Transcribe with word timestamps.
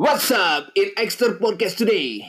What's 0.00 0.32
up 0.32 0.72
in 0.80 0.96
Extra 0.96 1.36
Podcast 1.36 1.76
today? 1.76 2.24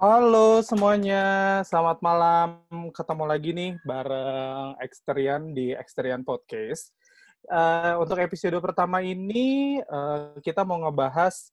Halo 0.00 0.64
semuanya, 0.64 1.60
selamat 1.68 2.00
malam. 2.00 2.64
Ketemu 2.96 3.24
lagi 3.28 3.52
nih 3.52 3.76
bareng 3.84 4.80
Exterian 4.80 5.52
di 5.52 5.76
Exterian 5.76 6.24
Podcast. 6.24 6.96
Uh, 7.44 8.00
untuk 8.00 8.16
episode 8.24 8.56
pertama 8.64 9.04
ini, 9.04 9.84
uh, 9.84 10.32
kita 10.40 10.64
mau 10.64 10.80
ngebahas 10.88 11.52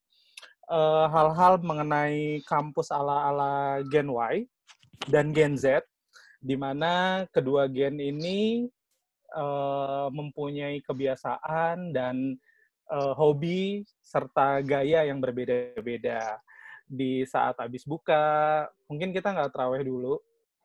uh, 0.72 1.12
hal-hal 1.12 1.60
mengenai 1.60 2.40
kampus 2.48 2.96
ala-ala 2.96 3.84
Gen 3.92 4.08
Y 4.08 4.48
dan 5.12 5.36
Gen 5.36 5.60
Z, 5.60 5.84
di 6.40 6.56
mana 6.56 7.28
kedua 7.28 7.68
gen 7.68 8.00
ini 8.00 8.72
uh, 9.36 10.08
mempunyai 10.12 10.80
kebiasaan 10.84 11.96
dan 11.96 12.38
uh, 12.92 13.14
hobi 13.16 13.88
serta 14.04 14.60
gaya 14.62 15.08
yang 15.08 15.20
berbeda-beda. 15.24 16.40
Di 16.92 17.24
saat 17.24 17.56
habis 17.60 17.88
buka, 17.88 18.68
mungkin 18.92 19.16
kita 19.16 19.32
nggak 19.32 19.56
terawih 19.56 19.84
dulu 19.88 20.16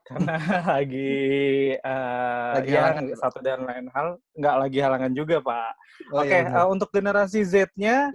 karena 0.06 0.38
lagi, 0.78 1.74
uh, 1.82 2.62
lagi 2.62 2.70
ya 2.78 2.94
satu 3.18 3.42
dan 3.42 3.66
lain 3.66 3.90
hal 3.90 4.22
nggak 4.38 4.56
lagi 4.62 4.78
halangan 4.78 5.12
juga 5.14 5.42
pak. 5.42 5.72
Oh, 6.14 6.22
Oke, 6.22 6.30
okay, 6.30 6.40
iya, 6.46 6.62
uh, 6.62 6.68
untuk 6.70 6.90
generasi 6.94 7.42
Z-nya 7.42 8.14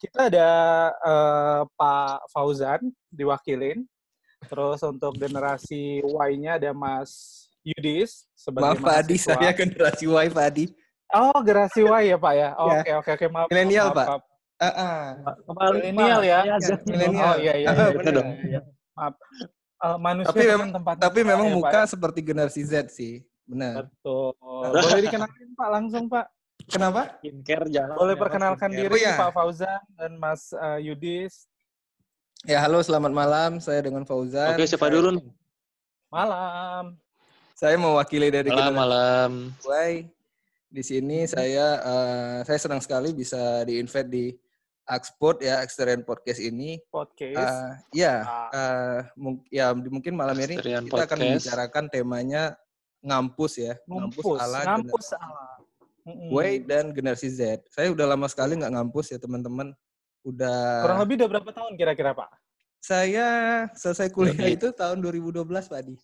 kita 0.00 0.32
ada 0.32 0.50
uh, 1.04 1.62
Pak 1.76 2.32
Fauzan 2.32 2.88
diwakilin. 3.12 3.84
Terus 4.46 4.80
untuk 4.84 5.16
generasi 5.18 6.06
Y-nya 6.06 6.56
ada 6.56 6.70
Mas 6.70 7.45
Yudis 7.66 8.30
sebagai 8.38 8.78
Maaf 8.78 8.78
Pak 8.78 8.94
Adi, 9.02 9.16
saya 9.18 9.50
generasi 9.50 10.06
Y 10.06 10.26
Pak 10.30 10.44
Adi. 10.46 10.64
Oh, 11.10 11.38
generasi 11.42 11.82
Y 11.82 12.02
ya 12.14 12.18
Pak 12.18 12.34
ya? 12.38 12.48
Oh, 12.54 12.70
oke 12.78 12.90
oke 13.02 13.10
oke 13.18 13.26
maaf. 13.26 13.48
Milenial 13.50 13.90
Pak. 13.90 14.06
Uh, 14.56 14.68
uh. 14.70 15.02
Milenial 15.74 16.20
ya? 16.22 16.38
Milenial. 16.86 17.34
Oh 17.34 17.36
iya 17.42 17.54
iya. 17.58 17.68
iya, 17.74 17.86
iya, 17.90 18.22
iya. 18.46 18.60
Maaf. 18.94 19.14
Uh, 19.76 19.98
manusia 20.00 20.32
tapi 20.32 20.48
memang 20.48 20.70
tempat 20.72 20.94
tapi 20.96 21.20
memang 21.20 21.52
ya, 21.52 21.54
muka 21.60 21.80
ya? 21.84 21.90
seperti 21.90 22.20
generasi 22.22 22.62
Z 22.62 22.94
sih. 22.94 23.26
Benar. 23.44 23.90
Betul. 23.90 24.32
Boleh 24.40 25.02
dikenalin 25.02 25.50
Pak 25.58 25.68
langsung 25.68 26.04
Pak. 26.06 26.26
Kenapa? 26.66 27.18
Skincare 27.20 27.66
jalan. 27.70 27.94
Boleh 27.94 28.16
ya, 28.16 28.20
perkenalkan 28.22 28.70
diri 28.72 28.90
oh, 28.90 28.98
ya. 28.98 29.14
Pak 29.20 29.30
Fauzan 29.34 29.82
dan 29.94 30.12
Mas 30.18 30.50
uh, 30.56 30.78
Yudis. 30.82 31.46
Ya, 32.46 32.62
halo 32.62 32.82
selamat 32.82 33.12
malam. 33.14 33.50
Saya 33.62 33.82
dengan 33.82 34.02
Fauzan. 34.02 34.54
Oke, 34.54 34.66
siapa 34.66 34.90
dulu? 34.90 35.18
Malam. 36.10 36.98
Saya 37.56 37.80
mewakili 37.80 38.28
dari 38.28 38.52
malam, 38.52 38.76
malam. 38.76 39.30
Why? 39.64 40.04
Di 40.68 40.84
sini 40.84 41.24
saya 41.24 41.80
uh, 41.80 42.38
saya 42.44 42.60
senang 42.60 42.84
sekali 42.84 43.16
bisa 43.16 43.64
di-invite 43.64 44.10
di 44.12 44.24
Axport 44.84 45.40
ya, 45.40 45.64
Exterior 45.64 46.04
Podcast 46.04 46.36
ini. 46.36 46.76
Podcast. 46.92 47.32
Uh, 47.32 47.72
ya, 47.96 48.28
uh, 48.52 49.00
mung 49.16 49.40
ya 49.48 49.72
mungkin 49.72 50.12
malam 50.12 50.36
ini 50.36 50.60
Exterior 50.60 50.84
kita 50.84 50.92
Podcast. 50.92 51.08
akan 51.08 51.18
membicarakan 51.24 51.84
temanya 51.88 52.42
ngampus 53.00 53.52
ya, 53.56 53.72
ngampus, 53.88 54.20
ngampus 54.20 54.38
ala 54.44 54.58
ngampus 54.76 55.06
ala. 55.16 55.48
Way 56.36 56.60
dan 56.60 56.92
generasi 56.92 57.32
Z. 57.32 57.64
Saya 57.72 57.88
udah 57.88 58.04
lama 58.04 58.28
sekali 58.28 58.60
nggak 58.60 58.72
ngampus 58.76 59.16
ya 59.16 59.18
teman-teman. 59.18 59.72
Udah. 60.28 60.84
Kurang 60.84 61.00
lebih 61.08 61.24
udah 61.24 61.28
berapa 61.32 61.50
tahun 61.56 61.72
kira-kira 61.80 62.12
Pak? 62.12 62.36
Saya 62.84 63.26
selesai 63.72 64.12
kuliah 64.12 64.44
itu 64.52 64.76
tahun 64.76 65.00
2012 65.00 65.40
Pak 65.72 65.80
Di. 65.88 65.96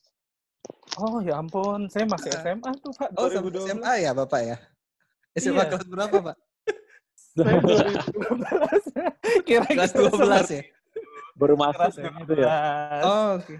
Oh 1.01 1.25
ya 1.25 1.41
ampun, 1.41 1.89
saya 1.89 2.05
masih 2.05 2.29
SMA 2.37 2.71
tuh 2.85 2.93
Pak. 2.93 3.17
Oh 3.17 3.29
2012. 3.33 3.73
SMA 3.73 3.93
ya 4.05 4.11
Bapak 4.13 4.41
ya? 4.45 4.57
SMA 5.41 5.65
iya. 5.65 5.71
kelas 5.73 5.87
berapa 5.89 6.17
Pak? 6.21 6.37
Saya 7.17 7.57
2012. 9.41 9.49
Kira 9.49 9.65
kelas 9.73 9.93
12 9.97 10.57
ya? 10.61 10.63
Baru 11.33 11.55
masuk 11.57 11.97
ya, 11.97 12.11
gitu 12.21 12.35
ya. 12.37 12.53
Oh 13.01 13.41
oke. 13.41 13.49
Okay. 13.49 13.59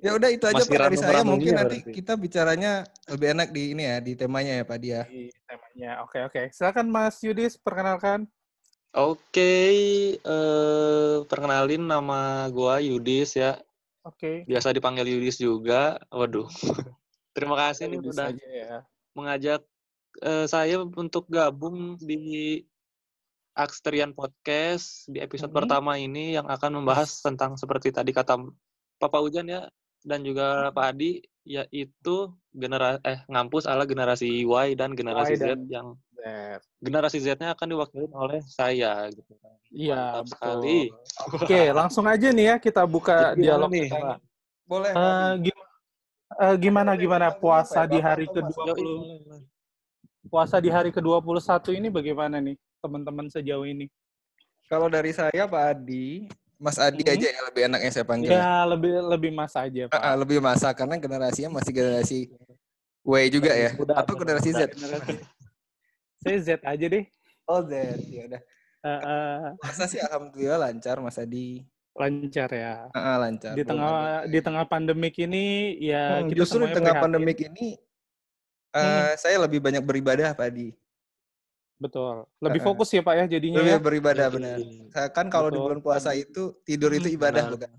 Ya 0.00 0.16
udah 0.16 0.28
itu 0.32 0.44
aja 0.48 0.62
Pak 0.64 0.76
dari 0.76 0.96
saya. 1.00 1.24
Mungkin 1.24 1.52
nanti 1.56 1.80
berarti. 1.84 1.96
kita 1.96 2.12
bicaranya 2.16 2.72
lebih 3.08 3.26
enak 3.36 3.48
di 3.52 3.62
ini 3.72 3.82
ya, 3.84 3.96
di 4.00 4.12
temanya 4.16 4.52
ya 4.60 4.64
Pak 4.64 4.78
Dia. 4.80 5.00
Di 5.08 5.32
temanya. 5.48 6.04
Oke 6.04 6.18
oke. 6.24 6.42
Silakan 6.52 6.92
Mas 6.92 7.20
Yudis 7.24 7.56
perkenalkan. 7.56 8.28
Oke, 8.90 9.22
okay, 9.30 9.76
uh, 10.26 11.22
perkenalin 11.30 11.86
nama 11.86 12.50
gua 12.50 12.82
Yudis 12.82 13.38
ya. 13.38 13.54
Oke. 14.04 14.44
Okay. 14.44 14.48
Biasa 14.48 14.72
dipanggil 14.72 15.06
Yudis 15.08 15.36
juga. 15.36 16.00
Waduh. 16.08 16.48
Terima 17.36 17.54
kasih 17.54 17.92
nih 17.92 17.98
udah 18.02 18.28
ya. 18.34 18.82
mengajak 19.14 19.62
uh, 20.24 20.46
saya 20.50 20.82
untuk 20.82 21.30
gabung 21.30 21.94
di 22.02 22.64
Aksterian 23.54 24.14
Podcast 24.16 25.06
di 25.10 25.22
episode 25.22 25.50
mm 25.50 25.54
-hmm. 25.54 25.60
pertama 25.68 25.92
ini 25.98 26.34
yang 26.34 26.46
akan 26.46 26.82
membahas 26.82 27.22
tentang 27.22 27.54
seperti 27.54 27.92
tadi 27.94 28.10
kata 28.14 28.38
Papa 28.98 29.18
Ujan 29.20 29.46
ya 29.50 29.68
dan 30.06 30.24
juga 30.24 30.72
Pak 30.72 30.86
Adi 30.96 31.20
yaitu 31.44 32.30
generasi 32.52 33.00
eh 33.04 33.20
ngampus 33.26 33.64
ala 33.64 33.84
generasi 33.88 34.44
Y 34.44 34.68
dan 34.76 34.92
generasi 34.96 35.34
y 35.34 35.40
dan 35.40 35.60
Z 35.66 35.72
yang. 35.72 35.88
Generasi 36.80 37.18
Z-nya 37.20 37.52
akan 37.52 37.66
diwakili 37.66 38.06
oleh 38.12 38.40
saya 38.46 39.08
gitu. 39.12 39.32
Iya, 39.70 40.26
sekali. 40.26 40.90
Oke, 41.30 41.70
langsung 41.70 42.04
aja 42.08 42.28
nih 42.34 42.46
ya 42.52 42.56
kita 42.58 42.82
buka 42.84 43.34
Jadi 43.34 43.46
dialog 43.46 43.70
nih. 43.70 43.88
Kita. 43.88 44.14
Boleh. 44.66 44.92
Uh, 44.94 45.32
gimana, 45.38 45.70
uh, 46.38 46.54
gimana 46.58 46.90
gimana 46.98 47.26
puasa 47.34 47.86
di 47.86 47.98
hari 47.98 48.26
ke-20 48.30 48.86
Puasa 50.30 50.60
di 50.60 50.68
hari 50.68 50.92
ke-21 50.94 51.80
ini 51.80 51.88
bagaimana 51.88 52.38
nih 52.38 52.54
teman-teman 52.84 53.26
sejauh 53.32 53.64
ini? 53.64 53.88
Kalau 54.70 54.86
dari 54.86 55.10
saya 55.10 55.48
Pak 55.48 55.62
Adi, 55.74 56.30
Mas 56.60 56.76
Adi 56.76 57.02
hmm. 57.02 57.14
aja 57.16 57.26
ya 57.32 57.40
lebih 57.48 57.62
enaknya 57.66 57.90
saya 57.90 58.06
panggil. 58.06 58.30
Ya, 58.30 58.62
lebih 58.68 58.94
lebih 59.10 59.30
Mas 59.32 59.56
aja, 59.56 59.88
Pak. 59.88 59.96
Uh, 59.96 60.16
lebih 60.20 60.38
masa 60.38 60.70
karena 60.76 61.00
generasinya 61.00 61.56
masih 61.56 61.72
generasi 61.72 62.18
W 63.00 63.14
juga 63.32 63.50
ya. 63.56 63.72
Udah, 63.80 63.96
Atau 63.96 64.14
generasi 64.14 64.52
Z. 64.52 64.70
Generasi. 64.76 65.39
Saya 66.20 66.36
Z 66.40 66.48
aja 66.62 66.86
deh. 66.86 67.04
Oh, 67.48 67.64
Z. 67.64 67.72
Ya 68.08 68.22
udah. 68.28 68.42
Uh, 68.80 68.88
uh, 69.04 69.40
masa 69.60 69.84
sih 69.84 70.00
alhamdulillah 70.00 70.56
lancar 70.56 70.96
Mas 71.00 71.20
Adi. 71.20 71.64
Lancar 71.92 72.48
ya. 72.48 72.88
Uh, 72.92 72.96
uh, 72.96 73.16
lancar. 73.20 73.52
Di 73.56 73.64
tengah 73.64 74.24
di 74.28 74.38
tengah 74.40 74.64
pandemik 74.64 75.14
ini 75.20 75.76
ya 75.80 76.20
hmm, 76.20 76.32
kita 76.32 76.38
justru 76.40 76.64
di 76.64 76.72
tengah 76.72 76.96
pandemik 76.96 77.44
ini 77.44 77.76
uh, 78.72 78.80
hmm. 78.80 79.20
saya 79.20 79.36
lebih 79.44 79.60
banyak 79.60 79.84
beribadah 79.84 80.32
Pak 80.32 80.48
Adi. 80.48 80.72
Betul. 81.80 82.28
Lebih 82.44 82.60
fokus 82.60 82.92
ya 82.92 83.00
Pak 83.00 83.14
ya 83.16 83.24
jadinya. 83.36 83.60
Lebih 83.64 83.76
ya? 83.76 83.80
beribadah 83.80 84.26
benar. 84.28 84.56
Kan 85.16 85.32
kalau 85.32 85.48
di 85.48 85.56
bulan 85.56 85.80
puasa 85.80 86.12
itu 86.12 86.56
tidur 86.64 86.92
itu 86.92 87.08
hmm, 87.08 87.16
ibadah 87.16 87.44
benar. 87.48 87.56
bukan? 87.56 87.72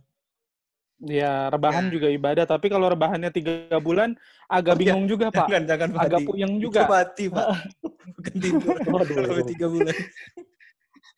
Ya, 1.02 1.50
rebahan 1.50 1.90
ya. 1.90 1.98
juga 1.98 2.08
ibadah. 2.14 2.46
Tapi 2.46 2.70
kalau 2.70 2.86
rebahannya 2.94 3.34
tiga 3.34 3.74
bulan, 3.82 4.14
agak 4.46 4.78
oh, 4.78 4.80
bingung 4.80 5.06
ya. 5.06 5.10
juga 5.10 5.26
Pak. 5.34 5.48
Jangan, 5.50 5.64
jangan 5.66 5.90
Agak 5.98 6.20
puyeng 6.30 6.54
juga. 6.62 6.86
Itu 6.86 6.94
mati 6.94 7.26
Pak. 7.34 7.48
Bukan 8.18 8.36
tidur. 8.38 8.76
Kalau 8.86 9.46
tiga 9.50 9.68
bulan. 9.68 9.96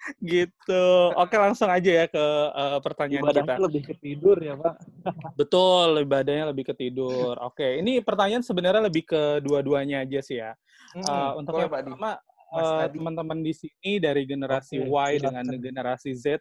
gitu. 0.35 0.85
Oke, 1.15 1.35
langsung 1.35 1.67
aja 1.67 1.91
ya 2.03 2.05
ke 2.07 2.25
uh, 2.51 2.79
pertanyaan 2.79 3.23
Ibadah 3.23 3.43
kita. 3.43 3.53
lebih 3.59 3.81
ke 3.83 3.93
tidur 3.99 4.37
ya, 4.39 4.55
Pak. 4.55 4.75
Betul, 5.35 6.03
ibadahnya 6.03 6.45
lebih 6.51 6.71
ke 6.71 6.73
tidur. 6.75 7.35
Oke, 7.43 7.79
ini 7.79 7.99
pertanyaan 7.99 8.43
sebenarnya 8.43 8.87
lebih 8.87 9.03
ke 9.07 9.43
dua-duanya 9.43 10.03
aja 10.03 10.19
sih 10.23 10.39
ya. 10.39 10.55
Hmm, 10.95 11.03
uh, 11.07 11.31
untuk 11.39 11.59
yang 11.59 11.71
pertama, 11.71 12.19
uh, 12.55 12.85
teman-teman 12.87 13.39
di 13.41 13.53
sini 13.55 13.99
dari 13.99 14.23
generasi 14.27 14.79
okay, 14.83 15.19
Y 15.19 15.23
dengan 15.23 15.45
generasi 15.57 16.11
Z, 16.15 16.39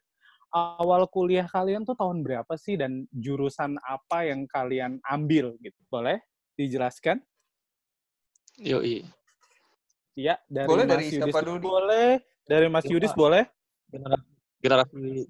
awal 0.52 1.08
kuliah 1.08 1.48
kalian 1.48 1.82
tuh 1.82 1.96
tahun 1.96 2.20
berapa 2.20 2.52
sih 2.60 2.76
dan 2.76 3.08
jurusan 3.10 3.80
apa 3.82 4.28
yang 4.28 4.44
kalian 4.44 5.00
ambil 5.08 5.56
gitu? 5.64 5.80
Boleh 5.88 6.20
dijelaskan? 6.54 7.18
Yoi. 8.60 9.02
Iya, 10.12 10.36
dari 10.44 10.68
boleh 10.68 10.84
Mas 10.84 10.92
dari 10.92 11.04
Yudis 11.08 11.32
siapa 11.32 11.40
dulu? 11.40 11.64
Boleh. 11.64 12.08
Dari 12.44 12.66
Mas 12.68 12.84
Yudis 12.84 13.12
boleh? 13.16 13.48
Generasi, 13.88 14.28
generasi 14.60 15.24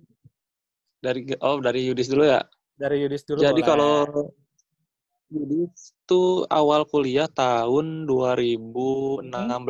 dari 1.03 1.21
oh 1.39 1.59
dari 1.63 1.81
Yudis 1.87 2.11
dulu 2.11 2.25
ya. 2.27 2.43
Dari 2.75 3.07
Yudis 3.07 3.23
dulu. 3.23 3.39
Jadi 3.43 3.63
boleh. 3.63 3.69
kalau 3.71 3.95
Yudis 5.31 5.95
tuh 6.07 6.45
awal 6.51 6.83
kuliah 6.87 7.31
tahun 7.31 8.11
2016. 8.11 9.31
Hmm. 9.31 9.63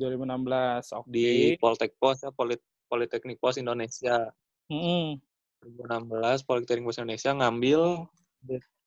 2016, 0.00 0.96
oke. 0.96 1.04
Okay. 1.04 1.12
Di 1.12 1.28
Poltek 1.60 1.92
Pos 2.00 2.24
ya, 2.24 2.32
Polit 2.32 2.60
Politeknik 2.90 3.38
Pos 3.38 3.56
Indonesia. 3.56 4.26
Mm. 4.66 5.22
2016 5.62 6.48
Politeknik 6.48 6.84
Pos 6.90 6.98
Indonesia 6.98 7.30
ngambil 7.30 7.80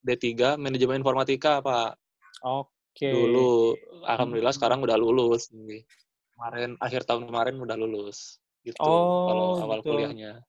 D3 0.04 0.60
Manajemen 0.60 1.00
Informatika, 1.00 1.64
Pak. 1.64 1.96
Oke. 2.44 2.68
Okay. 2.94 3.16
Dulu 3.16 3.74
alhamdulillah 4.04 4.52
mm. 4.52 4.60
sekarang 4.60 4.84
udah 4.84 5.00
lulus 5.00 5.48
nih. 5.56 5.88
Kemarin 6.36 6.76
akhir 6.84 7.08
tahun 7.08 7.32
kemarin 7.32 7.56
udah 7.64 7.78
lulus 7.80 8.44
gitu 8.64 8.80
oh, 8.80 9.28
kalau 9.28 9.46
awal 9.64 9.80
gitu. 9.80 9.96
kuliahnya. 9.96 10.44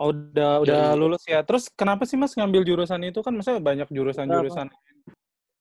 Oh, 0.00 0.08
udah 0.08 0.64
Jadi, 0.64 0.72
udah 0.72 0.84
lulus 0.96 1.22
ya. 1.28 1.44
Terus 1.44 1.68
kenapa 1.68 2.08
sih 2.08 2.16
Mas 2.16 2.32
ngambil 2.32 2.64
jurusan 2.64 3.04
itu 3.04 3.20
kan 3.20 3.36
maksudnya 3.36 3.60
banyak 3.60 3.88
jurusan-jurusan. 3.92 4.72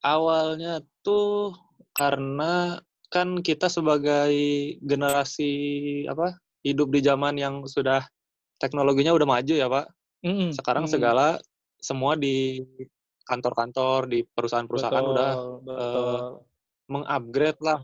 Awalnya 0.02 0.82
tuh 1.04 1.54
karena 1.92 2.80
kan 3.12 3.44
kita 3.44 3.68
sebagai 3.68 4.32
generasi 4.80 5.52
apa 6.08 6.40
hidup 6.62 6.90
di 6.94 7.02
zaman 7.02 7.38
yang 7.38 7.66
sudah 7.66 8.06
teknologinya 8.62 9.14
udah 9.14 9.28
maju 9.28 9.54
ya 9.54 9.68
Pak. 9.68 9.86
Mm-mm, 10.22 10.50
Sekarang 10.54 10.86
mm. 10.86 10.92
segala 10.92 11.42
semua 11.82 12.14
di 12.14 12.62
kantor-kantor 13.26 14.10
di 14.10 14.22
perusahaan-perusahaan 14.26 15.02
Betul, 15.02 15.14
udah 15.14 15.32
betul. 15.66 16.20
mengupgrade 16.90 17.62
lah 17.62 17.80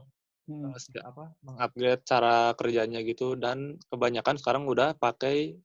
Hmm. 0.47 0.71
eh, 0.71 0.79
sega- 0.79 1.03
apa 1.12 1.35
mengupgrade 1.44 2.07
cara 2.07 2.56
kerjanya 2.56 3.03
gitu 3.03 3.35
dan 3.35 3.75
kebanyakan 3.91 4.39
sekarang 4.39 4.63
udah 4.63 4.95
pakai 4.95 5.59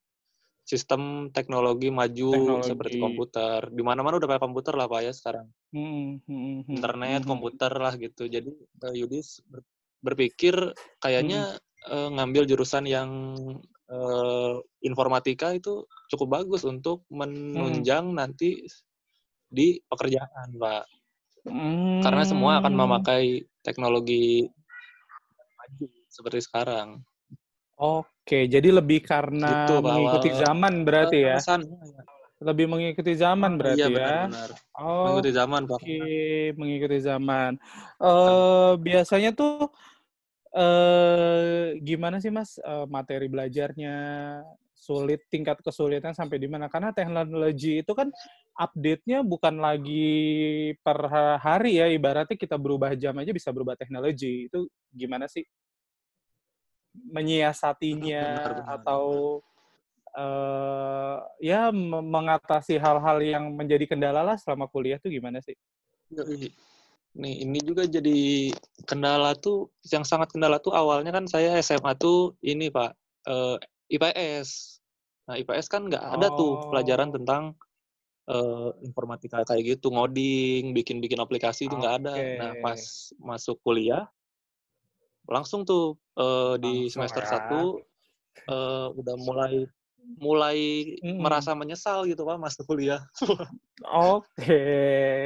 sistem 0.67 1.31
teknologi 1.31 1.91
maju 1.91 2.63
seperti 2.67 2.99
Teknologi. 2.99 3.03
komputer. 3.03 3.59
Di 3.71 3.83
mana-mana 3.87 4.19
udah 4.19 4.27
pakai 4.31 4.43
komputer 4.43 4.75
lah 4.75 4.91
Pak 4.91 5.01
ya 5.07 5.13
sekarang. 5.15 5.47
Mm, 5.71 6.19
mm, 6.19 6.19
mm, 6.27 6.59
Internet, 6.67 7.21
mm, 7.23 7.29
komputer 7.31 7.73
lah 7.79 7.95
gitu. 7.95 8.27
Jadi 8.27 8.51
eh, 8.59 8.95
Yudis 8.99 9.39
ber- 9.47 9.67
berpikir 10.03 10.55
kayaknya 10.99 11.63
eh, 11.91 12.09
ngambil 12.13 12.47
jurusan 12.47 12.85
yang 12.87 13.11
eh, 13.91 14.55
informatika 14.85 15.55
itu 15.57 15.87
cukup 16.13 16.43
bagus 16.43 16.63
untuk 16.63 17.03
menunjang 17.09 18.13
nanti 18.13 18.63
di 19.53 19.77
pekerjaan, 19.85 20.57
Pak. 20.57 20.85
mm. 21.49 22.01
Karena 22.01 22.25
semua 22.25 22.63
akan 22.65 22.73
memakai 22.73 23.45
teknologi 23.61 24.49
maju 25.61 25.87
seperti 26.09 26.41
sekarang. 26.41 27.05
Oke, 27.83 28.47
jadi 28.47 28.69
lebih 28.71 29.03
karena 29.03 29.67
Gitu, 29.67 29.75
mengikuti 29.83 30.31
zaman 30.39 30.87
berarti 30.87 31.19
ya. 31.25 31.37
Alasannya, 31.37 31.81
ya. 31.83 32.03
Lebih 32.43 32.67
mengikuti 32.67 33.13
zaman 33.15 33.55
berarti 33.55 33.79
iya, 33.79 33.87
ya. 33.87 33.95
benar-benar. 33.95 34.51
Oh, 34.75 35.05
Mengikuti 35.07 35.31
zaman, 35.31 35.61
Pak. 35.71 35.79
Oke, 35.79 36.03
mengikuti 36.59 36.99
zaman. 36.99 37.53
Eh 38.03 38.73
biasanya 38.83 39.31
tuh 39.35 39.71
eh 40.53 41.81
gimana 41.81 42.21
sih 42.21 42.29
Mas 42.33 42.61
eh, 42.61 42.87
materi 42.89 43.27
belajarnya 43.33 43.95
sulit 44.77 45.23
tingkat 45.31 45.63
kesulitan 45.63 46.13
sampai 46.13 46.37
di 46.43 46.49
mana? 46.51 46.67
Karena 46.67 46.91
teknologi 46.91 47.81
itu 47.81 47.93
kan 47.95 48.11
update-nya 48.59 49.23
bukan 49.25 49.57
lagi 49.63 50.75
per 50.83 50.99
hari 51.41 51.79
ya, 51.81 51.87
ibaratnya 51.89 52.37
kita 52.37 52.59
berubah 52.61 52.93
jam 52.99 53.17
aja 53.17 53.31
bisa 53.33 53.49
berubah 53.55 53.79
teknologi. 53.79 54.51
Itu 54.51 54.69
gimana 54.93 55.31
sih 55.31 55.47
menyiasatinya 56.93 58.25
Benar-benar. 58.37 58.75
atau 58.77 59.05
eh 60.13 61.17
ya 61.41 61.73
me- 61.73 62.05
mengatasi 62.05 62.77
hal-hal 62.77 63.17
yang 63.25 63.49
menjadi 63.57 63.89
kendala 63.89 64.21
lah 64.21 64.37
selama 64.37 64.69
kuliah 64.69 65.01
tuh 65.01 65.09
gimana 65.09 65.41
sih? 65.41 65.57
Nih, 67.13 67.45
ini 67.45 67.61
juga 67.61 67.85
jadi 67.85 68.49
kendala 68.89 69.37
tuh, 69.37 69.69
yang 69.93 70.01
sangat 70.01 70.33
kendala 70.33 70.57
tuh 70.65 70.73
awalnya 70.73 71.13
kan 71.13 71.29
saya 71.29 71.61
SMA 71.61 71.93
tuh 72.01 72.33
ini 72.41 72.73
Pak, 72.73 72.91
eh, 73.29 73.57
IPS. 73.93 74.81
Nah, 75.29 75.37
IPS 75.37 75.69
kan 75.69 75.93
nggak 75.93 76.01
ada 76.01 76.33
tuh 76.33 76.57
Oh. 76.57 76.69
pelajaran 76.73 77.13
tentang 77.13 77.53
eh, 78.31 78.71
informatika 78.87 79.43
kayak 79.43 79.77
gitu, 79.77 79.91
ngoding, 79.91 80.71
bikin-bikin 80.73 81.19
aplikasi 81.21 81.67
itu 81.67 81.75
nggak 81.75 81.97
ada. 82.07 82.15
Oke. 82.23 82.39
Nah, 82.39 82.53
pas 82.63 82.81
masuk 83.19 83.59
kuliah, 83.67 84.07
langsung 85.27 85.67
tuh 85.67 85.99
eh, 86.17 86.55
di 86.63 86.87
Langsung 86.87 87.03
semester 87.03 87.25
ya. 87.27 87.31
satu 87.37 87.61
eh, 88.47 88.89
udah 88.95 89.17
mulai 89.21 89.67
mulai 90.03 90.59
Mm-mm. 90.99 91.23
merasa 91.23 91.55
menyesal 91.55 92.05
gitu 92.05 92.23
Pak 92.23 92.39
masuk 92.39 92.67
kuliah. 92.67 93.03
Oke, 93.87 94.63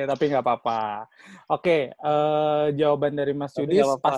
tapi 0.05 0.23
nggak 0.28 0.44
apa-apa. 0.44 1.08
Oke, 1.49 1.93
eh, 1.93 2.64
jawaban 2.75 3.12
dari 3.12 3.32
Mas 3.32 3.52
Tapi 3.52 3.69
Yudis 3.69 3.84
nggak 3.84 4.00
apa-apa. 4.00 4.08
pas 4.08 4.17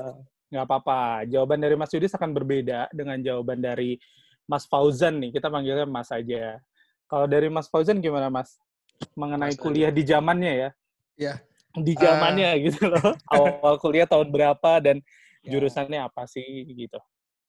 nggak 0.48 0.64
apa-apa. 0.66 1.00
Jawaban 1.26 1.58
dari 1.58 1.74
Mas 1.74 1.90
Yudis 1.90 2.14
akan 2.14 2.30
berbeda 2.32 2.88
dengan 2.90 3.18
jawaban 3.18 3.58
dari 3.58 3.98
Mas 4.46 4.64
Fauzan 4.64 5.18
nih. 5.18 5.34
Kita 5.34 5.50
panggilnya 5.50 5.84
Mas 5.84 6.08
aja. 6.08 6.62
Kalau 7.04 7.26
dari 7.26 7.48
Mas 7.48 7.66
Fauzan 7.66 7.98
gimana 7.98 8.28
Mas? 8.28 8.56
Mengenai 9.14 9.52
Mas 9.52 9.58
aja. 9.58 9.62
kuliah 9.62 9.90
di 9.90 10.02
zamannya 10.02 10.52
ya? 10.54 10.70
Iya. 11.18 11.34
Di 11.74 11.92
zamannya 11.94 12.50
gitu 12.66 12.88
loh. 12.88 13.14
Awal 13.28 13.74
kuliah 13.78 14.06
tahun 14.06 14.28
berapa 14.30 14.78
dan 14.82 14.98
Ya. 15.38 15.54
jurusannya 15.54 16.02
apa 16.02 16.26
sih 16.26 16.42
gitu? 16.74 16.98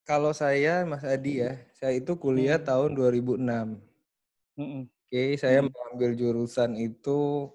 Kalau 0.10 0.34
saya, 0.34 0.90
Mas 0.90 1.06
Adi 1.06 1.46
ya, 1.46 1.54
saya 1.78 1.94
itu 2.02 2.18
kuliah 2.18 2.58
Hmm. 2.58 2.66
tahun 2.66 2.90
2006. 2.98 3.78
Mm-mm. 4.58 4.90
Oke, 4.90 5.38
saya 5.38 5.62
Hmm. 5.62 5.70
mengambil 5.70 6.18
jurusan 6.18 6.74
itu, 6.82 7.46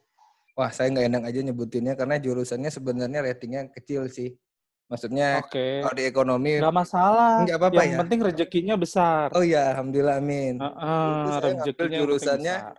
wah 0.55 0.71
saya 0.71 0.95
nggak 0.95 1.07
enak 1.11 1.23
aja 1.35 1.41
nyebutinnya 1.43 1.99
karena 1.99 2.15
jurusannya 2.23 2.71
sebenarnya 2.71 3.27
ratingnya 3.27 3.75
kecil 3.75 4.07
sih. 4.07 4.39
Maksudnya 4.87 5.43
Oke, 5.43 5.83
kalau 5.83 5.95
di 5.99 6.07
ekonomi, 6.07 6.63
nggak 6.63 6.71
masalah. 6.79 7.43
Nggak 7.43 7.59
apa-apa 7.59 7.75
Yang 7.83 7.91
ya. 7.91 7.99
penting 8.07 8.21
rezekinya 8.23 8.75
besar. 8.79 9.27
oh 9.35 9.43
ya, 9.43 9.75
alhamdulillah 9.75 10.23
amin. 10.23 10.55
Saya 10.63 10.71
ngambil 10.79 11.43
rezekinya 11.43 11.83
yang 11.91 12.01
jurusannya 12.07 12.57
besar. 12.71 12.75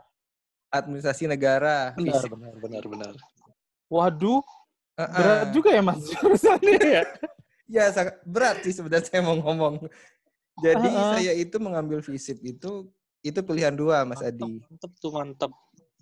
Administrasi 0.72 1.24
negara, 1.28 1.78
Benar, 2.00 2.24
benar, 2.32 2.54
benar, 2.64 2.84
benar. 2.88 3.14
Waduh, 3.92 4.40
Heeh. 4.96 5.12
berat 5.20 5.48
juga 5.52 5.70
ya 5.76 5.84
mas 5.84 6.00
jurusannya 6.16 6.80
ya. 6.80 7.04
Ya, 7.66 7.90
sangat 7.90 8.22
berat 8.24 8.62
sih 8.62 8.72
sebenarnya 8.72 9.06
saya 9.06 9.22
mau 9.22 9.36
ngomong. 9.36 9.90
Jadi 10.56 10.88
Heeh. 10.88 11.10
saya 11.12 11.32
itu 11.34 11.58
mengambil 11.58 12.00
fisip 12.00 12.40
itu 12.40 12.88
itu 13.20 13.40
pilihan 13.42 13.74
dua, 13.74 14.06
Mas 14.06 14.22
Mantap, 14.22 14.38
Adi. 14.38 14.54
mantep 14.62 14.92
tuh 14.98 15.12
mantep. 15.12 15.52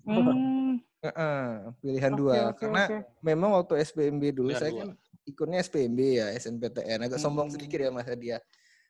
Hmm, 0.04 0.76
Heeh, 1.00 1.44
pilihan 1.80 2.12
oke, 2.12 2.20
dua. 2.20 2.36
oke, 2.52 2.60
Karena 2.60 2.84
oke. 2.86 2.98
memang 3.24 3.50
waktu 3.56 3.74
SPMB 3.80 4.24
dulu 4.30 4.52
Pilihan 4.52 4.60
saya 4.60 4.72
dua. 4.72 4.82
kan 4.84 4.90
ikutnya 5.24 5.58
SPMB 5.60 6.00
ya, 6.14 6.28
SNPTN. 6.36 7.00
Agak 7.02 7.18
sombong 7.18 7.48
Hmm. 7.48 7.56
sedikit 7.56 7.80
ya 7.80 7.90
Mas 7.90 8.06
Adi 8.06 8.28
ya. 8.30 8.40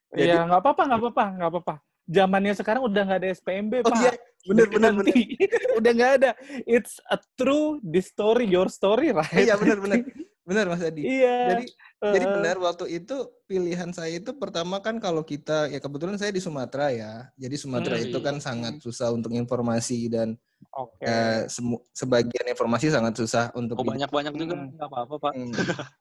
Jadi- 0.10 0.34
Iya, 0.34 0.42
nggak 0.44 0.60
apa-apa, 0.60 0.82
nggak 0.84 1.00
apa-apa, 1.00 1.24
nggak 1.38 1.50
apa-apa. 1.54 1.76
Zamannya 2.04 2.54
sekarang 2.54 2.82
udah 2.84 3.02
nggak 3.06 3.20
ada 3.22 3.30
SPMB, 3.32 3.74
Oh 3.80 3.88
Pak. 3.88 3.98
iya, 4.02 4.12
bener 4.44 4.68
bener 4.68 4.92
bener. 4.92 5.14
Udah 5.80 5.92
nggak 5.94 6.12
ada. 6.20 6.30
It's 6.66 6.98
a 7.08 7.16
true 7.38 7.78
this 7.80 8.10
story, 8.10 8.50
your 8.50 8.68
story, 8.68 9.14
right? 9.14 9.30
Iya 9.32 9.56
bener 9.56 9.78
bener. 9.80 10.02
Bener 10.44 10.68
Mas 10.68 10.84
Adi. 10.84 11.08
Iya. 11.08 11.56
Jadi 11.56 11.66
jadi 12.04 12.26
eh, 12.28 12.34
benar 12.36 12.56
waktu 12.60 12.86
itu 12.92 13.16
pilihan 13.48 13.96
saya 13.96 14.20
itu 14.20 14.36
pertama 14.36 14.84
kan 14.84 15.00
kalau 15.00 15.24
kita 15.24 15.72
ya 15.72 15.80
kebetulan 15.80 16.20
saya 16.20 16.36
di 16.36 16.44
Sumatera 16.44 16.92
ya. 16.92 17.14
Jadi 17.40 17.56
Sumatera 17.56 17.96
Hmm. 17.96 18.06
itu 18.12 18.18
kan 18.20 18.36
sangat 18.44 18.84
susah 18.84 19.16
untuk 19.16 19.32
informasi 19.32 20.12
dan 20.12 20.36
Oke. 20.76 21.00
eh, 21.02 21.48
semu- 21.48 21.80
sebagian 21.96 22.44
informasi 22.46 22.92
sangat 22.92 23.16
susah 23.16 23.56
untuk 23.56 23.80
Oh 23.80 23.88
banyak-banyak 23.88 24.34
juga 24.36 24.54
Hmm. 24.60 24.76
nggak 24.76 24.90
apa-apa 24.92 25.16
Pak. 25.18 25.34
Hmm. 25.34 25.54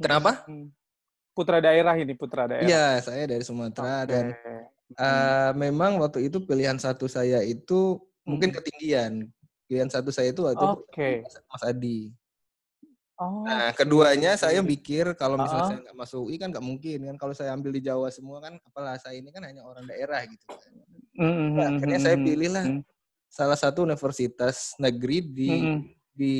Kenapa? 0.00 0.30
Hmm. 0.48 0.72
Putra 1.36 1.60
daerah 1.60 1.92
ini, 2.00 2.16
putra 2.16 2.48
daerah. 2.48 2.64
Iya, 2.64 2.86
saya 3.04 3.28
dari 3.28 3.44
Sumatera 3.44 4.02
Oke. 4.02 4.08
dan 4.08 4.24
eh, 4.96 5.50
memang 5.52 6.00
waktu 6.00 6.32
itu 6.32 6.40
pilihan 6.40 6.80
satu 6.80 7.04
saya 7.06 7.44
itu 7.44 8.00
mungkin 8.24 8.54
Hmm. 8.54 8.56
ketinggian. 8.56 9.12
Pilihan 9.68 9.90
satu 9.92 10.08
saya 10.08 10.32
itu 10.32 10.40
waktu 10.40 10.64
itu 10.64 10.80
Oke. 10.80 11.10
Mas 11.26 11.62
Adi. 11.62 12.08
Oh. 13.16 13.48
Nah, 13.48 13.72
keduanya 13.72 14.36
saya 14.36 14.60
mikir 14.60 15.16
kalau 15.16 15.40
misalnya 15.40 15.64
Ah. 15.64 15.70
saya 15.72 15.80
nggak 15.88 15.96
masuk 15.96 16.20
UI 16.28 16.36
kan 16.36 16.52
nggak 16.52 16.64
mungkin 16.64 16.98
kan 17.08 17.16
kalau 17.16 17.32
saya 17.32 17.56
ambil 17.56 17.72
di 17.72 17.80
Jawa 17.80 18.12
semua 18.12 18.44
kan 18.44 18.60
apalah 18.60 19.00
saya 19.00 19.16
ini 19.16 19.32
kan 19.32 19.40
hanya 19.40 19.64
orang 19.64 19.88
daerah 19.88 20.20
gitu 20.28 20.44
kan. 20.52 20.72
Mm, 21.16 21.24
Nah, 21.56 21.66
mm, 21.72 21.76
akhirnya 21.80 21.98
mm, 22.00 22.04
saya 22.04 22.16
mm, 22.20 22.24
pilih 22.28 22.50
lah 22.52 22.66
mm, 22.68 22.80
salah 23.32 23.56
satu 23.56 23.88
universitas 23.88 24.76
negeri 24.76 25.24
di 25.24 25.48
mm, 25.48 25.64
mm. 25.64 25.80
di 26.12 26.32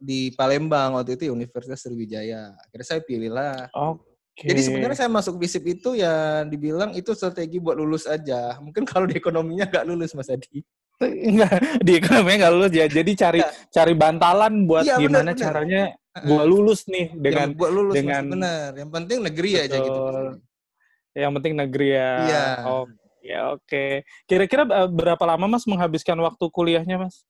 di 0.00 0.20
Palembang 0.32 0.96
waktu 0.96 1.20
itu 1.20 1.28
Universitas 1.28 1.84
Sriwijaya. 1.84 2.56
Akhirnya 2.56 2.86
saya 2.88 3.00
pilih 3.04 3.30
lah. 3.36 3.68
Oke. 3.76 4.08
Jadi 4.40 4.60
sebenarnya 4.64 5.04
saya 5.04 5.12
masuk 5.12 5.36
FISIP 5.36 5.64
itu 5.76 6.00
ya 6.00 6.48
dibilang 6.48 6.96
itu 6.96 7.12
strategi 7.12 7.60
buat 7.60 7.76
lulus 7.76 8.08
aja. 8.08 8.56
Mungkin 8.56 8.88
kalau 8.88 9.04
di 9.04 9.20
ekonominya 9.20 9.68
nggak 9.68 9.84
lulus 9.84 10.16
Mas 10.16 10.32
Adi. 10.32 10.64
Enggak, 11.00 11.80
di 11.80 11.92
ekonomi 11.96 12.36
nggak 12.36 12.52
lulus 12.52 12.72
ya. 12.72 12.84
Jadi 12.84 13.12
cari 13.16 13.40
Iya. 13.40 13.48
cari 13.72 13.92
bantalan 13.96 14.52
buat 14.68 14.84
Iya, 14.84 15.00
benar, 15.00 15.04
gimana 15.08 15.30
benar. 15.32 15.40
caranya 15.40 15.82
gua 16.28 16.42
lulus 16.44 16.80
nih 16.84 17.06
dengan 17.16 17.48
yang 17.48 17.56
buat 17.56 17.72
lulus 17.72 17.94
dengan- 17.96 18.24
masih 18.28 18.32
benar. 18.36 18.68
Yang 18.76 18.90
penting 18.92 19.18
negeri 19.24 19.50
aja 19.56 19.76
gitu. 19.80 20.00
Betul. 20.04 20.26
Yang 21.16 21.32
penting 21.40 21.54
negeri 21.56 21.88
ya. 21.90 22.10
Iya. 22.20 22.44
Oh, 22.68 22.84
ya 23.20 23.40
oke. 23.50 23.84
Kira-kira 24.28 24.62
eh, 24.68 24.88
berapa 24.88 25.24
lama 25.24 25.46
Mas 25.48 25.64
menghabiskan 25.64 26.20
waktu 26.20 26.44
kuliahnya, 26.52 26.96
Mas? 27.00 27.24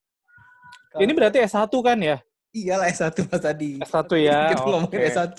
Ini 0.99 1.15
berarti 1.15 1.39
S1 1.39 1.71
kan 1.71 1.99
ya? 2.03 2.19
Iyalah 2.51 2.91
S1 2.91 3.15
Mas 3.31 3.45
Adi. 3.47 3.79
S1 3.79 4.11
ya. 4.19 4.39
Kita 4.51 4.67
ngomongin 4.67 4.99
oke. 4.99 5.11
S1. 5.15 5.39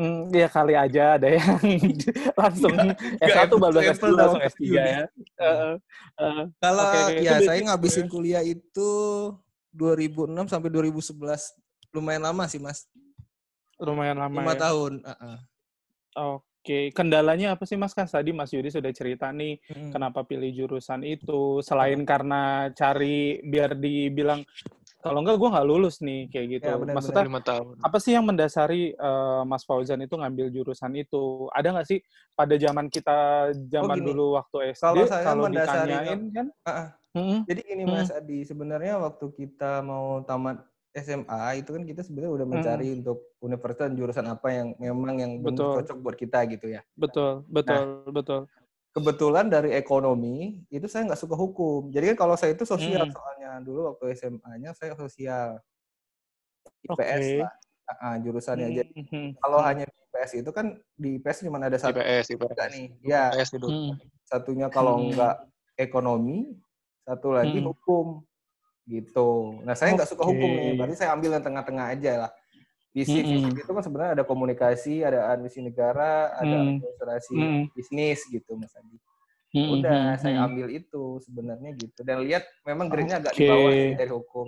Hmm, 0.00 0.32
ya 0.32 0.48
kali 0.48 0.72
aja 0.72 1.20
ada 1.20 1.28
yang 1.28 1.60
langsung 2.40 2.72
S1 3.20 3.52
baru 3.52 3.78
apple 3.78 3.92
S2 3.92 4.00
to 4.00 4.16
langsung 4.16 4.40
apple 4.40 4.56
S3 4.56 4.64
juga. 4.64 4.80
ya. 4.80 5.04
Heeh, 5.36 5.72
heeh. 6.16 6.44
Kalau. 6.56 6.84
Itu 6.88 7.20
ya 7.20 7.32
berarti- 7.36 7.44
saya 7.44 7.60
ngabisin 7.62 8.06
kuliah 8.08 8.40
itu 8.40 8.90
2006 9.70 10.24
sampai 10.48 10.68
2011. 10.68 11.52
Lumayan 11.90 12.24
lama 12.24 12.48
sih 12.48 12.56
Mas. 12.56 12.88
lumayan 13.76 14.16
lama 14.16 14.40
Lima 14.40 14.52
ya. 14.52 14.60
tahun. 14.62 14.92
Heeh. 15.02 15.36
Oke, 16.16 16.92
kendalanya 16.92 17.52
apa 17.52 17.64
sih 17.64 17.74
Mas 17.74 17.92
kan 17.92 18.04
tadi 18.04 18.28
Mas 18.30 18.52
Yudi 18.52 18.68
sudah 18.68 18.88
cerita 18.90 19.28
nih 19.30 19.56
Mm. 19.66 19.88
kenapa 19.90 20.20
pilih 20.22 20.48
jurusan 20.50 21.00
itu 21.00 21.60
selain 21.60 22.04
karena 22.04 22.68
cari 22.70 23.40
biar 23.42 23.72
dibilang 23.72 24.44
Kalau 25.00 25.24
enggak 25.24 25.40
gue 25.40 25.48
nggak 25.48 25.64
lulus 25.66 25.96
nih 26.04 26.28
kayak 26.28 26.46
gitu. 26.60 26.68
Ya, 26.68 26.76
benar, 26.76 26.94
Maksudnya 27.00 27.24
lima 27.24 27.40
tahun. 27.40 27.74
apa 27.80 27.96
sih 27.96 28.12
yang 28.12 28.24
mendasari 28.28 28.92
eh, 28.92 29.42
Mas 29.48 29.64
Fauzan 29.64 30.04
itu 30.04 30.12
ngambil 30.12 30.52
jurusan 30.52 30.92
itu? 30.92 31.48
Ada 31.56 31.72
nggak 31.72 31.88
sih 31.88 31.98
pada 32.36 32.54
zaman 32.54 32.92
kita 32.92 33.16
zaman 33.72 33.96
gini, 33.96 34.12
dulu 34.12 34.36
waktu 34.36 34.76
SD 34.76 34.84
kalau 34.84 35.04
saya 35.08 35.24
kalau 35.24 35.44
mendasari- 35.48 35.88
ditanyain 35.88 36.20
kan? 36.30 36.46
Ah, 36.62 36.70
ah. 36.70 36.88
Mm-mm. 37.10 37.40
Jadi 37.42 37.60
gini 37.66 37.82
Hmm. 37.88 37.92
Mas 37.96 38.12
Adi, 38.12 38.38
sebenarnya 38.44 38.94
waktu 39.00 39.26
kita 39.34 39.82
mau 39.82 40.20
tamat 40.22 40.62
SMA 40.92 41.58
itu 41.58 41.70
kan 41.70 41.82
kita 41.82 42.02
sebenarnya 42.02 42.32
udah 42.34 42.46
mencari 42.46 42.88
untuk 42.92 43.34
universitas 43.38 43.88
dan 43.88 43.94
jurusan 43.94 44.26
apa 44.26 44.48
yang 44.50 44.68
memang 44.76 45.16
yang 45.18 45.32
Betul. 45.40 45.80
cocok 45.80 45.96
buat 45.96 46.14
kita 46.14 46.38
gitu 46.50 46.66
ya. 46.66 46.82
Betul, 46.94 47.42
betul, 47.46 48.04
betul. 48.10 48.40
Kebetulan 48.90 49.46
dari 49.46 49.70
ekonomi 49.78 50.66
itu 50.66 50.90
saya 50.90 51.06
nggak 51.06 51.20
suka 51.22 51.38
hukum. 51.38 51.94
Jadi 51.94 52.10
kan 52.14 52.26
kalau 52.26 52.34
saya 52.34 52.58
itu 52.58 52.66
sosial 52.66 53.06
Hmm. 53.06 53.14
soalnya 53.14 53.50
dulu 53.62 53.94
waktu 53.94 54.18
SMA-nya 54.18 54.74
saya 54.74 54.98
sosial. 54.98 55.62
IPS 56.82 57.22
Oke. 57.22 57.38
lah. 57.38 57.52
Ah, 57.86 57.94
ah, 58.02 58.14
jurusannya 58.18 58.66
aja. 58.74 58.82
Mhm. 58.90 59.38
Kalau 59.38 59.58
hanya 59.62 59.86
di 59.86 59.94
IPS 59.94 60.30
itu 60.42 60.50
kan 60.50 60.66
di 60.98 61.08
IPS 61.22 61.46
cuma 61.46 61.62
ada 61.62 61.78
satu 61.78 62.02
IPS, 62.02 62.34
IPS. 62.34 62.70
nih. 62.74 62.86
Ya, 63.06 63.30
IPS 63.30 63.50
itu. 63.62 63.68
Mhm. 63.70 63.94
satunya 64.26 64.66
kalau 64.70 64.94
Hmm. 64.98 65.10
enggak 65.10 65.34
ekonomi, 65.78 66.54
satu 67.06 67.34
lagi 67.34 67.58
Hmm. 67.62 67.70
hukum 67.70 68.06
gitu. 68.86 69.62
Nah 69.62 69.74
saya 69.78 69.94
nggak 69.94 70.10
suka 70.10 70.22
hukum 70.26 70.50
nih, 70.50 70.74
berarti 70.74 70.94
saya 70.98 71.14
ambil 71.14 71.38
yang 71.38 71.42
tengah-tengah 71.46 71.86
aja 71.94 72.12
lah. 72.26 72.30
Visi 72.90 73.22
Hmm. 73.22 73.54
itu 73.54 73.70
kan 73.70 73.82
sebenarnya 73.86 74.12
ada 74.18 74.24
komunikasi, 74.26 75.06
ada 75.06 75.30
administrasi 75.30 75.62
negara, 75.70 76.34
ada 76.34 76.56
Hmm. 76.58 76.70
administrasi 76.74 77.34
Hmm. 77.38 77.62
bisnis 77.70 78.18
gitu 78.26 78.58
Mas 78.58 78.74
Adi. 78.74 78.98
Mhm, 79.50 79.66
Udah 79.78 80.14
mhm, 80.14 80.18
saya 80.18 80.36
ambil 80.46 80.66
itu 80.74 81.02
sebenarnya 81.22 81.70
gitu. 81.78 82.00
Dan 82.02 82.26
lihat 82.26 82.42
memang 82.66 82.90
grade-nya 82.90 83.22
agak 83.22 83.34
di 83.38 83.46
bawah 83.46 83.70
sih 83.74 83.94
dari 83.94 84.10
hukum. 84.10 84.46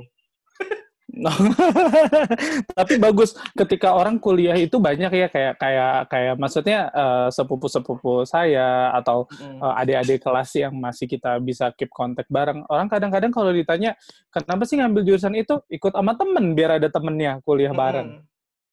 Tapi 2.78 2.96
bagus 2.96 3.36
ketika 3.52 3.92
orang 3.92 4.16
kuliah 4.16 4.56
itu 4.56 4.80
banyak 4.80 5.12
ya 5.12 5.28
kayak 5.28 5.54
kayak 5.60 6.08
kayak 6.08 6.34
maksudnya 6.40 6.88
eh, 6.88 7.28
sepupu-sepupu 7.28 8.24
saya 8.24 8.90
atau 8.96 9.28
eh, 9.36 9.80
adik-adik 9.84 10.24
kelas 10.24 10.50
yang 10.56 10.72
masih 10.72 11.04
kita 11.04 11.36
bisa 11.44 11.68
keep 11.76 11.92
kontak 11.92 12.24
bareng. 12.32 12.64
Orang 12.66 12.88
kadang-kadang 12.88 13.28
kalau 13.28 13.52
ditanya 13.52 13.92
kenapa 14.32 14.64
sih 14.64 14.80
ngambil 14.80 15.04
jurusan 15.04 15.36
itu 15.36 15.60
ikut 15.68 15.92
sama 15.92 16.16
temen 16.16 16.56
biar 16.56 16.80
ada 16.80 16.88
temennya 16.88 17.44
kuliah 17.44 17.76
bareng. 17.76 18.24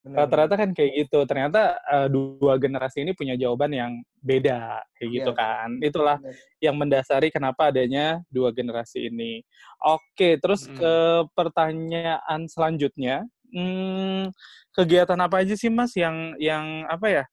Rata-rata 0.05 0.55
kan 0.55 0.71
kayak 0.71 0.91
gitu. 1.05 1.19
Ternyata 1.27 1.75
eh, 1.83 2.07
dua 2.07 2.55
generasi 2.57 3.03
ini 3.03 3.11
punya 3.13 3.35
jawaban 3.35 3.71
yang 3.75 3.91
beda 4.23 4.79
kayak 4.95 5.09
gitu 5.21 5.31
Iya. 5.31 5.39
kan. 5.39 5.69
Itulah 5.83 6.17
Benar. 6.23 6.35
yang 6.63 6.75
mendasari 6.79 7.27
kenapa 7.31 7.71
adanya 7.71 8.23
dua 8.31 8.49
generasi 8.55 9.11
ini. 9.11 9.43
Oke, 9.83 10.39
terus 10.39 10.67
Mm. 10.67 10.75
ke 10.79 10.93
pertanyaan 11.35 12.41
selanjutnya, 12.47 13.27
Hmm, 13.49 14.29
kegiatan 14.77 15.17
apa 15.17 15.41
aja 15.41 15.57
sih 15.57 15.73
Mas 15.73 15.97
yang 15.97 16.37
yang 16.37 16.85
apa 16.85 17.07
ya? 17.09 17.25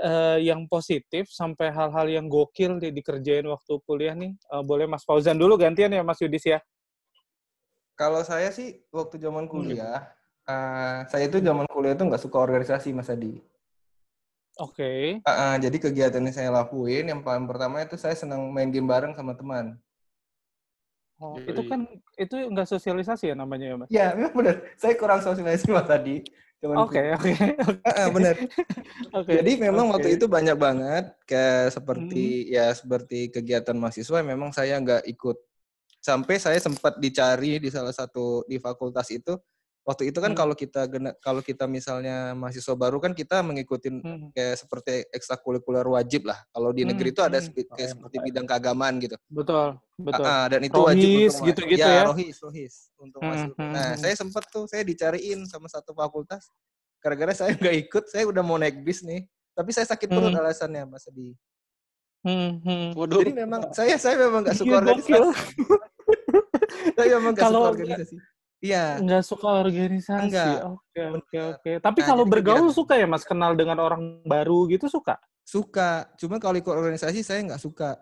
eh, 0.00 0.38
yang 0.46 0.64
positif 0.70 1.28
sampai 1.34 1.68
hal-hal 1.74 2.06
yang 2.08 2.26
gokil 2.30 2.78
di, 2.78 2.88
dikerjain 2.94 3.42
waktu 3.44 3.74
kuliah 3.84 4.14
nih. 4.14 4.32
Eh, 4.32 4.62
boleh 4.64 4.86
Mas 4.88 5.02
Fauzan 5.04 5.36
dulu 5.36 5.58
gantian 5.60 5.90
ya 5.92 6.00
Mas 6.06 6.20
Yudis 6.22 6.46
ya. 6.46 6.58
Kalau 7.98 8.22
saya 8.24 8.48
sih 8.54 8.86
waktu 8.94 9.20
zaman 9.20 9.44
Hmm. 9.50 9.60
Eh, 10.50 10.96
saya 11.06 11.24
itu 11.30 11.38
zaman 11.38 11.66
kuliah 11.70 11.94
itu 11.94 12.02
nggak 12.02 12.22
suka 12.22 12.38
organisasi 12.42 12.90
Mas 12.90 13.12
Adi. 13.12 13.38
Oke. 14.60 15.22
Ah, 15.24 15.32
ah, 15.32 15.54
jadi 15.56 15.76
kegiatan 15.78 16.20
yang 16.20 16.36
saya 16.36 16.50
lakuin 16.52 17.08
yang 17.08 17.24
paling 17.24 17.48
pertama 17.48 17.80
itu 17.80 17.96
saya 17.96 18.12
senang 18.12 18.50
main 18.52 18.68
game 18.68 18.84
bareng 18.84 19.16
sama 19.16 19.32
teman. 19.32 19.78
Oh, 21.20 21.36
itu 21.36 21.62
kan 21.68 21.84
itu 22.16 22.36
nggak 22.48 22.68
sosialisasi 22.68 23.32
ya 23.32 23.36
namanya 23.36 23.66
ya 23.68 23.76
Mas? 23.76 23.88
Ya, 23.92 24.06
memang 24.16 24.32
benar. 24.32 24.56
Saya 24.80 24.96
kurang 24.96 25.20
sosialisasi 25.20 25.68
Mas 25.68 25.84
tadi. 25.88 26.24
Cuman 26.60 26.84
Oke, 26.84 27.00
oke. 27.16 27.32
Benar. 28.16 28.36
Oke. 29.16 29.32
Jadi 29.32 29.52
memang 29.56 29.88
Oke. 29.88 29.92
waktu 29.96 30.08
itu 30.20 30.28
banyak 30.28 30.56
banget 30.60 31.04
kayak 31.24 31.72
seperti 31.72 32.52
ya 32.52 32.68
seperti 32.76 33.32
kegiatan 33.32 33.72
mahasiswa 33.72 34.20
memang 34.20 34.52
saya 34.52 34.76
nggak 34.76 35.08
ikut. 35.08 35.40
Sampai 36.00 36.36
saya 36.36 36.60
sempat 36.60 37.00
dicari 37.00 37.56
di 37.60 37.68
salah 37.72 37.92
satu 37.92 38.44
di 38.44 38.60
fakultas 38.60 39.08
itu. 39.08 39.36
Waktu 39.90 40.06
itu 40.06 40.22
kan 40.22 40.30
Hmm. 40.30 40.38
kalau 40.38 40.54
kita 40.54 40.86
kalau 41.18 41.42
kita 41.42 41.66
misalnya 41.66 42.30
mahasiswa 42.32 42.78
baru 42.78 43.02
kan 43.02 43.10
kita 43.10 43.42
mengikuti 43.42 43.90
Hmm. 43.90 44.30
kayak 44.30 44.54
seperti 44.54 45.02
ekstrakurikuler 45.10 45.82
wajib 45.82 46.30
lah. 46.30 46.38
Kalau 46.48 46.70
di 46.70 46.86
Hmm, 46.86 46.94
negeri 46.94 47.10
itu 47.10 47.18
ada 47.18 47.36
hmm. 47.36 47.46
spe- 47.50 47.66
kayak 47.66 47.74
KM, 47.74 47.92
seperti 47.98 48.16
KM. 48.16 48.26
bidang 48.30 48.46
keagamaan 48.46 48.94
gitu. 48.96 49.16
Betul, 49.26 49.68
betul. 49.98 50.22
Ah, 50.22 50.30
ah, 50.30 50.44
dan 50.46 50.60
itu 50.62 50.78
Rohis, 50.78 50.86
wajib 50.86 51.10
untuk 51.10 51.46
gitu-gitu 51.50 51.82
ya, 51.82 51.90
ya? 51.90 52.02
rohis, 52.06 52.36
rohis 52.38 52.74
untuk 52.96 53.18
Hmm, 53.18 53.30
masuk. 53.34 53.54
hmm, 53.58 53.66
Nah, 53.68 53.86
hmm. 53.88 53.98
saya 53.98 54.14
sempet 54.14 54.44
tuh 54.46 54.64
saya 54.64 54.82
dicariin 54.82 55.40
sama 55.44 55.66
satu 55.66 55.90
fakultas. 55.90 56.46
Gara-gara 57.00 57.34
saya 57.34 57.50
nggak 57.58 57.76
ikut, 57.82 58.04
saya 58.06 58.24
udah 58.24 58.42
mau 58.42 58.54
naik 58.54 58.78
bis 58.80 59.02
nih. 59.02 59.26
Tapi 59.50 59.74
saya 59.74 59.90
sakit 59.90 60.06
perut 60.06 60.30
Hmm. 60.30 60.38
alasannya, 60.38 60.86
Mas 60.86 61.02
Adi. 61.04 61.34
Hmm, 62.22 62.62
hmm. 62.62 62.88
Waduh. 62.94 63.18
Jadi 63.18 63.34
memang 63.34 63.74
saya 63.74 63.96
saya 63.96 64.14
memang 64.14 64.46
nggak 64.46 64.54
suka 64.54 64.70
Iya, 64.70 64.78
organisasi. 64.78 65.10
gokil. 65.10 65.24
saya 66.94 67.08
memang 67.16 67.32
nggak 67.32 67.42
suka 67.42 67.50
Kalau- 67.50 67.72
organisasi. 67.72 68.16
Iya. 68.60 69.00
Nggak 69.00 69.24
suka 69.24 69.48
organisasi. 69.64 70.28
Enggak. 70.28 70.56
Oke, 70.68 71.00
oke, 71.16 71.38
oke. 71.56 71.70
Tapi 71.80 71.98
Nah, 72.04 72.06
kalau 72.12 72.24
bergaul 72.28 72.68
suka 72.76 72.94
ya 73.00 73.08
Mas 73.08 73.24
kenal 73.24 73.56
dengan 73.56 73.80
orang 73.80 74.20
baru 74.28 74.68
gitu 74.68 74.84
suka? 74.92 75.16
Suka. 75.48 76.12
Cuma 76.20 76.36
kalau 76.36 76.60
ikut 76.60 76.68
organisasi 76.70 77.24
saya 77.24 77.40
nggak 77.48 77.62
suka. 77.62 77.96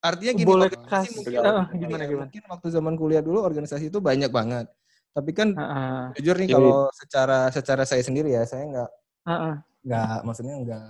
Artinya 0.00 0.32
gini, 0.36 0.46
Boleh 0.48 0.68
kasih 0.88 1.12
mungkin, 1.18 1.40
mungkin 1.42 1.76
gimana, 1.82 2.02
ya, 2.04 2.08
gimana? 2.08 2.24
mungkin 2.28 2.42
waktu 2.52 2.68
zaman 2.72 2.94
kuliah 3.00 3.22
dulu 3.24 3.38
organisasi 3.44 3.90
itu 3.92 3.98
banyak 4.00 4.30
banget. 4.32 4.66
Tapi 5.16 5.30
kan 5.36 5.48
Heeh. 5.56 6.00
jujur 6.20 6.36
nih 6.40 6.48
kalau 6.52 6.88
secara 6.96 7.38
secara 7.52 7.82
saya 7.88 8.02
sendiri 8.04 8.32
ya, 8.32 8.44
saya 8.48 8.64
nggak 8.68 8.90
Heeh. 9.26 9.54
nggak 9.86 10.16
maksudnya 10.26 10.54
nggak 10.62 10.86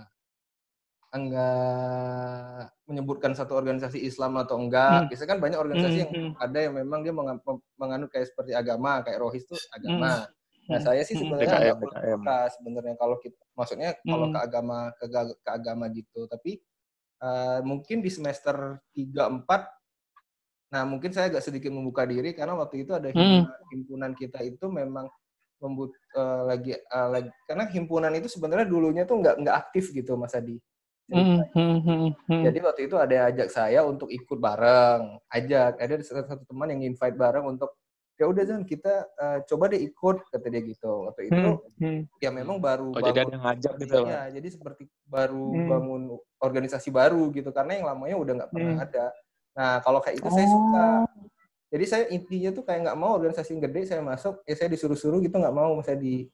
enggak 1.17 2.71
menyebutkan 2.87 3.33
satu 3.35 3.57
organisasi 3.57 3.99
Islam 4.01 4.37
atau 4.39 4.57
enggak. 4.61 5.05
Hmm. 5.05 5.09
Biasanya 5.11 5.31
kan 5.35 5.41
banyak 5.43 5.59
organisasi 5.59 5.99
yang 6.05 6.13
Hmm, 6.13 6.33
ada 6.39 6.59
yang 6.61 6.75
memang 6.77 7.01
dia 7.03 7.13
menga- 7.17 7.43
menganut 7.81 8.09
kayak 8.13 8.29
seperti 8.31 8.53
agama, 8.53 9.01
kayak 9.03 9.19
rohis 9.21 9.45
itu 9.49 9.57
agama. 9.73 10.29
Nah, 10.67 10.79
Hmm. 10.79 10.87
saya 10.87 11.03
sih 11.07 11.15
Hmm. 11.15 11.23
sebenarnya 11.27 11.79
suka 12.19 12.37
sebenarnya 12.59 12.95
kalau 12.99 13.17
kita 13.23 13.39
maksudnya 13.55 13.91
kalau 14.03 14.27
Hmm. 14.29 14.35
ke 14.35 14.39
agama 14.43 14.79
ke, 14.99 15.05
ke 15.41 15.51
agama 15.51 15.85
gitu. 15.91 16.21
Tapi 16.29 16.61
eh, 17.17 17.61
mungkin 17.65 18.05
di 18.05 18.11
semester 18.13 18.79
3 18.93 19.33
4 19.33 19.73
Nah, 20.67 20.83
mungkin 20.83 21.15
saya 21.15 21.31
agak 21.31 21.47
sedikit 21.47 21.71
membuka 21.71 22.03
diri 22.03 22.35
karena 22.35 22.59
waktu 22.59 22.83
itu 22.83 22.91
ada 22.91 23.07
Hmm. 23.15 23.47
himpunan, 23.47 23.59
himpunan 23.71 24.13
kita 24.19 24.43
itu 24.43 24.67
memang 24.67 25.07
membut 25.63 25.95
eh, 26.13 26.43
lagi 26.45 26.73
eh, 26.75 27.09
lagi 27.09 27.31
karena 27.49 27.65
himpunan 27.71 28.13
itu 28.13 28.29
sebenarnya 28.29 28.67
dulunya 28.69 29.07
tuh 29.07 29.23
nggak 29.23 29.47
nggak 29.47 29.57
aktif 29.57 29.95
gitu 29.95 30.19
Mas 30.19 30.35
Adi. 30.35 30.59
Hmm, 31.07 31.39
hmm, 31.55 31.77
hmm, 31.87 32.09
hmm. 32.27 32.43
Jadi 32.43 32.59
waktu 32.67 32.81
itu 32.91 32.99
ada 32.99 33.13
yang 33.15 33.27
ajak 33.31 33.49
saya 33.55 33.87
untuk 33.87 34.11
ikut 34.11 34.39
bareng, 34.43 35.23
ajak 35.31 35.79
ada 35.79 35.95
satu, 36.03 36.27
satu 36.27 36.45
teman 36.51 36.75
yang 36.75 36.83
invite 36.83 37.15
bareng 37.15 37.47
untuk 37.47 37.79
ya 38.19 38.27
udah 38.27 38.43
Zan 38.43 38.67
kita 38.67 39.07
eh, 39.15 39.39
coba 39.47 39.71
deh 39.71 39.79
ikut 39.87 40.27
kata 40.35 40.47
dia 40.51 40.63
gitu. 40.67 41.07
Waktu 41.07 41.31
itu 41.31 41.51
Hmm, 41.79 41.79
hmm. 41.79 42.01
ya 42.19 42.31
memang 42.35 42.59
baru 42.59 42.91
Oh, 42.91 42.99
jadi 42.99 43.23
ada 43.23 43.23
bangun 43.23 43.35
yang 43.39 43.45
ngajak 43.47 43.73
gitu. 43.79 44.01
Iya, 44.03 44.21
jadi 44.35 44.49
seperti 44.51 44.83
baru 45.07 45.47
Hmm. 45.55 45.69
bangun 45.71 46.03
organisasi 46.43 46.89
baru 46.91 47.23
gitu 47.31 47.51
karena 47.55 47.73
yang 47.79 47.87
lamanya 47.87 48.17
udah 48.19 48.33
nggak 48.43 48.51
pernah 48.51 48.75
Hmm. 48.75 48.85
ada. 48.91 49.07
Nah 49.55 49.73
kalau 49.87 50.01
kayak 50.03 50.17
itu 50.19 50.29
saya 50.35 50.49
suka. 50.51 50.87
Oh. 51.07 51.25
Jadi 51.67 51.85
saya 51.87 52.05
intinya 52.11 52.51
tuh 52.51 52.63
kayak 52.67 52.81
nggak 52.83 52.99
mau 52.99 53.15
organisasi 53.15 53.55
yang 53.55 53.63
gede 53.71 53.91
saya 53.91 54.03
masuk, 54.03 54.43
ya 54.43 54.55
saya 54.59 54.71
disuruh-suruh 54.75 55.23
gitu 55.23 55.39
nggak 55.39 55.55
mau 55.55 55.79
saya 55.87 55.95
di 55.95 56.27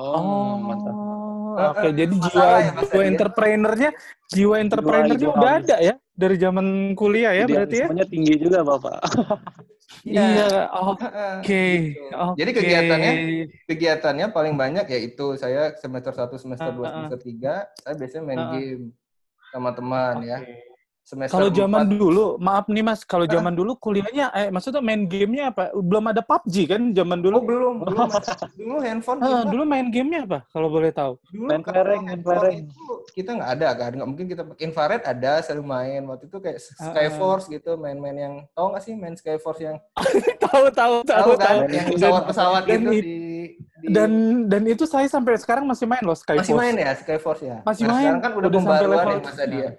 Oh, 0.00 0.56
mantap. 0.56 0.96
Oke, 1.68 1.86
eh, 1.86 1.92
jadi 1.92 2.14
jiwa 2.16 2.44
ya, 2.44 2.70
jiwa 2.80 3.02
ya? 3.02 3.08
entrepreneurnya, 3.12 3.90
jiwa 4.32 4.54
entrepreneurnya 4.60 5.16
jiwa 5.20 5.32
udah 5.36 5.52
ada 5.60 5.76
ya 5.78 5.94
dari 6.16 6.36
zaman 6.36 6.66
kuliah 6.96 7.32
ya 7.36 7.44
berarti 7.44 7.76
ya? 7.80 7.86
Idealismenya 7.88 8.06
tinggi 8.08 8.34
juga, 8.40 8.58
Bapak. 8.64 8.98
Iya, 10.06 10.70
oke. 10.70 11.02
Heeh, 11.02 11.34
gitu. 11.92 12.02
Oke. 12.14 12.36
Jadi 12.38 12.50
kegiatannya 12.56 13.12
kegiatannya 13.66 14.26
paling 14.30 14.54
banyak 14.54 14.86
yaitu 14.86 15.34
saya 15.34 15.74
semester 15.76 16.14
1, 16.14 16.30
semester 16.38 16.70
2, 16.72 16.78
Ah, 16.78 16.78
ah, 16.78 16.86
ah. 16.86 16.92
semester 16.94 17.20
3 17.20 17.54
saya 17.74 17.94
biasanya 17.98 18.22
main 18.24 18.42
game 18.54 18.84
sama 19.50 19.74
teman 19.74 20.22
ya. 20.22 20.38
Semester 21.10 21.34
Kalau 21.34 21.50
zaman 21.50 21.82
4, 21.84 21.92
dulu, 21.92 22.24
maaf 22.38 22.66
nih 22.66 22.80
Mas, 22.80 23.02
kalau 23.02 23.26
Ah. 23.26 23.32
zaman 23.32 23.50
dulu 23.50 23.74
kuliahnya, 23.74 24.30
eh 24.30 24.46
maksudnya 24.48 24.78
main 24.78 25.02
gamenya 25.04 25.50
apa? 25.50 25.74
Belum 25.74 26.06
ada 26.06 26.22
PUBG 26.22 26.56
kan 26.64 26.82
zaman 26.92 27.18
Oh 27.18 27.24
dulu? 27.26 27.36
belum, 27.42 27.74
belum. 27.82 28.08
dulu 28.56 28.74
handphone 28.78 29.18
Ah, 29.18 29.42
kita 29.42 29.50
dulu 29.50 29.62
main 29.64 29.86
gamenya 29.88 30.20
apa? 30.22 30.38
Kalau 30.46 30.68
boleh 30.68 30.90
tahu? 30.90 31.18
dulu 31.26 31.46
Main 31.46 31.62
kelereng, 31.62 32.02
main 32.04 32.20
kelereng. 32.20 32.56
itu 32.62 32.84
kita 33.10 33.30
nggak 33.32 33.50
ada 33.52 33.68
kan, 33.74 33.90
nggak 33.92 34.08
mungkin 34.08 34.26
kita 34.28 34.42
pakai 34.44 34.62
infrared 34.62 35.02
ada 35.02 35.32
sering 35.40 35.66
main 35.66 36.00
waktu 36.04 36.24
itu 36.24 36.38
kayak 36.38 36.58
Ah, 36.60 36.78
ah. 36.78 36.86
Skyforce 36.86 37.44
gitu, 37.48 37.70
main-main 37.74 38.16
yang 38.16 38.34
tahu 38.52 38.66
nggak 38.70 38.82
sih 38.82 38.94
main 38.94 39.14
Skyforce 39.14 39.60
yang 39.60 39.76
tahu, 40.46 40.70
tahu, 40.70 40.94
tahu, 41.02 41.02
tahu 41.02 41.30
kan 41.34 41.42
tahu. 41.42 41.60
yang 41.68 41.86
Dan- 41.88 41.94
pesawat-pesawat 41.96 42.62
gitu 42.64 42.90
it- 42.92 43.02
di, 43.02 43.10
di 43.80 43.86
Dan 43.88 44.10
dan 44.46 44.62
itu 44.64 44.84
saya 44.84 45.04
sampai 45.04 45.34
sekarang 45.34 45.64
masih 45.64 45.84
main 45.84 46.00
loh 46.00 46.14
Skyforce. 46.14 46.46
masih 46.46 46.54
main 46.54 46.74
ya 46.76 46.92
Skyforce 46.94 47.42
ya. 47.42 47.56
Masih 47.60 47.82
nah, 47.82 47.90
main. 47.90 48.04
Sekarang 48.06 48.20
kan 48.20 48.30
udah, 48.32 48.46
Udah 48.46 48.60
sampai 48.60 48.70
pembaruan 48.78 48.94
level- 48.94 49.10
ya 49.10 49.26
Mas 49.26 49.40
Adi 49.40 49.58
ya. 49.58 49.70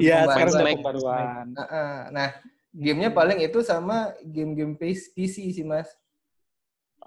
Iya, 0.00 0.24
sekarang 0.28 0.52
udah 0.54 0.66
pembaruan. 0.80 1.44
Nah, 1.52 1.66
ah, 1.68 2.00
nah, 2.10 2.28
Gamenya 2.74 3.14
paling 3.14 3.38
itu 3.38 3.62
sama 3.62 4.10
game-game 4.18 4.74
PC 4.74 5.14
sih 5.30 5.62
mas. 5.62 5.86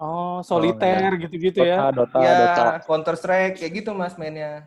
Oh, 0.00 0.40
soliter 0.40 1.12
gitu-gitu 1.20 1.60
ya. 1.60 1.92
Dota, 1.92 2.06
Dota, 2.06 2.18
ya 2.24 2.32
Dota. 2.40 2.64
Counter 2.88 3.14
Strike 3.20 3.54
kayak 3.60 3.72
gitu 3.82 3.90
mas 3.92 4.16
mainnya. 4.16 4.64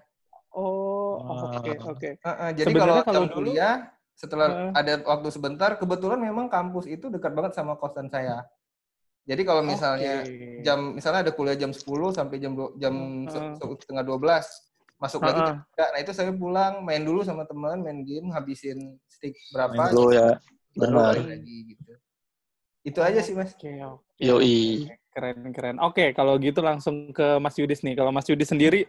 Oh, 0.54 1.24
Ah. 1.26 1.58
oke, 1.58 1.72
oke. 1.88 2.10
Heeh, 2.22 2.50
jadi 2.54 2.72
kalau 2.76 3.02
jam 3.02 3.26
dulu- 3.26 3.34
kuliah 3.34 3.90
setelah 4.14 4.48
Heeh. 4.52 4.72
ada 4.76 4.94
waktu 5.08 5.30
sebentar, 5.32 5.74
kebetulan 5.80 6.20
memang 6.20 6.52
kampus 6.52 6.86
itu 6.86 7.08
dekat 7.10 7.32
banget 7.34 7.56
sama 7.58 7.80
kosan 7.80 8.12
saya. 8.12 8.46
Jadi 9.26 9.42
kalau 9.42 9.64
misalnya 9.64 10.22
Oke. 10.22 10.62
jam 10.62 10.94
misalnya 10.94 11.26
ada 11.26 11.34
kuliah 11.34 11.58
jam 11.58 11.72
10 11.74 12.14
sampai 12.14 12.38
jam 12.38 12.54
jam 12.76 12.94
se- 13.26 13.40
Heeh. 13.42 13.56
se- 13.58 13.80
setengah 13.88 14.04
12 14.06 14.46
masuk 15.02 15.26
lagi 15.26 15.42
Heeh. 15.42 15.48
jam 15.50 15.58
tiga. 15.66 15.86
Nah, 15.90 16.00
itu 16.06 16.12
saya 16.14 16.30
pulang 16.30 16.86
main 16.86 17.02
dulu 17.02 17.26
sama 17.26 17.50
teman, 17.50 17.82
main 17.82 18.06
game, 18.06 18.30
habisin 18.30 19.02
stick 19.10 19.34
berapa 19.50 19.74
Main 19.74 19.90
dulu 19.98 20.14
ya. 20.14 20.38
Benar. 20.78 21.18
lagi 21.26 21.74
gitu. 21.74 21.94
Itu 22.86 23.00
aja 23.02 23.20
sih, 23.26 23.34
Mas. 23.34 23.58
Oke, 23.58 23.82
oke. 23.82 24.22
Yoi. 24.22 24.86
Keren, 25.12 25.52
keren. 25.52 25.76
Oke, 25.82 26.14
kalau 26.14 26.38
gitu 26.38 26.62
langsung 26.64 27.12
ke 27.12 27.42
Mas 27.42 27.58
Yudis 27.58 27.82
nih. 27.84 27.98
Kalau 27.98 28.14
Mas 28.14 28.30
Yudis 28.30 28.54
sendiri 28.54 28.88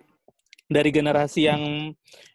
dari 0.70 0.92
generasi 0.94 1.48
yang 1.50 1.90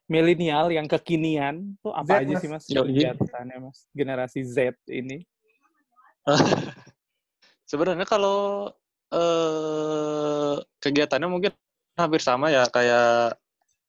milenial, 0.10 0.74
yang 0.74 0.90
kekinian, 0.90 1.78
tuh 1.80 1.96
apa 1.96 2.20
Z, 2.20 2.28
aja 2.28 2.34
Mas. 2.34 2.42
sih 2.42 2.50
Mas 2.50 2.64
kegiatannya 2.68 3.58
Mas? 3.64 3.78
Generasi 3.96 4.42
Z 4.44 4.76
ini. 4.92 5.24
Sebenarnya 7.72 8.04
kalau 8.04 8.68
eh 9.08 10.56
kegiatannya 10.84 11.30
mungkin 11.32 11.52
hampir 11.96 12.20
sama 12.20 12.52
ya 12.52 12.68
kayak 12.68 13.40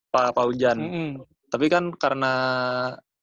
Pak 0.09 0.35
Paujan. 0.37 0.79
Mm-mm. 0.79 1.11
Tapi 1.49 1.67
kan 1.73 1.93
karena 1.97 2.33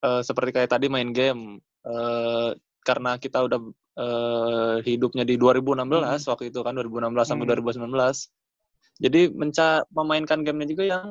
eh, 0.01 0.21
seperti 0.25 0.49
kayak 0.55 0.71
tadi 0.73 0.87
main 0.89 1.13
game, 1.13 1.61
eh, 1.85 2.49
karena 2.85 3.17
kita 3.17 3.45
udah 3.45 3.59
eh, 3.95 4.75
hidupnya 4.85 5.23
di 5.23 5.35
2016 5.39 6.27
waktu 6.29 6.51
itu 6.51 6.59
kan 6.65 6.75
2016 6.75 7.25
sampai 7.25 7.45
Hmm. 7.45 7.53
2019. 7.57 8.29
Jadi 8.95 9.21
menca 9.35 9.83
memainkan 9.91 10.39
gamenya 10.45 10.67
juga 10.71 10.83
yang 10.87 11.05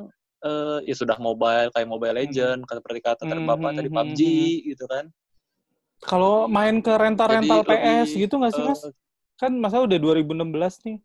eh, 0.45 0.79
ya 0.85 0.95
sudah 0.95 1.17
mobile 1.17 1.69
kayak 1.73 1.89
Mobile 1.89 2.15
Legend, 2.21 2.65
seperti 2.69 2.99
kata 3.01 3.23
Hmm, 3.25 3.45
Bapak 3.49 3.69
hmm, 3.73 3.77
tadi 3.81 3.89
hmm, 3.89 3.97
PUBG 3.97 4.21
hmm. 4.21 4.65
gitu 4.73 4.85
kan. 4.85 5.05
Kalau 6.05 6.45
main 6.45 6.83
ke 6.85 6.91
rental-rental 6.91 7.65
PS 7.65 8.13
lebih, 8.13 8.21
gitu 8.27 8.33
nggak 8.37 8.53
sih 8.53 8.61
Mas? 8.61 8.81
eh, 8.85 8.93
Kan 9.41 9.57
masa 9.57 9.81
udah 9.81 9.97
2016 9.97 10.85
nih. 10.85 10.97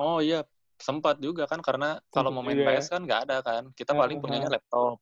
Oh 0.00 0.18
iya, 0.18 0.42
sempat 0.80 1.20
juga 1.20 1.44
kan 1.46 1.60
karena 1.60 2.00
kalau 2.08 2.32
mau 2.32 2.42
main 2.42 2.56
ya. 2.58 2.80
PS 2.80 2.90
kan 2.90 3.04
nggak 3.04 3.20
ada 3.28 3.36
kan. 3.44 3.62
Kita 3.76 3.92
paling 3.94 4.18
Heeh. 4.18 4.24
punyanya 4.24 4.48
laptop. 4.50 4.96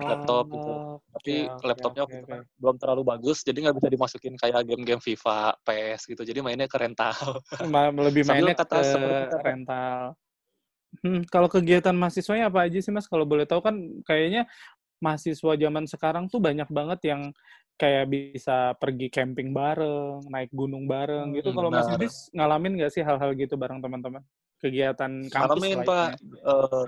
Laptop 0.00 0.44
gitu. 0.54 0.72
Oh, 0.72 0.96
Tapi 1.10 1.34
oke, 1.50 1.64
laptopnya 1.66 2.02
itu 2.06 2.16
oke. 2.22 2.30
kan 2.30 2.40
belum 2.60 2.76
terlalu 2.78 3.02
bagus, 3.02 3.42
jadi 3.42 3.58
nggak 3.68 3.76
bisa 3.82 3.88
dimasukin 3.90 4.34
kayak 4.38 4.62
game-game 4.64 5.02
FIFA, 5.02 5.58
PS 5.66 6.00
gitu. 6.06 6.22
Jadi 6.22 6.38
mainnya 6.40 6.70
ke 6.70 6.78
rental. 6.78 7.12
Lebih 8.08 8.22
mainnya 8.28 8.54
kata 8.54 8.78
ke 9.28 9.38
rental. 9.42 10.14
Hmm, 11.00 11.22
kalau 11.30 11.46
kegiatan 11.46 11.94
mahasiswanya 11.94 12.50
apa 12.50 12.66
aja 12.66 12.78
sih 12.82 12.90
Mas? 12.92 13.06
Kalau 13.06 13.22
boleh 13.24 13.46
tahu 13.46 13.62
kan 13.62 13.78
kayaknya 14.04 14.46
mahasiswa 15.00 15.56
zaman 15.56 15.86
sekarang 15.88 16.28
tuh 16.28 16.42
banyak 16.42 16.66
banget 16.68 17.00
yang 17.08 17.32
kayak 17.80 18.12
bisa 18.12 18.76
pergi 18.76 19.08
camping 19.08 19.56
bareng, 19.56 20.28
naik 20.28 20.52
gunung 20.52 20.84
bareng 20.84 21.32
gitu. 21.32 21.50
Hmm, 21.50 21.56
Kalau 21.56 21.70
Mas. 21.72 21.88
Yudis 21.88 22.14
ngalamin 22.36 22.76
nggak 22.76 22.92
sih 22.92 23.00
hal-hal 23.00 23.32
gitu 23.38 23.56
bareng 23.56 23.80
teman-teman? 23.80 24.20
Kegiatan 24.60 25.12
kampus 25.32 25.32
ngalamin 25.32 25.78
Pak. 25.88 26.08
Eh, 26.20 26.86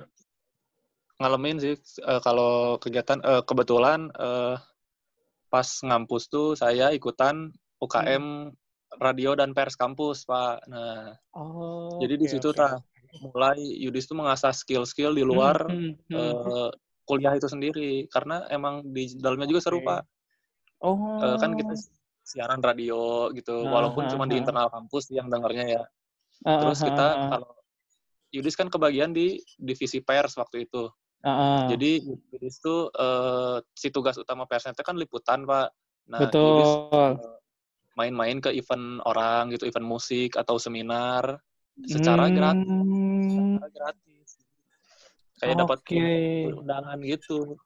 ngalamin 1.20 1.56
sih 1.60 1.74
eh, 1.78 2.20
kalau 2.20 2.76
kegiatan 2.76 3.18
eh, 3.24 3.42
kebetulan 3.48 4.12
eh, 4.12 4.56
pas 5.48 5.68
ngampus 5.84 6.28
tuh 6.32 6.56
saya 6.56 6.92
ikutan 6.92 7.52
UKM 7.80 8.52
radio 9.00 9.32
dan 9.32 9.56
pers 9.56 9.74
kampus 9.76 10.28
Pak. 10.28 10.68
Nah, 10.68 11.16
Oh, 11.32 11.96
jadi 12.04 12.20
di 12.20 12.26
oke, 12.28 12.32
situ 12.36 12.48
oke. 12.52 12.58
tah 12.60 12.76
mulai 13.24 13.56
Yudis 13.56 14.04
tuh 14.08 14.16
mengasah 14.16 14.52
skill-skill 14.52 15.12
di 15.16 15.24
luar 15.24 15.56
Hmm, 15.64 15.96
hmm, 15.96 16.12
hmm. 16.12 16.16
eh, 16.16 16.70
kuliah 17.08 17.32
itu 17.36 17.48
sendiri 17.48 18.04
karena 18.08 18.44
emang 18.48 18.84
di 18.88 19.16
dalamnya 19.16 19.48
juga 19.48 19.60
seru 19.64 19.80
Oke. 19.80 19.88
pak 19.88 20.02
Oh, 20.82 20.98
Eh, 21.22 21.36
kan 21.38 21.54
kita 21.54 21.72
siaran 22.26 22.58
radio 22.58 23.30
gitu 23.36 23.54
Ah, 23.64 23.70
walaupun 23.80 24.06
cuma 24.10 24.24
di 24.26 24.34
ah, 24.34 24.40
internal 24.42 24.68
kampus 24.70 25.10
yang 25.14 25.30
dengarnya 25.30 25.66
ya 25.78 25.82
terus 26.42 26.82
kita 26.82 27.06
kalau 27.30 27.50
Yudis 28.32 28.56
kan 28.56 28.72
kebagian 28.72 29.12
di 29.12 29.38
divisi 29.60 30.00
pers 30.00 30.34
waktu 30.40 30.66
itu 30.66 30.88
ah. 31.22 31.68
jadi 31.68 32.00
Yudis 32.32 32.58
tuh 32.58 32.88
eh, 32.90 33.56
si 33.76 33.92
tugas 33.92 34.16
utama 34.16 34.48
persnya 34.48 34.72
itu 34.72 34.82
kan 34.82 34.96
liputan 34.96 35.44
pak 35.44 35.70
nah 36.08 36.32
Yudis 36.32 36.70
betul. 36.90 37.10
eh, 37.20 37.36
main-main 37.92 38.40
ke 38.40 38.50
event 38.56 39.04
orang 39.04 39.52
gitu 39.52 39.68
event 39.68 39.84
musik 39.84 40.34
atau 40.40 40.56
seminar 40.56 41.36
secara 41.84 42.32
gratis 42.32 42.64
Hmm, 42.64 43.56
secara 43.56 43.68
gratis 43.72 44.28
kayak 45.40 45.56
dapat 45.64 45.78
Oke. 45.82 46.04
undangan 46.56 46.98
gitu 47.04 47.56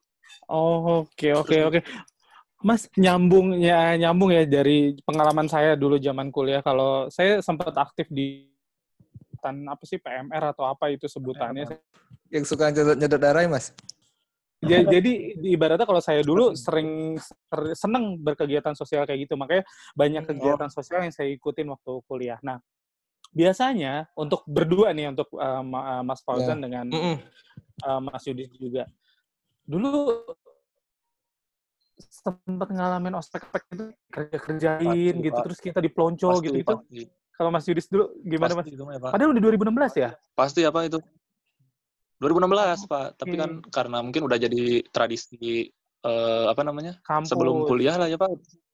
Oh, 0.47 1.07
oke 1.07 1.29
oke 1.43 1.57
oke. 1.67 1.81
Mas 2.65 2.89
nyambung 2.97 3.55
ya 3.61 3.95
nyambung 4.01 4.33
ya 4.33 4.43
dari 4.49 4.97
pengalaman 5.05 5.47
saya 5.47 5.77
dulu 5.77 6.01
zaman 6.01 6.33
kuliah 6.33 6.65
kalau 6.65 7.07
saya 7.13 7.39
sempat 7.45 7.75
aktif 7.77 8.09
di 8.11 8.49
tan 9.41 9.67
apa 9.69 9.83
sih 9.85 9.99
PMR 10.01 10.53
atau 10.53 10.65
apa 10.67 10.91
itu 10.91 11.07
sebutannya. 11.07 11.69
Yang 12.33 12.45
suka 12.51 12.73
nyedot-nyedot 12.73 13.21
darah 13.21 13.43
ya, 13.45 13.51
Mas? 13.51 13.71
Ja- 14.65 14.83
Jadi 14.83 15.37
di 15.37 15.53
ibaratnya 15.53 15.85
kalau 15.85 16.01
saya 16.01 16.25
dulu 16.25 16.57
sering 16.57 17.21
ser- 17.21 17.77
seneng 17.77 18.17
berkegiatan 18.19 18.73
sosial 18.73 19.05
kayak 19.05 19.29
gitu, 19.29 19.37
makanya 19.37 19.63
banyak 19.93 20.25
Hmm, 20.25 20.33
oh. 20.33 20.37
kegiatan 20.41 20.71
sosial 20.73 21.05
yang 21.05 21.15
saya 21.15 21.29
ikutin 21.31 21.69
waktu 21.71 21.93
kuliah. 22.09 22.41
Nah, 22.41 22.59
biasanya 23.37 24.09
untuk 24.17 24.43
berdua 24.49 24.97
nih 24.97 25.13
untuk 25.13 25.29
uh, 25.37 25.61
Ma- 25.61 26.01
Mas 26.03 26.25
Fauzan 26.25 26.59
dengan 26.65 26.89
Mm-mm. 26.89 27.17
uh, 27.85 28.01
Mas 28.01 28.25
Yudi 28.25 28.49
juga. 28.57 28.89
Dulu 29.69 30.25
sempat 31.97 32.69
ngalamin 32.73 33.17
ospek-ospek 33.17 33.63
itu 33.73 33.85
kerja-kerjain 34.13 35.15
Pasti, 35.17 35.25
gitu, 35.25 35.39
terus 35.45 35.59
kita 35.61 35.79
diplonco 35.85 36.29
pasti, 36.33 36.45
gitu 36.49 36.59
itu. 36.65 36.77
Kalau 37.37 37.51
Mas 37.53 37.69
Yudis 37.69 37.87
dulu 37.87 38.17
gimana 38.25 38.57
Mas? 38.57 38.65
Pasti 38.65 38.73
itu 38.73 38.83
mah 38.83 38.95
ya, 38.97 39.01
Pak. 39.01 39.11
Padahal 39.13 39.31
udah 39.31 39.43
2016 39.45 39.93
ya? 39.95 40.11
Pasti 40.33 40.61
apa 40.65 40.81
itu? 40.85 40.99
2016, 42.17 42.89
Pak. 42.89 43.07
Tapi 43.21 43.35
kan 43.37 43.51
karena 43.69 43.99
mungkin 44.01 44.25
udah 44.25 44.39
jadi 44.41 44.65
tradisi 44.89 45.69
eh, 46.01 46.45
apa 46.49 46.63
namanya? 46.65 46.97
Kampus. 47.05 47.29
Sebelum 47.29 47.69
kuliah 47.69 47.97
lah 47.97 48.09
ya, 48.09 48.17
Pak. 48.17 48.31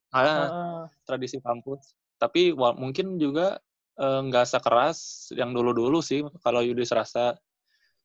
Ah, 0.09 0.21
Heeh. 0.23 0.79
tradisi 1.03 1.37
kampus. 1.39 1.91
Tapi 2.15 2.55
mungkin 2.55 3.19
juga 3.19 3.59
eh, 3.93 4.19
nggak 4.23 4.47
sekeras 4.47 5.29
yang 5.35 5.51
dulu-dulu 5.51 5.99
sih 5.99 6.23
kalau 6.39 6.63
Yudis 6.63 6.89
rasa. 6.89 7.35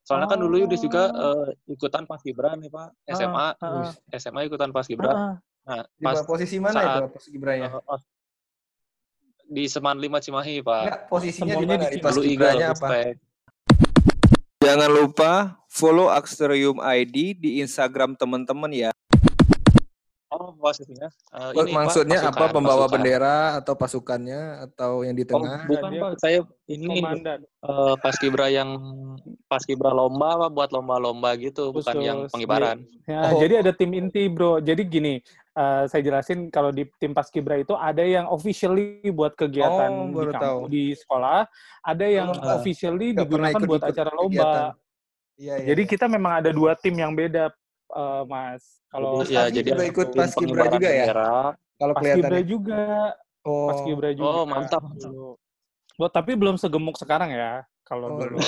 Soalnya 0.02 0.26
kan 0.26 0.40
dulu 0.40 0.58
Yudis 0.58 0.80
juga 0.80 1.12
Oh. 1.12 1.46
eh, 1.46 1.70
ikutan 1.70 2.02
pas 2.02 2.18
Gibran 2.18 2.58
nih, 2.58 2.68
Pak. 2.68 2.88
SMA. 3.06 3.46
Heeh. 3.54 3.88
SMA 4.16 4.40
ikutan 4.44 4.74
pas 4.74 4.84
Gibran. 4.84 5.14
Heeh. 5.14 5.34
Nah, 5.68 5.82
Di 5.84 6.00
pas 6.02 6.24
posisi 6.24 6.56
mana 6.56 6.72
saat- 6.74 7.04
itu 7.04 7.12
pas 7.12 7.24
Gibranya? 7.28 7.68
eh, 7.68 7.82
os- 7.86 8.08
di 9.48 9.64
Seman 9.64 9.96
5 9.96 10.20
Cimahi, 10.20 10.60
Pak. 10.60 10.82
Enggak, 10.84 11.00
posisinya 11.08 11.54
di 11.56 11.64
mana? 11.66 11.84
di 11.88 11.96
Eagle, 11.96 12.22
Gibranya 12.22 12.68
apa? 12.70 12.88
Jangan 14.60 14.90
lupa 14.92 15.32
follow 15.66 16.12
Axterium 16.12 16.76
ID 16.78 17.32
di 17.34 17.50
Instagram 17.58 18.12
teman-teman 18.14 18.68
ya. 18.70 18.90
Oh. 20.28 20.52
Eh, 20.60 21.08
Oh, 21.56 21.64
ini, 21.64 21.72
Pak, 21.72 21.88
Maksudnya 21.88 22.18
apa? 22.20 22.36
pasukan, 22.36 22.52
Pembawa 22.52 22.84
pasukan. 22.84 22.92
bendera 22.92 23.36
atau 23.56 23.74
pasukannya 23.74 24.40
atau 24.68 25.00
yang 25.00 25.16
di 25.16 25.24
Oh, 25.24 25.28
tengah? 25.32 25.64
bukan 25.64 25.88
Dia 25.88 26.00
Pak, 26.04 26.10
saya 26.20 26.38
ini 26.68 27.00
Komandan. 27.00 27.40
eh, 27.48 27.94
pas 27.96 28.14
kibra 28.14 28.46
yang 28.52 28.70
pas 29.48 29.64
kibra 29.64 29.88
lomba 29.88 30.36
Pak, 30.36 30.50
buat 30.52 30.70
lomba-lomba 30.70 31.32
gitu, 31.40 31.72
bukan 31.72 31.96
Khusus. 31.96 32.04
yang 32.04 32.18
pengibaran. 32.28 32.84
Ya, 33.08 33.32
Oh. 33.32 33.40
jadi 33.40 33.64
ada 33.64 33.72
tim 33.72 33.88
inti, 33.90 34.28
Bro. 34.28 34.60
Jadi 34.60 34.84
gini, 34.84 35.24
eh, 35.58 35.84
saya 35.90 36.00
jelasin 36.00 36.48
kalau 36.48 36.70
di 36.70 36.86
tim 36.96 37.10
Paskibra 37.10 37.58
itu 37.58 37.74
ada 37.74 38.00
yang 38.00 38.30
officially 38.30 39.02
buat 39.10 39.34
kegiatan 39.34 39.90
Oh, 39.90 40.06
di 40.06 40.14
kampus, 40.30 40.38
tahu. 40.38 40.58
di 40.70 40.84
sekolah, 40.94 41.40
ada 41.82 42.06
yang 42.06 42.30
Oh, 42.30 42.54
officially 42.54 43.10
digunakan 43.10 43.58
buat 43.60 43.82
acara 43.82 44.14
kegiatan. 44.14 44.22
lomba. 44.22 44.52
Iya, 45.34 45.54
iya. 45.58 45.66
Jadi 45.70 45.82
kita 45.84 46.06
memang 46.06 46.42
ada 46.42 46.50
dua 46.50 46.78
tim 46.78 46.94
yang 46.94 47.10
beda, 47.10 47.50
eh, 47.90 48.22
Mas. 48.24 48.78
Kalau 48.88 49.20
ya, 49.22 49.50
jadi 49.50 49.74
juga 49.74 49.84
ikut 49.84 50.06
Paskibra 50.12 50.64
juga 50.70 50.88
ya? 50.88 51.04
kalau 51.74 51.92
Paskibra 51.94 52.38
kelihatannya. 52.38 52.42
juga, 52.46 52.82
Oh. 53.42 53.68
Paskibra 53.70 54.10
juga. 54.12 54.28
Oh, 54.28 54.44
mantap, 54.44 54.82
mantap. 54.82 55.12
Oh, 55.98 56.10
tapi 56.10 56.38
belum 56.38 56.54
segemuk 56.54 56.94
sekarang 56.94 57.34
ya, 57.34 57.62
kalau 57.82 58.14
Oh. 58.14 58.18
dulu. 58.22 58.38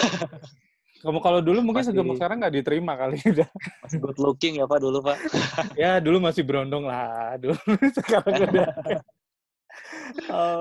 Kamu 1.00 1.18
kalau 1.18 1.40
dulu 1.40 1.64
mungkin 1.64 1.80
Masih- 1.80 1.96
segemuk 1.96 2.20
sekarang 2.20 2.44
nggak 2.44 2.54
diterima 2.60 2.92
kali 2.94 3.16
udah. 3.32 3.48
Masih 3.82 3.98
good 3.98 4.18
looking 4.20 4.60
ya 4.60 4.68
Pak 4.68 4.78
dulu 4.78 5.00
Pak. 5.00 5.16
Ya 5.80 5.96
dulu 5.96 6.20
masih 6.20 6.44
berondong 6.44 6.84
lah, 6.84 7.40
dulu 7.40 7.56
sekarang 7.98 8.36
udah. 8.44 8.68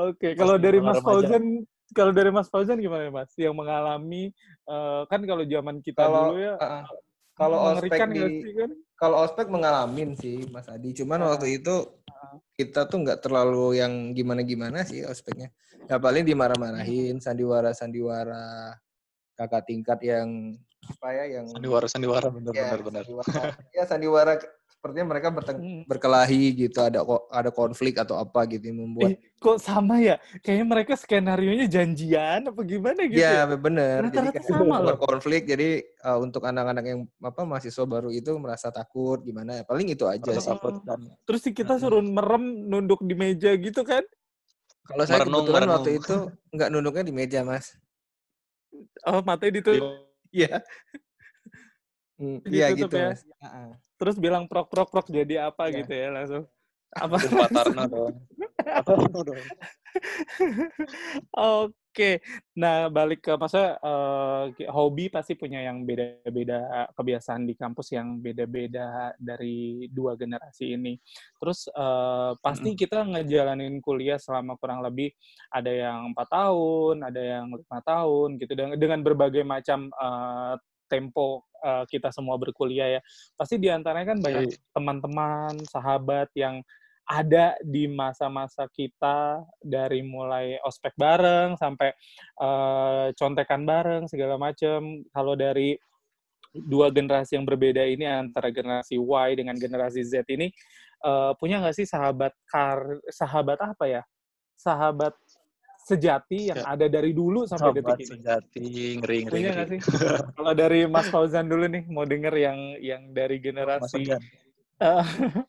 Oke, 0.10 0.38
kalau 0.38 0.56
Masih 0.56 0.63
dari. 0.63 0.80
Mas 0.80 0.99
Fauzan, 1.02 1.43
kalau 1.91 2.12
dari 2.13 2.32
Mas 2.32 2.47
Fauzan 2.47 2.78
gimana 2.80 3.10
Mas? 3.10 3.32
Yang 3.36 3.56
mengalami 3.58 4.23
eh, 4.65 5.02
kan 5.10 5.21
kalau 5.25 5.43
zaman 5.43 5.75
kita 5.84 6.06
Kalau 6.06 6.32
dulu 6.32 6.36
ya 6.39 6.54
uh, 6.56 6.84
kalau 7.36 7.58
ospek 7.71 7.88
mengerikan 7.88 8.08
nggak 8.12 8.30
di 8.30 8.39
sih 8.43 8.54
kan? 8.54 8.71
kalau 8.95 9.15
ospek 9.23 9.47
mengalamin 9.47 10.10
sih 10.15 10.38
Mas 10.47 10.67
Adi. 10.67 10.91
Cuman 10.93 11.19
Ah. 11.19 11.28
waktu 11.36 11.60
itu 11.60 11.75
kita 12.56 12.84
tuh 12.88 12.99
nggak 13.04 13.23
terlalu 13.23 13.80
yang 13.80 14.12
gimana-gimana 14.12 14.84
sih 14.84 15.04
ospeknya. 15.04 15.52
Ya 15.88 15.97
paling 15.97 16.21
dimarah-marahin, 16.23 17.17
sandiwara-sandiwara 17.17 18.75
kakak 19.39 19.63
tingkat 19.63 19.99
yang 20.04 20.60
apa 20.84 21.08
ya 21.15 21.39
yang 21.39 21.47
Sandiwara 21.47 21.88
sandiwara 21.88 22.28
bener 22.28 22.52
ya, 22.52 22.75
bener 22.75 22.80
bener. 22.84 23.04
sandiwara, 23.08 23.56
ya 23.71 23.84
sandiwara 23.88 24.34
sepertinya 24.67 25.06
mereka 25.15 25.28
berteng- 25.32 25.60
Hmm. 25.63 25.84
berkelahi 25.88 26.43
gitu, 26.56 26.80
ada 26.84 27.04
ada 27.32 27.52
konflik 27.52 27.95
atau 27.99 28.19
apa 28.19 28.43
gitu 28.47 28.67
yang 28.67 28.84
membuat 28.84 29.12
Eh, 29.12 29.19
kok 29.39 29.60
sama 29.60 29.99
ya? 29.99 30.19
Kayaknya 30.39 30.65
mereka 30.67 30.93
skenario 30.99 31.52
nya 31.56 31.67
janjian 31.67 32.47
apa 32.47 32.62
gimana 32.63 33.04
gitu 33.08 33.19
Ya, 33.19 33.43
ya? 33.43 33.56
bener. 33.60 34.08
Jadi 34.08 34.28
Rata-rata 34.28 34.39
kayak 34.39 34.47
sama 34.52 34.75
loh. 34.80 34.88
berkonflik. 34.95 35.43
Jadi 35.47 35.69
uh, 36.04 36.19
untuk 36.19 36.43
anak-anak 36.43 36.84
yang 36.84 36.99
apa 37.19 37.41
mahasiswa 37.43 37.84
baru 37.84 38.08
itu 38.12 38.32
merasa 38.39 38.71
takut 38.71 39.19
gimana? 39.23 39.60
ya, 39.60 39.63
Paling 39.63 39.88
itu 39.91 40.04
aja 40.08 40.32
sih. 40.36 40.52
takut 40.52 40.80
dan 40.84 40.99
Terus 41.28 41.39
sih 41.43 41.52
kita 41.56 41.75
suruh 41.80 41.99
merem 41.99 42.43
nunduk 42.67 43.04
di 43.04 43.15
meja 43.15 43.52
gitu 43.56 43.84
kan? 43.84 44.04
Kalau 44.88 45.04
saya 45.06 45.21
Merenung, 45.21 45.43
kebetulan 45.43 45.67
waktu 45.69 45.89
merenung. 45.91 46.02
itu 46.02 46.15
nggak 46.56 46.69
nunduknya 46.71 47.04
di 47.04 47.13
meja, 47.13 47.39
Mas. 47.43 47.75
Oh, 49.08 49.22
matanya 49.26 49.60
ditutup. 49.62 50.10
Iya. 50.30 50.62
Hmm, 52.20 52.40
Iya 52.56 52.68
gitu, 52.76 52.96
ya. 52.96 53.16
Terus 54.00 54.16
bilang 54.20 54.46
prok 54.48 54.70
prok 54.72 54.90
prok 54.92 55.08
jadi 55.10 55.50
apa 55.52 55.68
Iya. 55.72 55.84
gitu 55.84 55.92
ya 55.96 56.08
langsung. 56.14 56.44
Apa? 56.94 57.16
Pak 57.22 57.50
Tarno 57.54 57.84
dong. 57.86 58.16
Dong. 59.30 59.44
Oke, 62.00 62.24
nah 62.56 62.88
balik 62.88 63.28
ke 63.28 63.36
masa 63.36 63.76
eh, 63.76 64.72
hobi 64.72 65.12
pasti 65.12 65.36
punya 65.36 65.68
yang 65.68 65.84
beda-beda 65.84 66.88
kebiasaan 66.96 67.44
di 67.44 67.60
kampus 67.60 67.92
yang 67.92 68.24
beda-beda 68.24 69.12
dari 69.20 69.84
dua 69.92 70.16
generasi 70.16 70.80
ini. 70.80 70.96
Terus 71.36 71.68
eh, 71.68 72.32
pasti 72.40 72.72
kita 72.80 73.04
ngejalanin 73.04 73.84
kuliah 73.84 74.16
selama 74.16 74.56
kurang 74.56 74.80
lebih 74.80 75.12
ada 75.52 75.68
yang 75.68 76.16
empat 76.16 76.32
tahun, 76.32 77.04
ada 77.04 77.20
yang 77.20 77.52
lima 77.52 77.80
tahun 77.84 78.40
gitu 78.40 78.54
dengan 78.56 78.80
dengan 78.80 79.00
berbagai 79.04 79.44
macam 79.44 79.92
eh, 79.92 80.56
tempo 80.88 81.52
eh, 81.60 81.84
kita 81.84 82.16
semua 82.16 82.40
berkuliah 82.40 82.96
ya. 82.96 83.02
Pasti 83.36 83.60
di 83.60 83.68
antaranya 83.68 84.16
kan 84.16 84.24
banyak 84.24 84.56
teman-teman, 84.72 85.68
sahabat 85.68 86.32
yang 86.32 86.64
ada 87.10 87.58
di 87.65 87.89
masa-masa 87.89 88.69
kita 88.69 89.41
dari 89.58 90.06
mulai 90.06 90.62
ospek 90.62 90.93
bareng 90.93 91.58
sampai 91.58 91.89
eh, 92.38 93.06
contekan 93.17 93.65
bareng 93.65 94.06
segala 94.06 94.38
macam. 94.38 95.02
Kalau 95.10 95.34
dari 95.34 95.74
dua 96.54 96.93
generasi 96.93 97.34
yang 97.38 97.50
berbeda 97.50 97.82
ini 97.82 98.06
antara 98.06 98.54
generasi 98.54 99.02
Y 99.02 99.30
dengan 99.34 99.58
generasi 99.58 100.06
Z 100.06 100.22
ini 100.30 100.54
eh, 101.02 101.32
punya 101.41 101.58
nggak 101.65 101.82
sih 101.82 101.89
sahabat 101.89 102.38
kar 102.45 103.02
sahabat 103.10 103.58
apa 103.58 103.86
ya? 103.89 104.02
Sahabat 104.54 105.17
sejati 105.80 106.54
yang 106.54 106.62
Ya. 106.62 106.78
ada 106.78 106.86
dari 106.86 107.17
dulu 107.17 107.50
sampai 107.50 107.74
Sahabat 107.74 107.98
detik 107.98 108.06
ini. 108.06 108.12
sejati 108.13 108.65
ngeri 109.02 109.17
ngeri. 109.26 109.34
Punya 109.34 109.50
nggak 109.58 109.67
sih? 109.74 109.80
Kalau 110.38 110.54
dari 110.54 110.86
Mas 110.86 111.10
Fauzan 111.10 111.50
dulu 111.50 111.65
nih, 111.65 111.89
mau 111.89 112.06
denger 112.06 112.34
yang 112.38 112.60
yang 112.78 113.02
dari 113.10 113.41
generasi. 113.41 114.06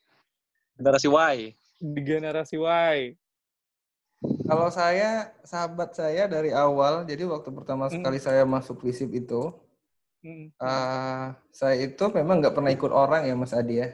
Generasi 0.80 1.12
Y. 1.12 1.36
di 1.80 2.00
generasi 2.00 2.56
Y. 2.56 2.96
Kalau 4.48 4.68
saya 4.72 5.28
sahabat 5.44 5.92
saya 5.92 6.24
dari 6.24 6.56
awal, 6.56 7.04
jadi 7.04 7.28
waktu 7.28 7.52
pertama 7.52 7.88
Hmm. 7.88 8.00
sekali 8.00 8.16
saya 8.16 8.48
masuk 8.48 8.80
FISIP 8.80 9.28
itu, 9.28 9.52
Mm. 10.24 10.56
eh, 10.56 11.26
saya 11.52 11.76
itu 11.84 12.04
memang 12.16 12.40
nggak 12.40 12.56
pernah 12.56 12.72
ikut 12.72 12.92
orang 12.92 13.28
ya 13.28 13.36
Mas 13.36 13.52
Adi 13.52 13.80
ya. 13.80 13.92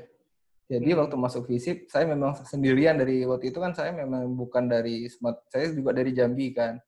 Jadi 0.66 0.90
Hmm. 0.94 0.98
waktu 1.02 1.14
masuk 1.18 1.42
FISIP, 1.50 1.90
saya 1.90 2.06
memang 2.06 2.38
sendirian 2.46 2.98
dari 2.98 3.26
waktu 3.26 3.50
itu 3.50 3.58
kan 3.58 3.74
saya 3.74 3.90
memang 3.90 4.30
bukan 4.34 4.66
dari 4.70 5.10
smart, 5.10 5.42
saya 5.50 5.70
juga 5.74 5.90
dari 5.90 6.14
Jambi 6.14 6.54
kan. 6.54 6.78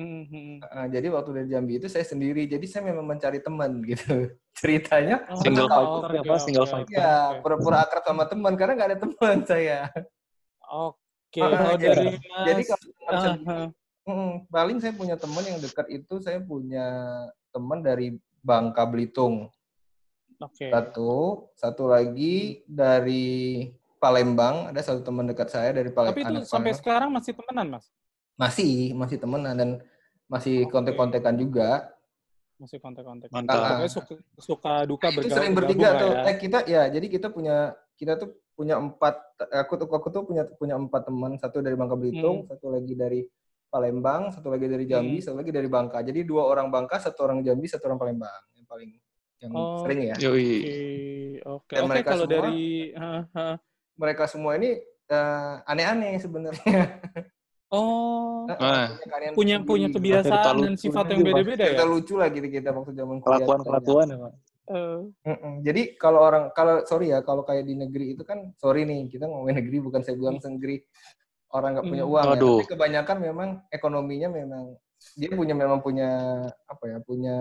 Mm, 0.00 0.24
mm, 0.24 0.56
Uh, 0.64 0.86
jadi 0.88 1.06
waktu 1.12 1.30
dari 1.36 1.48
Jambi 1.52 1.76
itu 1.76 1.88
saya 1.92 2.04
sendiri, 2.04 2.48
jadi 2.48 2.64
saya 2.64 2.88
memang 2.88 3.04
mencari 3.04 3.36
teman 3.44 3.80
gitu. 3.90 4.32
Ceritanya, 4.56 5.28
Oh, 5.28 5.36
Single 5.36 5.68
fighter 5.68 6.10
apa? 6.24 6.34
Single 6.40 6.64
fighter. 6.64 6.96
ya 6.96 7.36
oke. 7.36 7.44
pura-pura 7.44 7.84
akrab 7.84 8.04
sama 8.06 8.24
teman 8.24 8.56
karena 8.56 8.72
nggak 8.76 8.88
ada 8.88 8.98
teman 8.98 9.36
saya. 9.50 9.92
Oke, 10.64 11.40
kalau 11.40 11.76
jadi- 11.76 12.16
dari 12.16 12.16
Jadi 12.48 12.62
Mas, 12.64 12.68
kalau 12.70 13.12
ah, 13.12 13.22
sendiri, 13.28 13.64
mm, 14.08 14.32
paling 14.48 14.78
saya 14.80 14.92
punya 14.96 15.16
teman 15.16 15.44
yang 15.44 15.58
dekat 15.60 15.86
itu 15.90 16.14
saya 16.18 16.38
punya 16.40 16.86
teman 17.50 17.84
dari 17.84 18.16
Bangka 18.40 18.88
Belitung 18.88 19.52
oke. 20.38 20.64
satu, 20.64 21.12
satu 21.52 21.84
lagi 21.84 22.64
dari 22.64 23.68
Palembang 24.00 24.72
ada 24.72 24.80
satu 24.80 25.04
teman 25.04 25.28
dekat 25.28 25.52
saya 25.52 25.76
dari 25.76 25.92
Palembang. 25.92 26.24
Tapi 26.24 26.40
itu 26.40 26.48
sampai 26.48 26.72
sekarang 26.72 27.12
masih 27.12 27.36
temenan, 27.36 27.76
Mas? 27.76 27.86
masih 28.40 28.96
masih 28.96 29.20
temenan 29.20 29.52
dan 29.52 29.70
masih 30.30 30.70
kontek-kontekan 30.70 31.34
juga. 31.34 31.90
Masih 32.56 32.78
kontak-kontak. 32.78 33.28
Mantap. 33.32 33.56
Pokoknya 33.58 33.90
suka, 33.90 34.12
suka 34.38 34.74
duka 34.86 35.06
itu 35.08 35.16
bergabung, 35.18 35.36
sering 35.36 35.52
bertiga 35.56 35.88
tuh. 35.98 36.12
ya. 36.14 36.28
Eh 36.30 36.36
kita 36.38 36.58
ya, 36.68 36.82
jadi 36.86 37.06
kita 37.08 37.28
punya 37.28 37.74
kita 37.98 38.14
tuh 38.14 38.38
punya 38.54 38.76
empat. 38.76 39.16
Aku 39.64 39.74
tuh 39.74 39.88
aku 39.88 40.08
tuh 40.08 40.22
punya 40.22 40.44
punya 40.46 40.76
empat 40.76 41.08
teman. 41.08 41.34
Satu 41.36 41.58
dari 41.58 41.74
Bangka 41.74 41.96
Belitung, 41.96 42.44
satu 42.46 42.70
lagi 42.70 42.94
dari 42.94 43.20
Palembang, 43.66 44.28
satu 44.30 44.50
lagi 44.50 44.66
dari 44.66 44.84
Jambi, 44.84 45.18
Hmm. 45.18 45.24
satu 45.24 45.36
lagi 45.40 45.50
dari 45.50 45.68
Bangka. 45.70 45.98
Jadi 46.02 46.20
dua 46.22 46.44
orang 46.44 46.68
Bangka, 46.68 47.00
satu 47.00 47.24
orang 47.24 47.40
Jambi, 47.40 47.64
satu 47.66 47.88
orang 47.88 47.98
Palembang. 47.98 48.42
Yang 48.52 48.66
paling 48.68 48.90
yang 49.40 49.52
Oh. 49.56 49.80
sering 49.80 50.00
ya. 50.04 50.14
Oke, 50.14 50.28
oke. 50.28 50.68
Oke, 51.48 51.74
mereka 51.88 52.08
kalau 52.12 52.26
semua- 52.28 52.34
dari. 52.44 52.92
Mereka 53.96 54.24
semua 54.28 54.52
ini 54.54 54.70
eh, 55.10 55.54
aneh-aneh 55.64 56.20
sebenarnya. 56.20 56.60
Oh, 57.70 58.50
Ah. 58.50 58.98
Kalian 58.98 59.32
punya 59.32 59.56
punya 59.62 59.86
sendiri. 59.86 60.18
kebiasaan 60.26 60.54
dan 60.58 60.74
lucu 60.74 60.82
sifat 60.82 61.04
yang 61.06 61.22
beda-beda 61.22 61.62
ya. 61.62 61.68
Cerita 61.70 61.86
lucu 61.86 62.14
lah 62.18 62.28
gitu 62.28 62.46
kita 62.46 62.68
waktu 62.70 62.92
zaman 62.92 63.16
kuliah. 63.16 63.30
Kelakuan 63.38 63.58
kelakuan 63.62 64.06
ya, 64.10 64.16
Pak. 64.18 64.32
Eh, 64.70 64.98
Mm-mm. 65.26 65.54
Jadi 65.62 65.82
kalau 65.94 66.20
orang 66.20 66.44
kalau 66.50 66.82
sorry 66.84 67.10
ya 67.10 67.18
kalau 67.20 67.42
kayak 67.42 67.62
di 67.62 67.74
negeri 67.74 68.14
itu 68.14 68.22
kan 68.22 68.54
sorry 68.56 68.82
nih 68.82 69.06
kita 69.06 69.26
ngomongin 69.26 69.58
negeri 69.58 69.78
bukan 69.80 70.00
saya 70.00 70.14
bilang 70.14 70.38
negeri 70.38 70.82
orang 71.50 71.70
nggak 71.74 71.86
punya 71.86 72.04
Hmm. 72.04 72.12
uang 72.12 72.24
ya. 72.24 72.34
Aduh. 72.34 72.58
Tapi 72.58 72.70
kebanyakan 72.70 73.16
memang 73.20 73.48
ekonominya 73.68 74.28
memang 74.30 74.64
dia 75.14 75.30
punya 75.30 75.54
memang 75.54 75.78
punya 75.78 76.10
apa 76.64 76.84
ya 76.86 76.98
punya 77.00 77.36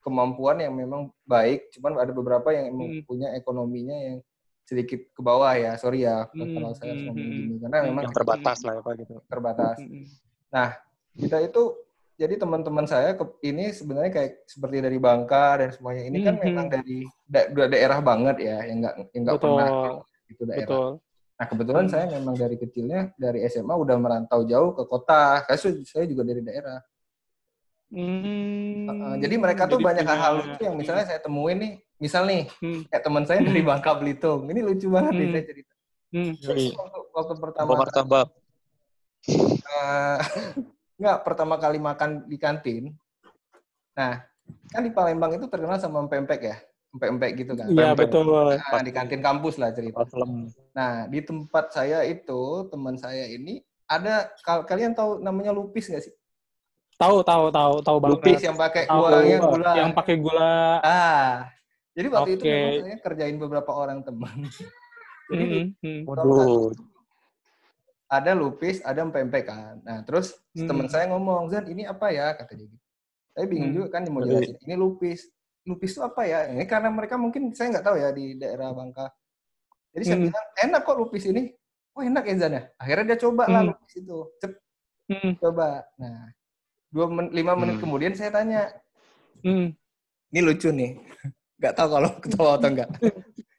kemampuan 0.00 0.58
yang 0.58 0.70
memang 0.72 1.10
baik. 1.22 1.70
Cuman 1.70 1.98
ada 1.98 2.10
beberapa 2.10 2.50
yang 2.50 2.70
emang 2.70 2.88
Hmm. 2.92 3.02
punya 3.04 3.28
ekonominya 3.32 3.96
yang 3.96 4.16
sedikit 4.66 5.00
ke 5.14 5.22
bawah 5.22 5.54
ya 5.54 5.78
sorry 5.78 6.02
ya 6.02 6.26
Hmm, 6.34 6.50
kalau 6.52 6.70
saya 6.74 6.92
hmm, 6.92 7.02
ngomong 7.06 7.16
hmm. 7.22 7.34
gini 7.38 7.54
karena 7.62 7.76
memang 7.86 8.04
Yang 8.10 8.16
terbatas 8.18 8.58
lah 8.66 8.72
ya, 8.74 8.80
Pak 8.82 8.94
gitu. 8.98 9.14
terbatas. 9.30 9.76
mm, 9.78 9.90
mm. 9.94 10.70
Kita 11.16 11.36
itu 11.40 11.62
jadi 12.16 12.34
teman-teman 12.36 12.84
saya 12.84 13.12
ke- 13.12 13.36
ini 13.40 13.70
sebenarnya 13.70 14.10
kayak 14.10 14.32
seperti 14.44 14.80
dari 14.82 14.98
Bangka 14.98 15.60
dan 15.60 15.68
semuanya 15.70 16.02
ini 16.04 16.18
kan 16.20 16.34
Mhm. 16.36 16.42
memang 16.42 16.66
dari 16.66 17.04
da- 17.24 17.48
da- 17.48 17.70
daerah 17.70 17.98
banget 18.00 18.36
ya 18.42 18.58
yang 18.66 18.78
nggak 18.82 18.94
yang 19.14 19.22
nggak 19.24 19.36
pernah 19.38 19.68
itu 20.26 20.42
daerah. 20.44 20.60
betul. 20.66 20.88
Nah 21.36 21.46
kebetulan 21.46 21.84
Hmm. 21.86 21.92
saya 21.92 22.04
memang 22.10 22.34
dari 22.34 22.56
kecilnya 22.56 23.00
dari 23.14 23.44
SMA 23.44 23.74
udah 23.76 23.96
merantau 23.96 24.42
jauh 24.42 24.72
ke 24.72 24.82
kota. 24.84 25.44
Karena 25.44 25.58
saya- 25.60 25.84
saya 25.84 26.04
juga 26.04 26.24
dari 26.24 26.42
daerah. 26.42 26.80
Hmm, 27.86 28.90
Uh, 28.90 29.14
jadi 29.22 29.34
mereka 29.38 29.70
tuh 29.70 29.78
jadi 29.78 29.86
banyak 29.94 30.04
punya- 30.04 30.18
hal 30.18 30.32
lucu 30.36 30.60
yang 30.60 30.74
misalnya 30.74 31.04
saya 31.06 31.20
temuin 31.22 31.54
nih, 31.58 31.72
misal 31.96 32.24
nih 32.24 32.44
Hmm, 32.58 32.84
kayak 32.86 33.02
teman 33.02 33.24
saya 33.24 33.40
dari 33.40 33.60
Hmm. 33.60 33.68
Bangka 33.68 33.92
Belitung. 33.94 34.44
Ini 34.46 34.60
lucu 34.60 34.86
banget 34.88 35.12
nih 35.12 35.24
Hmm. 35.24 35.32
saya 35.32 35.44
cerita. 35.44 35.72
hmm. 36.12 36.32
Waktu, 36.76 36.98
waktu 37.10 37.34
pertama 37.36 37.68
martabak. 37.74 38.28
eh, 39.26 40.18
nggak 41.00 41.18
pertama 41.22 41.54
kali 41.56 41.78
makan 41.78 42.24
di 42.24 42.36
kantin. 42.36 42.84
Nah 43.92 44.22
kan 44.70 44.80
di 44.80 44.90
Palembang 44.90 45.34
itu 45.34 45.46
terkenal 45.46 45.76
sama 45.76 46.06
empek 46.06 46.40
ya, 46.40 46.56
empek-empek 46.92 47.30
gitu 47.36 47.52
kan. 47.52 47.66
Iya, 47.66 47.92
Pempek. 47.92 47.98
betul. 48.06 48.54
Nah, 48.54 48.80
di 48.80 48.92
kantin 48.94 49.18
kampus 49.18 49.58
lah 49.58 49.74
cerita. 49.74 50.06
Nah, 50.70 51.08
di 51.08 51.18
tempat 51.18 51.74
saya 51.74 52.06
itu, 52.06 52.42
teman 52.70 52.94
saya 52.94 53.26
ini 53.26 53.58
ada 53.86 54.30
kal- 54.40 54.62
kalian 54.62 54.94
tahu 54.94 55.18
namanya 55.18 55.50
lupis 55.50 55.90
nggak 55.90 56.02
sih? 56.02 56.14
Tahu, 56.94 57.20
tahu, 57.20 57.50
tahu, 57.50 57.74
tahu 57.82 57.96
banget. 57.98 58.14
Lupis 58.16 58.40
yang 58.40 58.54
pakai 58.56 58.82
gula. 58.86 59.72
yang 59.74 59.90
pakai 59.92 60.14
gula. 60.16 60.78
Ah. 60.80 61.50
Jadi 61.96 62.06
waktu 62.12 62.30
itu 62.36 62.44
Oke. 62.44 62.52
memang 62.52 62.72
saya 62.84 62.96
kerjain 63.00 63.36
beberapa 63.40 63.72
orang 63.72 64.04
teman. 64.04 64.36
Jadi 65.32 65.44
Hmm, 65.48 65.66
hmm. 65.82 66.00
Waduh. 66.06 66.70
ada 68.06 68.32
lupis, 68.38 68.78
ada 68.86 69.02
pempek 69.02 69.50
kan. 69.50 69.82
Nah, 69.82 69.98
terus 70.06 70.38
Hmm. 70.54 70.68
teman 70.70 70.86
saya 70.86 71.10
ngomong, 71.10 71.50
"Zan, 71.50 71.66
ini 71.66 71.82
apa 71.82 72.14
ya?" 72.14 72.36
kata 72.38 72.54
dia 72.54 72.70
gitu. 72.70 72.76
Saya 73.34 73.46
bingung 73.50 73.74
Hmm. 73.74 73.78
juga 73.82 73.88
kan 73.98 74.06
mau 74.06 74.22
Jadi- 74.22 74.30
jelasin. 74.46 74.56
Ini 74.62 74.74
lupis. 74.78 75.20
Lupis 75.66 75.90
itu 75.90 76.00
apa 76.00 76.22
ya? 76.22 76.46
Ini 76.46 76.62
karena 76.64 76.94
mereka 76.94 77.18
mungkin 77.18 77.50
saya 77.50 77.74
nggak 77.74 77.82
tahu 77.84 77.96
ya 77.98 78.14
di 78.14 78.38
daerah 78.38 78.70
Bangka. 78.70 79.10
Jadi 79.90 80.02
saya 80.04 80.16
Hmm. 80.16 80.24
bilang, 80.30 80.46
"Enak 80.62 80.80
kok 80.84 80.96
lupis 80.96 81.24
ini." 81.26 81.42
Oh, 81.96 82.04
enak 82.04 82.22
ya 82.22 82.34
Zan 82.38 82.52
ya? 82.54 82.62
Akhirnya 82.76 83.04
dia 83.10 83.18
coba 83.18 83.42
lah 83.48 83.60
Hmm. 83.64 83.68
lupis 83.72 83.92
itu. 83.96 84.18
Cep, 84.38 84.52
Hmm, 85.06 85.32
coba. 85.40 85.68
Nah, 85.96 86.30
dua 86.86 87.06
men 87.08 87.26
lima 87.30 87.56
menit 87.56 87.78
Hmm. 87.78 87.82
kemudian 87.82 88.12
saya 88.12 88.30
tanya, 88.30 88.70
hmm. 89.42 89.74
ini 90.30 90.40
lucu 90.44 90.70
nih. 90.70 90.92
Nggak 91.56 91.74
tahu 91.76 91.88
kalau 91.88 92.10
ketawa 92.20 92.52
atau 92.60 92.68
enggak. 92.68 92.90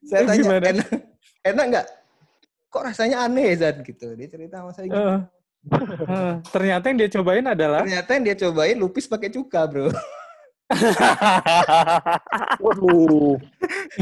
saya 0.08 0.22
tanya, 0.24 0.38
Gimana? 0.40 0.66
enak, 0.70 0.90
enak 1.44 1.66
nggak? 1.74 1.86
Kok 2.70 2.84
rasanya 2.86 3.18
aneh 3.26 3.50
Zan 3.58 3.76
gitu. 3.82 4.08
Dia 4.14 4.28
cerita 4.30 4.56
sama 4.62 4.72
saya 4.76 4.86
gitu. 4.86 4.98
Eh, 4.98 5.20
eh, 6.08 6.34
ternyata 6.54 6.86
yang 6.88 6.98
dia 7.02 7.10
cobain 7.12 7.44
adalah 7.44 7.84
Ternyata 7.84 8.10
yang 8.16 8.24
dia 8.24 8.38
cobain 8.38 8.78
lupis 8.78 9.10
pakai 9.10 9.30
cuka, 9.34 9.62
Bro. 9.68 9.90
Waduh. 12.64 13.40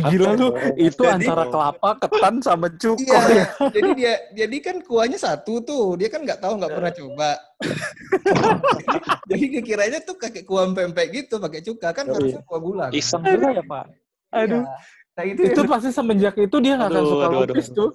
Gila 0.05 0.29
lu 0.33 0.47
itu 0.75 0.97
Jadi- 0.97 1.13
antara 1.21 1.43
kelapa 1.45 1.89
ketan 1.97 2.35
sama 2.39 2.67
cuko 2.71 3.01
Iya, 3.01 3.19
ya 3.27 3.45
jadi 3.69 3.89
dia 3.93 4.13
jadi 4.35 4.57
kan 4.59 4.75
kuahnya 4.79 5.15
satu 5.15 5.61
tuh. 5.61 5.95
Dia 5.95 6.07
kan 6.07 6.21
nggak 6.21 6.39
tahu 6.39 6.53
nggak 6.55 6.71
pernah 6.71 6.93
coba. 6.93 7.29
jadi 9.29 9.43
dia 9.49 9.61
kiranya 9.61 9.99
tuh 9.99 10.15
kayak 10.15 10.43
kuah 10.43 10.67
pempek 10.67 11.07
gitu 11.13 11.37
pakai 11.37 11.61
cuka 11.61 11.89
kan 11.91 12.05
Oh, 12.05 12.15
harusnya 12.15 12.41
kuah 12.41 12.59
gula. 12.59 12.85
kan? 12.87 12.93
Iseng 12.93 13.23
juga 13.23 13.47
ya, 13.51 13.63
Pak. 13.63 13.85
aduh 14.31 14.61
Iya. 14.61 14.73
Nah, 15.15 15.23
itu, 15.23 15.41
itu 15.47 15.61
pasti 15.63 15.89
semenjak 15.89 16.35
itu 16.35 16.57
dia 16.59 16.75
nggak 16.75 16.91
akan 16.91 17.03
suka 17.05 17.25
aduh, 17.25 17.39
lupis 17.41 17.65
aduh. 17.65 17.75
tuh 17.77 17.89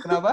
kenapa? 0.00 0.32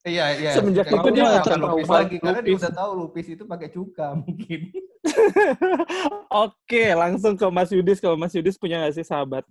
Iya, 0.00 0.24
iya. 0.32 0.50
Semenjak 0.54 0.86
Sekarang 0.86 1.02
itu 1.02 1.10
dia 1.10 1.22
nggak 1.26 1.42
akan 1.42 1.58
lupis 1.60 1.88
lagi 1.90 2.16
karena 2.16 2.40
dia 2.40 2.46
lupis. 2.48 2.62
udah 2.62 2.72
tahu 2.72 2.90
lupis 2.96 3.26
itu 3.28 3.42
pakai 3.44 3.68
cuka 3.68 4.06
mungkin. 4.22 4.60
oke 6.46 6.84
langsung 6.94 7.34
ke 7.34 7.46
Mas 7.48 7.70
Yudis 7.70 7.98
kalau 7.98 8.14
Mas 8.14 8.30
Yudis 8.30 8.54
punya 8.54 8.78
nggak 8.78 8.94
sih 8.94 9.02
sahabat 9.02 9.42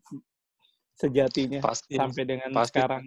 sejatinya 0.99 1.63
Pasti. 1.63 1.95
sampai 1.95 2.23
dengan 2.27 2.51
Pasti. 2.51 2.75
sekarang 2.79 3.05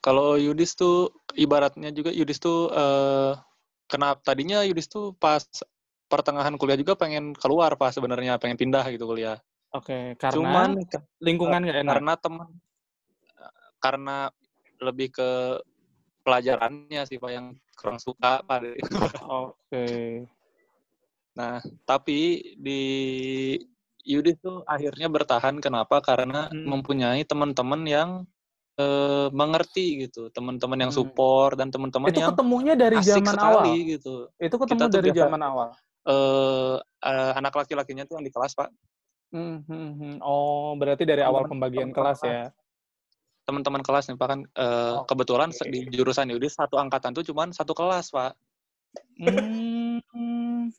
Kalau 0.00 0.40
Yudis 0.40 0.76
tuh 0.80 1.12
ibaratnya 1.36 1.92
juga 1.92 2.08
Yudis 2.08 2.40
tuh 2.40 2.72
eh 2.72 3.32
kenapa 3.84 4.20
tadinya 4.24 4.64
Yudis 4.64 4.88
tuh 4.88 5.12
pas 5.16 5.44
pertengahan 6.08 6.56
kuliah 6.56 6.80
juga 6.80 6.96
pengen 6.96 7.36
keluar 7.36 7.76
Pak 7.76 8.00
sebenarnya 8.00 8.40
pengen 8.40 8.56
pindah 8.56 8.84
gitu 8.92 9.04
kuliah. 9.04 9.36
oke 9.76 10.16
karena 10.16 10.36
Cuman 10.36 10.68
lingkungan 11.20 11.60
nggak 11.68 11.78
enak 11.84 11.92
karena 11.96 12.12
teman 12.16 12.48
karena 13.80 14.16
lebih 14.80 15.08
ke 15.12 15.60
pelajarannya 16.24 17.04
sih 17.04 17.20
Pak 17.20 17.30
yang 17.32 17.46
kurang 17.76 18.00
suka 18.00 18.40
Pak. 18.44 18.60
oke 19.28 19.88
Nah, 21.30 21.62
tapi 21.86 22.52
di 22.58 22.82
Yudis 24.02 24.36
tuh 24.38 24.64
akhirnya 24.64 25.06
bertahan 25.06 25.58
kenapa? 25.58 26.00
Karena 26.00 26.48
Hmm. 26.48 26.64
mempunyai 26.66 27.22
teman-teman 27.22 27.82
yang 27.84 28.10
eh, 28.74 29.28
mengerti 29.30 30.08
gitu, 30.08 30.32
teman-teman 30.32 30.78
yang 30.78 30.88
Hmm. 30.88 31.04
support 31.04 31.52
dan 31.52 31.68
teman-teman 31.68 32.08
yang 32.10 32.32
ketemunya 32.32 32.72
dari 32.72 32.96
asik 32.96 33.20
zaman 33.20 33.34
sekali 33.36 33.52
awal 33.68 33.90
gitu. 33.92 34.14
itu 34.40 34.56
ketemu 34.56 34.78
Kita 34.80 34.86
dari 34.88 35.08
biasa- 35.10 35.20
zaman 35.20 35.42
awal 35.42 35.68
Eh 36.00 36.76
eh, 36.80 37.32
anak 37.36 37.52
laki-lakinya 37.54 38.04
tuh 38.04 38.16
yang 38.16 38.24
di 38.24 38.32
kelas, 38.32 38.56
Pak. 38.56 38.72
Hmm, 39.30 39.60
hmm, 39.62 39.90
hmm. 39.94 40.14
oh 40.20 40.72
berarti 40.74 41.04
dari 41.04 41.20
awal 41.20 41.44
Teman-teman- 41.44 41.50
pembagian 41.52 41.88
teman-teman 41.92 42.08
kelas 42.08 42.18
ya 42.24 42.42
Teman-teman 43.42 43.82
kelas 43.82 44.04
nih, 44.06 44.16
Pak 44.16 44.28
kan 44.28 44.40
eh, 44.46 44.92
Oke. 44.96 45.06
kebetulan 45.06 45.48
se- 45.50 45.66
di 45.66 45.80
jurusan 45.86 46.30
Yudis 46.30 46.56
satu 46.56 46.80
angkatan 46.80 47.12
tuh 47.12 47.22
cuman 47.22 47.52
satu 47.52 47.74
kelas, 47.74 48.08
Pak. 48.08 48.32
Hmm, 49.18 50.70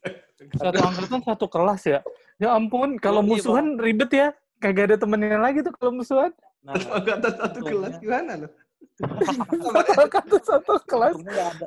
satu 0.51 0.79
angkatan 0.79 1.21
satu 1.21 1.45
kelas 1.47 1.81
ya. 1.85 1.99
Ya 2.41 2.49
ampun, 2.51 2.97
kalau 2.97 3.21
Iya, 3.21 3.29
musuhan 3.31 3.77
ribet 3.77 4.09
ya. 4.11 4.33
Kagak 4.57 4.89
ada 4.89 4.97
temennya 4.97 5.37
lagi 5.37 5.61
tuh 5.61 5.69
kalau 5.71 5.93
musuhan. 5.93 6.33
Nah, 6.61 6.73
Angkatan 6.73 7.33
satu 7.41 7.59
kelas 7.61 7.93
gimana 7.97 8.31
loh? 8.35 8.51
Satu 8.97 9.97
angkatan 9.99 10.41
satu 10.41 10.73
kelas. 10.83 11.15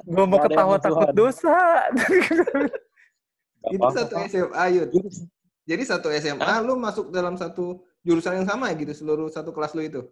Gue 0.05 0.25
mau 0.25 0.39
ketawa 0.41 0.79
takut 0.79 1.11
dosa. 1.13 1.55
Itu 3.71 3.87
satu. 3.89 4.15
SMA 4.29 4.65
Yud. 4.73 4.89
Jadi 5.65 5.83
satu 5.83 6.13
SMA 6.13 6.43
Hah? 6.45 6.61
lu 6.61 6.77
masuk 6.77 7.09
dalam 7.09 7.35
satu 7.35 7.81
jurusan 8.05 8.37
yang 8.37 8.47
sama 8.47 8.69
ya 8.69 8.77
gitu 8.77 8.93
seluruh 8.93 9.27
satu 9.29 9.49
kelas 9.51 9.73
lu 9.73 9.83
itu. 9.83 10.03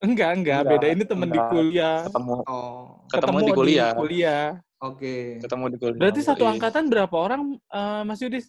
enggak, 0.00 0.32
enggak. 0.34 0.58
Enggak, 0.58 0.72
Beda 0.74 0.86
ini 0.88 1.04
temen 1.04 1.28
di 1.28 1.36
enggak. 1.36 1.52
kuliah. 1.52 1.96
ketemu 2.02 2.34
Oh, 2.42 3.04
ketemu 3.06 3.36
di 3.38 3.52
kuliah. 3.52 3.90
kuliah. 3.94 4.44
oke. 4.80 5.14
ketemu 5.38 5.64
di 5.68 5.76
kuliah. 5.78 6.00
Berarti 6.00 6.20
satu 6.20 6.42
Iya. 6.42 6.50
angkatan 6.50 6.84
berapa 6.88 7.14
orang, 7.14 7.40
eh, 7.62 8.02
Mas 8.02 8.18
Yudis? 8.18 8.48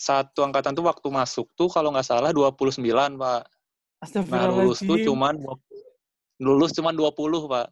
Satu 0.00 0.40
angkatan 0.48 0.72
tuh 0.72 0.88
waktu 0.88 1.04
masuk 1.12 1.52
tuh 1.52 1.68
kalau 1.68 1.92
nggak 1.92 2.08
salah 2.08 2.32
29, 2.32 2.80
Pak. 3.20 3.42
Nah, 4.32 4.48
lulus 4.48 4.80
tuh 4.80 4.96
cuman 5.04 5.36
20 5.36 5.60
lulus 6.40 6.72
cuman 6.72 6.96
20, 6.96 7.44
Pak. 7.52 7.66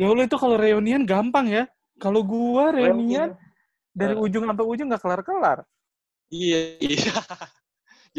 Ya 0.00 0.08
Allah 0.08 0.24
itu 0.24 0.36
kalau 0.40 0.56
reunian 0.56 1.04
gampang 1.04 1.52
ya. 1.52 1.68
Kalau 2.00 2.24
gua 2.24 2.72
reunian 2.72 3.36
dari 3.92 4.16
Eh. 4.16 4.24
ujung 4.24 4.48
sampai 4.48 4.64
ujung 4.64 4.88
nggak 4.88 5.02
kelar-kelar. 5.04 5.68
Iya, 6.32 6.80
iya. 6.80 7.12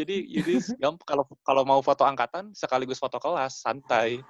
Jadi 0.00 0.16
gampang 0.82 1.04
kalau 1.04 1.24
kalau 1.44 1.62
mau 1.68 1.80
foto 1.84 2.08
angkatan 2.08 2.56
sekaligus 2.56 2.96
foto 2.96 3.20
kelas, 3.20 3.60
santai. 3.60 4.24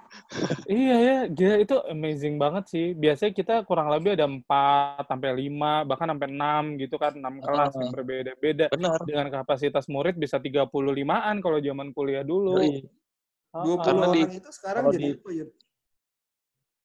Iya 0.67 0.95
ya, 0.99 1.17
gila 1.31 1.55
itu 1.63 1.75
amazing 1.87 2.35
banget 2.35 2.67
sih. 2.67 2.87
Biasanya 2.91 3.31
kita 3.31 3.55
kurang 3.63 3.87
lebih 3.87 4.19
ada 4.19 4.27
4 4.27 5.07
sampai 5.07 5.31
5, 5.47 5.87
bahkan 5.87 6.11
sampai 6.11 6.27
6 6.27 6.63
gitu 6.75 6.95
kan, 6.99 7.13
6 7.15 7.35
kelas 7.39 7.71
yang 7.79 7.91
berbeda-beda. 7.95 8.65
Benar. 8.67 8.99
Dengan 9.07 9.27
kapasitas 9.31 9.87
murid 9.87 10.19
bisa 10.19 10.43
35-an 10.43 11.39
kalau 11.39 11.57
zaman 11.63 11.95
kuliah 11.95 12.27
dulu. 12.27 12.59
Yoi. 12.59 12.83
Heeh. 12.83 13.63
20 13.67 13.83
Karena 13.83 14.05
di- 14.11 14.23
orang 14.27 14.39
itu 14.39 14.51
sekarang 14.51 14.83
jadi 14.91 15.07
di- 15.15 15.51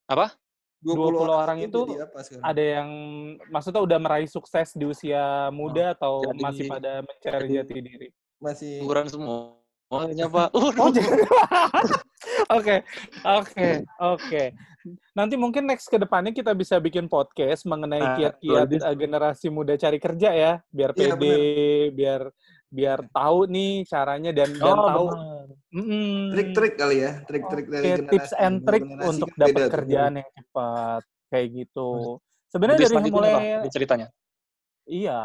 apa? 0.07 0.27
20, 0.77 1.09
20 1.09 1.33
orang 1.33 1.57
itu 1.59 1.79
jadi 1.89 2.05
apa 2.05 2.19
sekarang? 2.23 2.43
Ada 2.45 2.63
yang 2.63 2.89
maksudnya 3.49 3.81
udah 3.81 3.97
meraih 3.97 4.29
sukses 4.29 4.77
di 4.77 4.85
usia 4.85 5.49
muda 5.49 5.91
atau 5.97 6.21
jadi- 6.23 6.43
masih 6.43 6.65
pada 6.69 7.01
mencari 7.03 7.47
jadi- 7.49 7.55
jati 7.65 7.79
diri? 7.81 8.07
Masih 8.37 8.81
Ukuran 8.81 9.07
semuanya, 9.07 10.25
Pak. 10.35 10.47
Oh, 10.51 10.69
Waduh. 10.69 10.93
jadi- 10.93 11.09
Oke, 12.49 12.83
oke, 13.23 13.67
oke. 13.99 14.43
Nanti 15.13 15.35
mungkin 15.35 15.63
next 15.63 15.87
ke 15.87 15.95
depannya 15.95 16.31
kita 16.31 16.51
bisa 16.53 16.77
bikin 16.77 17.07
podcast 17.07 17.63
mengenai 17.63 17.99
Nah, 17.99 18.15
kiat-kiat 18.15 18.67
eh, 18.73 18.95
generasi 18.95 19.47
muda 19.47 19.75
cari 19.75 19.97
kerja 19.97 20.29
ya, 20.31 20.51
biar 20.67 20.91
Iya, 20.93 21.15
pede, 21.15 21.37
biar 21.91 22.21
biar 22.67 22.99
tahu 23.09 23.47
nih 23.47 23.83
caranya 23.85 24.31
dan 24.31 24.51
dan 24.53 24.75
Oh, 24.75 24.85
tahu 24.85 25.05
benar. 25.07 25.45
Mm-mm. 25.71 26.15
trik-trik 26.31 26.73
kali 26.75 26.97
ya, 26.99 27.11
trik-trik 27.23 27.65
Oke, 27.65 27.73
dari 27.73 27.87
tips 28.05 28.31
generasi. 28.31 28.43
and 28.43 28.55
trick 28.61 28.83
Generasi 28.83 29.07
untuk 29.07 29.29
kan 29.29 29.39
dapat 29.39 29.59
tuh. 29.61 29.71
kerjaan 29.71 30.13
yang 30.19 30.29
cepat 30.33 31.01
kayak 31.27 31.47
gitu. 31.53 31.89
Sebenarnya 32.47 32.79
dari 32.81 33.11
mulai 33.11 33.31
apa? 33.31 33.71
Ceritanya. 33.71 34.07
iya 34.83 35.19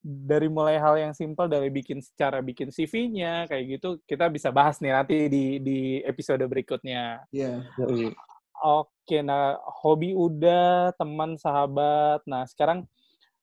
dari 0.00 0.48
mulai 0.48 0.80
hal 0.80 0.96
yang 0.96 1.12
simpel 1.12 1.44
dari 1.44 1.68
bikin 1.68 2.00
secara 2.00 2.40
bikin 2.40 2.72
CV-nya 2.72 3.44
kayak 3.44 3.64
gitu 3.76 4.00
kita 4.08 4.32
bisa 4.32 4.48
bahas 4.48 4.80
nih 4.80 4.96
nanti 4.96 5.28
di 5.28 5.60
di 5.60 5.78
episode 6.02 6.40
berikutnya. 6.48 7.20
Iya. 7.28 7.68
Yoi. 7.76 8.16
Oke, 8.60 9.24
nah 9.24 9.56
hobi 9.80 10.12
udah, 10.12 10.92
teman, 11.00 11.36
sahabat. 11.40 12.20
Nah 12.28 12.44
sekarang 12.44 12.84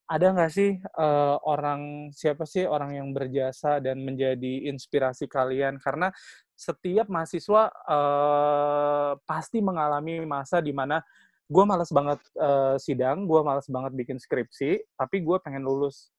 ada 0.08 0.32
nggak 0.34 0.52
sih 0.54 0.78
eh, 0.78 1.36
orang 1.44 2.14
siapa 2.14 2.48
sih 2.48 2.64
orang 2.64 2.96
yang 2.96 3.10
berjasa 3.12 3.82
dan 3.84 4.02
menjadi 4.02 4.70
inspirasi 4.70 5.26
kalian? 5.30 5.78
Karena 5.82 6.10
setiap 6.58 7.06
mahasiswa 7.10 7.70
eh, 7.70 9.12
pasti 9.26 9.62
mengalami 9.62 10.22
masa 10.26 10.62
di 10.62 10.74
mana 10.74 11.02
gue 11.48 11.64
malas 11.66 11.90
banget 11.94 12.20
eh, 12.38 12.76
sidang, 12.82 13.26
gue 13.26 13.42
malas 13.46 13.68
banget 13.70 13.94
bikin 13.94 14.18
skripsi, 14.18 14.82
tapi 14.98 15.22
gue 15.22 15.38
pengen 15.42 15.66
lulus. 15.66 16.10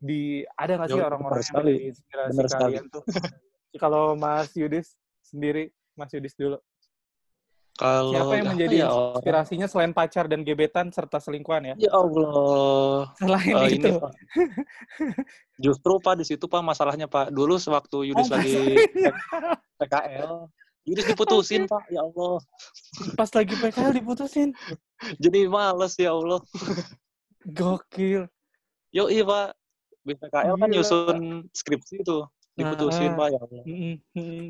Di 0.00 0.22
ada 0.56 0.72
nggak 0.74 0.88
sih 0.88 0.96
orang-orang 0.98 1.38
yang 1.38 1.46
sekali. 1.46 1.64
menjadi 1.70 1.88
inspirasi 1.92 2.30
Benar 2.32 2.46
sekali. 2.48 2.62
kalian 2.64 2.84
tuh? 2.88 3.02
Kalau 3.82 4.04
Mas 4.14 4.50
Yudis 4.52 4.86
sendiri, 5.20 5.64
Mas 5.94 6.10
Yudis 6.10 6.34
dulu. 6.34 6.56
Kalau 7.72 8.12
Siapa 8.12 8.34
yang 8.34 8.48
menjadi 8.52 8.76
ya, 8.76 8.88
inspirasinya 8.92 9.64
selain 9.64 9.92
pacar 9.92 10.24
dan 10.24 10.40
gebetan 10.40 10.92
serta 10.92 11.16
selingkuhan 11.16 11.64
ya? 11.64 11.74
Ya 11.78 11.92
Allah. 11.92 13.08
Selain 13.16 13.54
Eh, 13.56 13.68
itu. 13.72 13.88
ini 13.88 13.90
Pak. 13.96 14.12
Justru 15.64 15.92
Pak 15.96 16.14
di 16.16 16.24
situ 16.26 16.44
Pak 16.44 16.60
masalahnya 16.60 17.04
Pak. 17.06 17.32
Dulu 17.32 17.56
sewaktu 17.56 18.12
Yudis 18.12 18.28
Oh, 18.28 18.36
lagi. 18.36 18.84
PKL, 19.76 20.32
Yudis 20.84 21.04
diputusin 21.06 21.64
Pak. 21.64 21.88
Ya 21.88 22.04
Allah. 22.04 22.36
Pas 23.16 23.30
lagi 23.32 23.54
PKL 23.54 23.92
diputusin. 23.94 24.52
Jadi 25.22 25.48
males 25.48 25.96
ya 25.96 26.12
Allah. 26.12 26.40
Gokil. 27.46 28.28
Yo 28.90 29.08
iya 29.08 29.24
Pak. 29.24 29.56
Di 30.00 30.12
PKL 30.16 30.54
kan 30.56 30.68
Gila. 30.68 30.74
nyusun 30.74 31.18
skripsi 31.52 31.94
itu. 32.00 32.18
Diputusin 32.56 33.14
Nah, 33.14 33.18
Pak 33.18 33.28
ya. 33.30 33.42
Mm, 33.64 33.96
mm. 34.16 34.46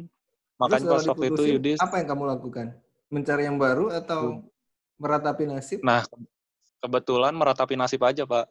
Makanya 0.61 0.87
pas 0.89 1.01
kalau 1.01 1.11
waktu 1.15 1.27
itu 1.33 1.43
Yudis. 1.57 1.79
apa 1.81 1.95
yang 2.01 2.09
kamu 2.11 2.25
lakukan? 2.29 2.67
Mencari 3.11 3.43
yang 3.49 3.59
baru 3.59 3.91
atau 3.91 4.45
meratapi 5.01 5.45
nasib? 5.49 5.81
Nah 5.83 6.05
kebetulan 6.81 7.33
meratapi 7.37 7.75
nasib 7.77 8.01
aja 8.05 8.25
Pak. 8.25 8.47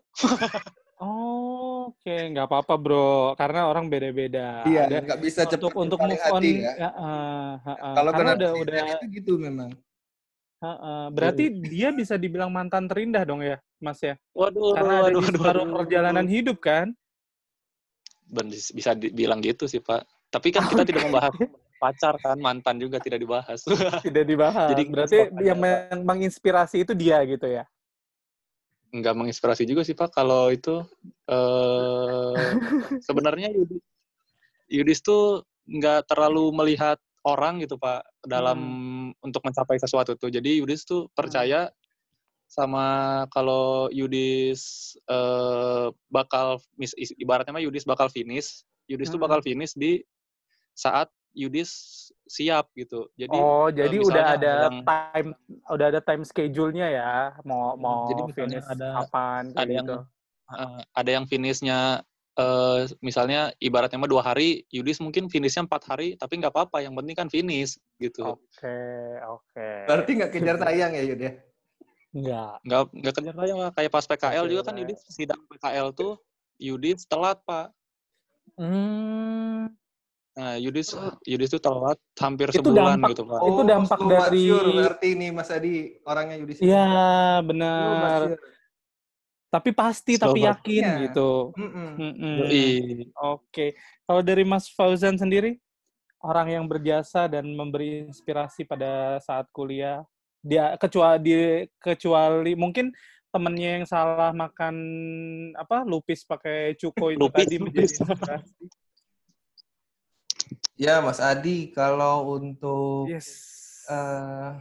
Oh, 1.00 1.90
Oke, 1.90 2.16
nggak 2.32 2.46
apa-apa 2.46 2.74
bro, 2.78 3.34
karena 3.34 3.66
orang 3.66 3.90
beda-beda. 3.90 4.62
Iya, 4.64 4.88
Ada 4.88 4.98
nggak 5.10 5.20
bisa 5.26 5.42
untuk 5.50 5.74
cepat 5.74 5.82
untuk 5.84 5.98
berpaling 6.00 6.20
move 6.22 6.30
on. 6.30 6.42
hati 6.42 6.52
ya. 6.54 6.74
ya, 6.78 6.90
eh, 6.94 7.54
eh, 7.66 7.78
eh. 7.82 7.96
Kalau 7.98 8.12
karena 8.14 8.32
kena 8.32 8.32
udah 8.40 8.52
udah, 8.62 8.84
itu 8.94 9.06
gitu 9.20 9.34
memang. 9.42 9.70
eh, 10.60 10.68
eh. 10.70 11.06
berarti 11.10 11.46
dia 11.66 11.90
bisa 11.90 12.16
dibilang 12.16 12.52
mantan 12.54 12.86
terindah 12.86 13.24
dong 13.26 13.42
ya, 13.42 13.58
Mas 13.80 14.00
ya? 14.04 14.16
Waduh, 14.36 14.76
Karena 14.76 14.94
ada 15.00 15.04
waduh, 15.08 15.20
di 15.20 15.26
waduh, 15.26 15.40
separuh 15.40 15.64
waduh. 15.66 15.76
perjalanan 15.84 16.28
hidup 16.28 16.58
kan? 16.60 16.88
Bisa 18.76 18.94
dibilang 18.94 19.40
gitu 19.42 19.66
sih 19.66 19.80
Pak. 19.82 20.06
Tapi 20.30 20.54
kan 20.54 20.68
kita 20.68 20.84
tidak 20.92 21.08
membahas 21.08 21.34
pacar 21.80 22.20
kan 22.20 22.36
mantan 22.38 22.76
juga 22.76 23.00
tidak 23.00 23.24
dibahas. 23.24 23.64
Tidak 24.06 24.24
dibahas. 24.28 24.76
Jadi, 24.76 24.84
Berarti 24.92 25.18
yang 25.40 25.58
meng- 25.64 26.04
menginspirasi 26.04 26.84
itu 26.84 26.92
dia 26.92 27.24
gitu 27.24 27.48
ya? 27.48 27.64
Nggak 28.92 29.16
menginspirasi 29.16 29.64
juga 29.64 29.88
sih 29.88 29.96
Pak 29.96 30.12
kalau 30.12 30.52
itu 30.52 30.84
eh 31.32 32.50
sebenarnya 33.08 33.48
Yudis, 33.56 33.82
Yudis 34.68 35.00
tuh 35.00 35.48
nggak 35.64 36.12
terlalu 36.12 36.52
melihat 36.52 37.00
orang 37.24 37.64
gitu 37.64 37.80
Pak 37.80 38.04
dalam 38.28 38.60
untuk 39.24 39.40
mencapai 39.48 39.80
sesuatu 39.80 40.20
tuh. 40.20 40.28
Jadi 40.28 40.60
Yudis 40.60 40.84
tuh 40.84 41.08
percaya 41.16 41.72
sama 42.50 42.86
kalau 43.30 43.88
Yudis 43.94 44.62
eh, 45.06 45.88
bakal 46.10 46.58
mis- 46.76 46.98
is- 46.98 47.14
ibaratnya 47.16 47.54
mah 47.54 47.62
Yudis 47.62 47.86
bakal 47.86 48.10
finish, 48.10 48.66
Yudis 48.90 49.08
tuh 49.08 49.22
Hmm. 49.22 49.30
bakal 49.30 49.40
finish 49.40 49.78
di 49.78 50.02
saat 50.74 51.14
Yudis 51.30 51.70
siap 52.26 52.74
gitu. 52.74 53.06
Jadi 53.14 53.38
oh, 53.38 53.70
eh, 53.70 53.78
jadi 53.78 53.98
udah 54.02 54.26
ada 54.34 54.54
yang- 54.66 54.82
time 54.82 55.30
udah 55.70 55.86
ada 55.94 56.02
time 56.02 56.26
schedule-nya 56.26 56.90
ya, 56.90 57.12
mau 57.46 57.78
mau 57.78 58.10
Jadi 58.10 58.34
finish 58.34 58.66
ada- 58.66 58.98
kapan 58.98 59.44
ada 59.54 59.70
yang 59.70 59.86
gitu. 59.86 59.98
eh, 60.50 60.82
ada 60.90 61.10
yang 61.14 61.26
finishnya 61.30 62.02
eh, 62.34 62.88
misalnya 63.04 63.52
ibaratnya 63.60 64.00
mah 64.00 64.08
dua 64.08 64.24
hari, 64.24 64.64
Yudis 64.72 65.04
mungkin 65.04 65.28
finishnya 65.28 65.68
empat 65.68 65.84
hari, 65.86 66.16
tapi 66.16 66.40
nggak 66.40 66.50
apa-apa, 66.50 66.80
yang 66.80 66.96
penting 66.96 67.12
kan 67.14 67.28
finish 67.28 67.76
gitu. 68.00 68.24
Oke, 68.24 68.80
oke. 69.28 69.70
Berarti 69.86 70.12
nggak 70.16 70.32
kejar 70.32 70.56
tayang 70.64 70.96
ya 70.96 71.04
Yud 71.04 71.20
ya? 71.20 71.36
Enggak. 72.10 72.58
Nggak 72.64 72.82
nggak 72.92 73.14
kejar 73.14 73.36
tayang 73.36 73.60
lah. 73.60 73.72
Kayak 73.72 73.92
pas 73.92 74.06
PKL 74.06 74.44
Oke, 74.44 74.50
juga 74.50 74.62
kan. 74.64 74.76
Yudis 74.76 75.00
sidang 75.08 75.42
PKL 75.46 75.88
tuh 75.92 76.14
Yudis 76.58 77.06
telat 77.06 77.38
pak. 77.44 77.70
Hmm, 78.56 79.72
Nah 80.32 80.56
Yudis 80.56 80.96
Yudis 81.24 81.50
tuh 81.50 81.60
telat 81.60 82.00
hampir 82.18 82.48
Itu 82.50 82.60
sebulan 82.62 82.96
dampak- 82.96 83.10
gitu 83.10 83.24
pak. 83.26 83.40
Itu 83.42 83.62
dampak 83.64 84.00
but 84.00 84.10
dari- 84.10 84.50
berarti 84.50 85.10
nih 85.14 85.30
Mas 85.30 85.50
Adi 85.50 85.76
orangnya 86.02 86.36
Yudis. 86.36 86.58
iya 86.60 86.88
benar. 87.42 88.20
sure. 88.30 88.40
Tapi 89.50 89.70
pasti, 89.74 90.14
Slow 90.14 90.30
tapi 90.30 90.46
yakin 90.46 90.84
Iya. 90.84 90.96
gitu. 91.04 91.50
Mm-mm. 91.58 91.88
Mm-mm. 91.98 92.36
Yoi. 92.40 92.70
Oke. 93.18 93.74
Kalau 94.04 94.22
dari 94.22 94.46
Mas 94.46 94.70
Fauzan 94.70 95.18
sendiri, 95.18 95.58
orang 96.20 96.48
yang 96.52 96.66
berjasa 96.66 97.26
dan 97.26 97.50
memberi 97.50 98.06
inspirasi 98.06 98.62
pada 98.62 99.18
saat 99.20 99.50
kuliah, 99.50 100.06
dia 100.40 100.76
kecuali 100.80 101.20
di 101.20 101.36
kecuali 101.78 102.56
mungkin 102.56 102.92
temennya 103.30 103.70
yang 103.82 103.86
salah 103.86 104.34
makan 104.34 104.76
apa 105.54 105.86
lupis 105.86 106.26
pakai 106.26 106.74
cuko 106.74 107.14
itu 107.14 107.22
Lupis, 107.22 107.46
tadi 107.46 107.56
menjadi 107.62 107.86
lupis. 107.86 108.02
inspirasi. 108.02 108.64
Ya 110.80 111.04
Mas 111.04 111.20
Adi 111.20 111.70
kalau 111.76 112.40
untuk 112.40 113.12
Yes. 113.12 113.28
eh, 113.92 114.52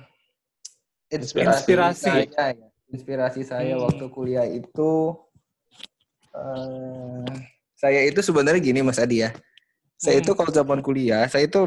Inspirasi. 1.09 1.65
inspirasi, 1.65 2.05
saya, 2.29 2.53
ya. 2.53 2.69
inspirasi 2.93 3.41
saya 3.47 3.75
Hmm. 3.81 3.89
waktu 3.89 4.05
kuliah 4.13 4.45
itu 4.45 5.17
eh, 6.37 7.33
saya 7.73 8.01
itu 8.05 8.21
sebenarnya 8.21 8.61
gini 8.61 8.85
Mas 8.85 9.01
Adi 9.01 9.25
ya. 9.25 9.33
Saya 9.97 10.21
Hmm. 10.21 10.25
itu 10.27 10.33
kalau 10.37 10.51
zaman 10.53 10.85
kuliah, 10.85 11.25
saya 11.31 11.49
itu 11.49 11.65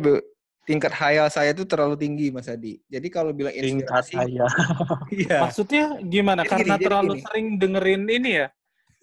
tingkat 0.72 0.94
hayal 0.96 1.28
saya 1.28 1.52
itu 1.52 1.68
terlalu 1.68 2.00
tinggi 2.00 2.32
Mas 2.32 2.48
Adi. 2.48 2.80
Jadi 2.88 3.08
kalau 3.12 3.36
bilang 3.36 3.52
Tingkat 3.52 4.08
inspirasi, 4.08 4.16
saya. 4.16 4.48
iya. 5.28 5.38
Maksudnya 5.44 6.00
gimana? 6.00 6.48
Jadi 6.48 6.52
Karena 6.56 6.76
gini, 6.80 6.86
terlalu 6.88 7.14
gini. 7.14 7.24
sering 7.28 7.48
dengerin 7.60 8.04
ini 8.08 8.32
ya 8.40 8.48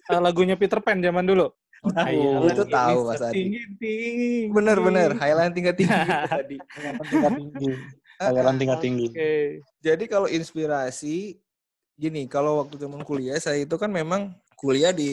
eh, 0.09 0.21
lagunya 0.21 0.57
Peter 0.57 0.81
Pan 0.81 0.97
zaman 0.97 1.29
dulu. 1.29 1.53
Oh, 1.79 2.43
itu 2.43 2.65
tahu, 2.67 3.07
Mas 3.07 3.23
Adi. 3.23 3.35
Tinggi 3.39 3.61
tinggi. 3.79 4.51
Bener-bener, 4.51 5.15
hayalan 5.15 5.53
tingkat 5.55 5.79
tinggi 5.79 5.95
Mas 5.95 6.33
Adi. 6.43 6.57
Hayalan 6.59 7.03
tingkat 7.07 7.31
tinggi. 7.39 7.71
Hayalan 8.19 8.55
tingkat 8.59 8.79
tinggi. 8.83 9.07
Oke. 9.15 9.33
Jadi 9.79 10.03
kalau 10.11 10.27
inspirasi 10.27 11.39
gini, 11.95 12.27
kalau 12.27 12.59
waktu 12.59 12.75
zaman 12.75 13.07
kuliah 13.07 13.39
saya 13.39 13.63
itu 13.63 13.75
kan 13.79 13.87
memang 13.87 14.35
kuliah 14.59 14.91
di 14.91 15.07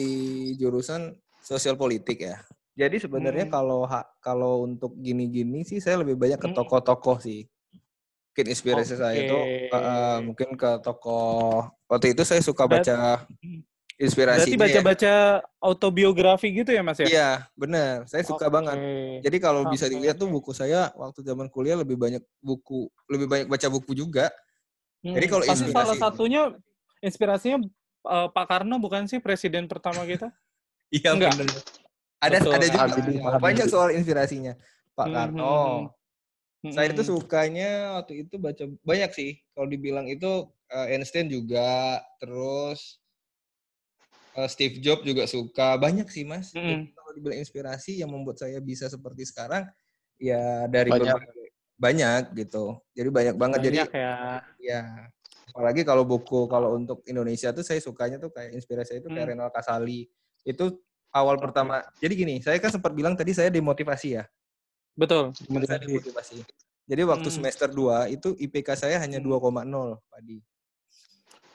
jurusan 0.59 1.15
sosial 1.39 1.79
politik 1.79 2.19
ya. 2.19 2.43
Jadi 2.77 3.01
sebenarnya 3.01 3.49
Hmm. 3.49 3.53
kalau 3.57 3.81
kalau 4.21 4.53
untuk 4.61 4.93
gini-gini 5.01 5.65
sih 5.65 5.81
saya 5.81 6.05
lebih 6.05 6.13
banyak 6.13 6.37
ke 6.37 6.49
Hmm. 6.53 6.55
tokoh-tokoh 6.55 7.17
sih. 7.17 7.49
Mungkin 8.29 8.53
inspirasi 8.53 8.93
saya 9.01 9.17
itu 9.25 9.33
uh, 9.33 9.73
uh, 9.73 10.17
mungkin 10.21 10.53
ke 10.53 10.77
tokoh 10.85 11.73
waktu 11.89 12.13
itu 12.13 12.21
saya 12.21 12.37
suka 12.45 12.69
baca 12.69 13.25
Berarti 13.25 13.65
inspirasi 13.97 14.53
baca-baca 14.53 15.13
autobiografi 15.57 16.53
gitu 16.53 16.69
ya 16.69 16.85
Mas 16.85 17.01
ya? 17.01 17.09
Iya, 17.09 17.29
benar. 17.57 18.05
Saya 18.05 18.21
suka 18.21 18.45
Oke. 18.45 18.53
banget. 18.61 18.77
Jadi 19.25 19.37
kalau 19.41 19.65
bisa 19.65 19.89
Oke, 19.89 19.97
dilihat 19.97 20.21
tuh 20.21 20.29
buku 20.29 20.53
saya 20.53 20.93
waktu 20.93 21.25
zaman 21.25 21.49
kuliah 21.49 21.81
lebih 21.81 21.97
banyak 21.97 22.21
buku, 22.37 22.93
lebih 23.09 23.25
banyak 23.25 23.47
baca 23.49 23.67
buku 23.73 23.97
juga. 23.97 24.29
Jadi 25.01 25.25
Hmm, 25.25 25.33
kalau 25.33 25.43
Pasti 25.49 25.73
salah 25.73 25.97
inspirasi- 25.97 26.01
satunya 26.05 26.41
inspirasinya 27.01 27.57
eh, 28.05 28.27
Pak 28.29 28.45
Karno 28.45 28.77
bukan 28.77 29.09
sih 29.09 29.17
presiden 29.17 29.65
pertama 29.65 30.05
kita? 30.05 30.29
Iya 30.93 31.17
benar. 31.17 31.33
Ada 32.17 32.41
Betul. 32.41 32.53
ada 32.53 32.65
juga 32.65 32.81
Habibie, 32.81 33.19
banyak 33.21 33.65
Habibie. 33.65 33.69
soal 33.69 33.89
inspirasinya 33.93 34.53
Pak 34.97 35.05
Hmm, 35.05 35.13
Karno. 35.13 35.57
hmm, 36.65 36.73
Saya 36.73 36.89
itu 36.89 37.03
hmm. 37.05 37.09
sukanya 37.13 37.69
waktu 38.01 38.13
itu 38.25 38.35
baca 38.41 38.63
banyak 38.81 39.11
sih. 39.13 39.31
Kalau 39.53 39.67
dibilang 39.69 40.09
itu 40.09 40.31
eh, 40.67 40.97
Einstein 40.97 41.29
juga, 41.29 42.01
terus 42.17 42.97
eh, 44.33 44.49
Steve 44.49 44.81
Jobs 44.81 45.05
juga 45.05 45.29
suka. 45.29 45.77
Banyak 45.77 46.09
sih 46.09 46.25
mas. 46.25 46.49
Jadi 46.49 46.89
Kalau 46.89 47.11
dibilang 47.13 47.37
inspirasi 47.37 48.01
yang 48.01 48.09
membuat 48.09 48.41
saya 48.41 48.57
bisa 48.57 48.89
seperti 48.89 49.21
sekarang, 49.23 49.69
ya 50.17 50.65
dari 50.65 50.89
Banyak. 50.89 51.05
berbagai 51.13 51.45
banyak 51.77 52.23
gitu. 52.33 52.81
Jadi 52.97 53.09
banyak 53.13 53.35
banget. 53.37 53.59
Jadi 53.61 53.77
Banyak 53.85 53.93
ya. 53.93 54.13
ya 54.57 54.81
apalagi 55.53 55.81
kalau 55.85 56.01
buku 56.05 56.49
kalau 56.49 56.73
untuk 56.73 57.05
Indonesia 57.05 57.53
tuh 57.53 57.61
saya 57.61 57.77
sukanya 57.77 58.17
tuh 58.17 58.33
kayak 58.33 58.57
inspirasi 58.57 58.97
itu 58.97 59.09
kayak 59.09 59.29
Hmm. 59.29 59.45
Renal 59.45 59.49
Kasali 59.49 60.09
itu 60.41 60.65
awal 61.17 61.37
pertama 61.37 61.81
jadi 61.97 62.13
gini 62.13 62.35
saya 62.39 62.57
kan 62.57 62.69
sempat 62.69 62.93
bilang 62.93 63.17
tadi 63.17 63.33
saya 63.33 63.49
demotivasi 63.49 64.21
ya 64.21 64.23
Betul. 64.93 65.33
saya 65.65 65.81
demotivasi 65.81 66.41
jadi 66.87 67.01
waktu 67.03 67.27
Hmm. 67.27 67.35
semester 67.41 67.67
2 67.67 68.07
itu 68.07 68.33
IPK 68.37 68.69
saya 68.77 68.95
hanya 69.01 69.19
Hmm. 69.19 69.27
2,0 69.27 69.99
Padi 70.07 70.39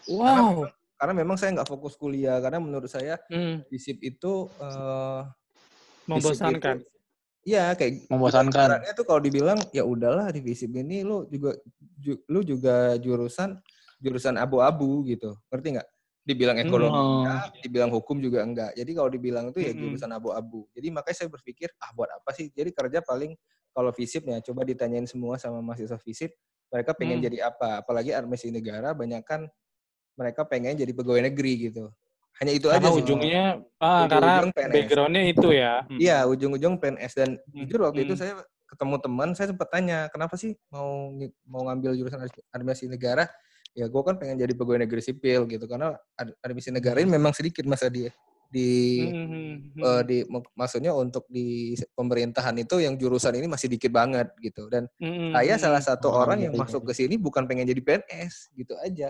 Wow. 0.05 0.66
karena 0.98 1.14
memang 1.14 1.37
saya 1.38 1.55
nggak 1.55 1.70
fokus 1.70 1.94
kuliah 1.94 2.38
karena 2.38 2.59
menurut 2.59 2.87
saya 2.87 3.18
Hmm, 3.27 3.62
FISIP 3.66 4.03
itu 4.03 4.33
eh, 4.55 5.20
FISIP 6.07 6.11
membosankan. 6.11 6.77
itu- 6.79 6.90
Iya 7.42 7.75
kayak 7.75 8.07
Membosankan. 8.07 8.55
ibaratnya 8.55 8.92
tuh 8.94 9.03
kalau 9.03 9.18
dibilang 9.18 9.59
ya 9.75 9.83
udahlah 9.83 10.31
di 10.31 10.38
FISIP 10.38 10.79
ini 10.79 11.03
lu 11.03 11.27
juga 11.27 11.59
ju- 11.98 12.22
lu 12.31 12.46
juga 12.46 12.94
jurusan 12.98 13.59
jurusan 13.98 14.38
abu-abu 14.38 15.03
gitu. 15.07 15.35
Ngerti 15.51 15.75
nggak? 15.75 15.88
Dibilang 16.22 16.54
ekonomi 16.54 16.94
Oh. 16.94 17.18
enggak, 17.18 17.42
dibilang 17.66 17.90
hukum 17.90 18.22
juga 18.22 18.46
enggak. 18.46 18.78
Jadi 18.78 18.90
kalau 18.94 19.11
dibilang 19.11 19.50
itu 19.50 19.58
ya 19.58 19.74
Mm-mm. 19.74 19.90
jurusan 19.90 20.11
abu-abu. 20.14 20.70
Jadi 20.70 20.87
makanya 20.94 21.16
saya 21.18 21.28
berpikir, 21.35 21.66
ah 21.82 21.90
buat 21.98 22.06
apa 22.14 22.30
sih? 22.30 22.46
Jadi 22.54 22.70
kerja 22.70 23.02
paling 23.02 23.35
kalau 23.74 23.90
FISIP 23.90 24.30
ya 24.30 24.38
coba 24.38 24.62
ditanyain 24.62 25.02
semua 25.11 25.35
sama 25.42 25.58
mahasiswa 25.58 25.98
FISIP, 25.98 26.30
mereka 26.70 26.94
pengen 26.94 27.18
Hmm. 27.18 27.26
jadi 27.26 27.38
apa? 27.50 27.82
Apalagi 27.82 28.14
administrasi 28.14 28.54
negara 28.54 28.94
banyak 28.94 29.18
kan 29.26 29.50
mereka 30.14 30.46
pengen 30.46 30.78
jadi 30.78 30.94
pegawai 30.94 31.26
negeri 31.26 31.72
gitu. 31.74 31.90
Hanya 32.38 32.52
itu 32.54 32.70
Karena 32.70 32.87
aja 32.87 32.88
sih. 32.94 33.02
ujungnya, 33.02 33.44
ah, 33.82 34.06
karena 34.06 34.46
Ujung-ujung 34.46 34.50
PNS. 34.54 34.74
backgroundnya 34.78 35.22
itu 35.26 35.48
ya. 35.50 35.72
Hmm. 35.90 35.98
Iya, 35.98 36.18
ujung-ujung 36.30 36.74
PNS 36.78 37.12
dan 37.18 37.30
Hmm. 37.50 37.66
jujur 37.66 37.82
waktu 37.82 38.06
itu 38.06 38.14
Hmm. 38.14 38.22
saya 38.22 38.32
ketemu 38.70 38.96
teman, 39.02 39.28
saya 39.35 39.46
sempat 39.50 39.68
tanya, 39.74 40.06
kenapa 40.14 40.38
sih 40.38 40.54
mau 40.70 41.11
mau 41.50 41.66
ngambil 41.66 41.98
jurusan 41.98 42.22
administrasi 42.54 42.87
negara? 42.87 43.26
Ya, 43.72 43.88
gue 43.88 44.02
kan 44.04 44.20
pengen 44.20 44.37
jadi 44.37 44.52
pegawai 44.52 44.85
negeri 44.85 45.00
sipil 45.00 45.48
gitu, 45.48 45.64
karena 45.64 45.96
ad- 46.12 46.37
administrasi 46.44 46.76
negara 46.76 47.00
ini 47.00 47.08
memang 47.08 47.32
sedikit 47.32 47.64
masa 47.64 47.88
dia 47.88 48.12
di 48.52 49.00
Hmm, 49.08 49.16
hmm, 49.16 49.56
hmm. 49.72 49.80
eh, 49.80 50.02
di 50.04 50.18
mak- 50.28 50.52
maksudnya 50.52 50.92
untuk 50.92 51.24
di 51.32 51.72
pemerintahan 51.96 52.52
itu 52.61 52.85
yang 52.85 53.00
jurusan 53.00 53.32
ini 53.40 53.48
masih 53.48 53.72
dikit 53.72 53.88
banget 53.88 54.28
gitu. 54.44 54.68
Dan 54.68 54.85
Hmm, 55.00 55.32
saya 55.32 55.56
hmm, 55.56 55.62
salah 55.64 55.80
hmm. 55.80 55.88
satu 55.88 56.12
Oh, 56.12 56.20
orang 56.20 56.44
yang 56.44 56.52
masuk 56.52 56.85
ke 56.85 56.92
sini 56.92 57.16
bukan 57.16 57.48
pengen 57.48 57.64
jadi 57.64 57.80
PNS 57.80 58.52
gitu 58.52 58.76
aja. 58.76 59.08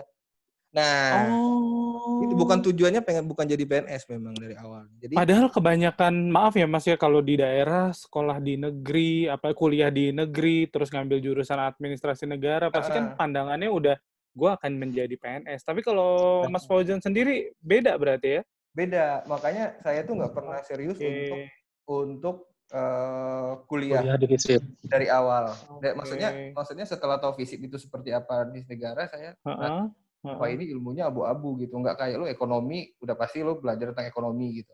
Nah, 0.71 1.37
Oh. 1.43 2.23
itu 2.23 2.33
bukan 2.33 2.63
tujuannya 2.63 3.03
pengen 3.03 3.27
bukan 3.27 3.43
jadi 3.45 3.61
PNS 3.67 4.07
memang 4.09 4.31
dari 4.33 4.55
awal. 4.55 4.87
Jadi 4.97 5.13
Padahal 5.19 5.51
kebanyakan, 5.51 6.31
maaf 6.31 6.55
ya 6.55 6.65
Mas 6.65 6.87
ya, 6.87 6.95
kalau 6.95 7.19
di 7.19 7.35
daerah, 7.37 7.91
sekolah 7.91 8.39
di 8.39 8.55
negeri, 8.55 9.27
apa 9.27 9.51
kuliah 9.53 9.91
di 9.91 10.09
negeri, 10.15 10.71
terus 10.71 10.87
ngambil 10.89 11.19
jurusan 11.19 11.59
administrasi 11.59 12.25
negara, 12.25 12.71
pasti 12.71 12.95
kan 12.95 13.11
Ah. 13.11 13.15
pandangannya 13.19 13.69
udah, 13.69 13.95
gue 14.33 14.49
akan 14.49 14.71
menjadi 14.75 15.15
PNS. 15.15 15.61
Tapi 15.61 15.85
kalau 15.85 16.43
Mas 16.49 16.65
Fauzan 16.65 16.99
sendiri, 16.99 17.53
beda 17.61 17.93
berarti 17.95 18.41
ya? 18.41 18.43
beda, 18.73 19.21
makanya 19.29 19.77
saya 19.85 20.01
tuh 20.01 20.17
nggak 20.17 20.33
pernah 20.33 20.57
serius 20.65 20.97
Oke. 20.97 21.05
untuk 21.05 21.39
untuk 21.85 22.35
eh, 22.73 23.53
kuliah 23.69 24.01
Kuliah 24.01 24.17
di 24.17 24.27
FISIP. 24.33 24.61
dari 24.89 25.07
awal. 25.13 25.53
Oke. 25.77 25.93
maksudnya 25.93 26.29
maksudnya 26.57 26.85
setelah 26.89 27.21
tahu 27.21 27.37
fisik 27.37 27.61
itu 27.61 27.77
seperti 27.77 28.09
apa 28.09 28.49
di 28.49 28.65
negara 28.65 29.05
saya 29.05 29.37
Heeh, 29.45 29.93
wah 30.25 30.41
heeh. 30.41 30.57
ini 30.57 30.73
ilmunya 30.73 31.05
abu-abu 31.05 31.61
gitu 31.61 31.77
nggak 31.77 32.01
kayak 32.01 32.17
lu 32.17 32.25
ekonomi 32.25 32.89
udah 32.97 33.13
pasti 33.13 33.45
lu 33.45 33.61
belajar 33.61 33.93
tentang 33.93 34.09
ekonomi 34.09 34.65
gitu 34.65 34.73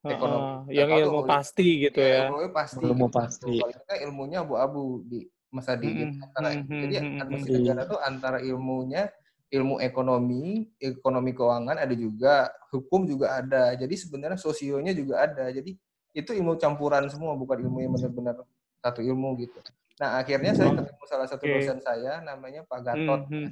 Ekonomi. 0.00 0.72
Heeh, 0.72 0.80
yang 0.80 0.88
Nggak 0.88 0.96
tahu 1.04 1.12
ilmu 1.12 1.20
pasti 1.28 1.66
gitu 1.84 2.00
ya. 2.00 2.32
Ilmunya 2.32 2.50
pasti. 2.56 2.80
Ilmu 2.80 3.06
gitu. 3.06 3.16
pasti. 3.20 3.52
Kalau 3.60 3.74
kita 3.76 3.94
ilmunya 4.08 4.38
abu-abu 4.40 5.04
di 5.04 5.20
masa 5.50 5.74
di 5.74 5.90
Mm-mm, 5.90 6.22
antara 6.22 6.48
mm-mm, 6.54 6.80
jadi 6.86 6.94
administrasi 7.18 7.58
negara 7.58 7.82
tuh 7.90 7.98
antara 7.98 8.38
ilmunya 8.38 9.10
ilmu 9.50 9.82
ekonomi, 9.82 10.70
ekonomi 10.78 11.34
keuangan 11.34 11.74
ada 11.74 11.90
juga, 11.90 12.46
hukum 12.70 13.02
juga 13.02 13.34
ada. 13.42 13.74
Jadi 13.74 13.98
sebenarnya 13.98 14.38
sosionya 14.38 14.94
juga 14.94 15.26
ada. 15.26 15.50
Jadi 15.50 15.74
itu 16.14 16.30
ilmu 16.30 16.54
campuran 16.54 17.10
semua, 17.10 17.34
bukan 17.34 17.58
ilmu 17.58 17.82
yang 17.82 17.90
benar-benar 17.98 18.46
satu 18.78 19.02
ilmu 19.02 19.34
gitu. 19.42 19.58
Nah 19.98 20.22
akhirnya 20.22 20.54
saya 20.54 20.70
ketemu 20.70 21.02
salah 21.10 21.26
satu 21.26 21.44
Oke. 21.50 21.52
dosen 21.58 21.82
saya, 21.82 22.22
namanya 22.22 22.62
Pak 22.62 22.80
Gatot. 22.86 23.20
Mhm. 23.26 23.50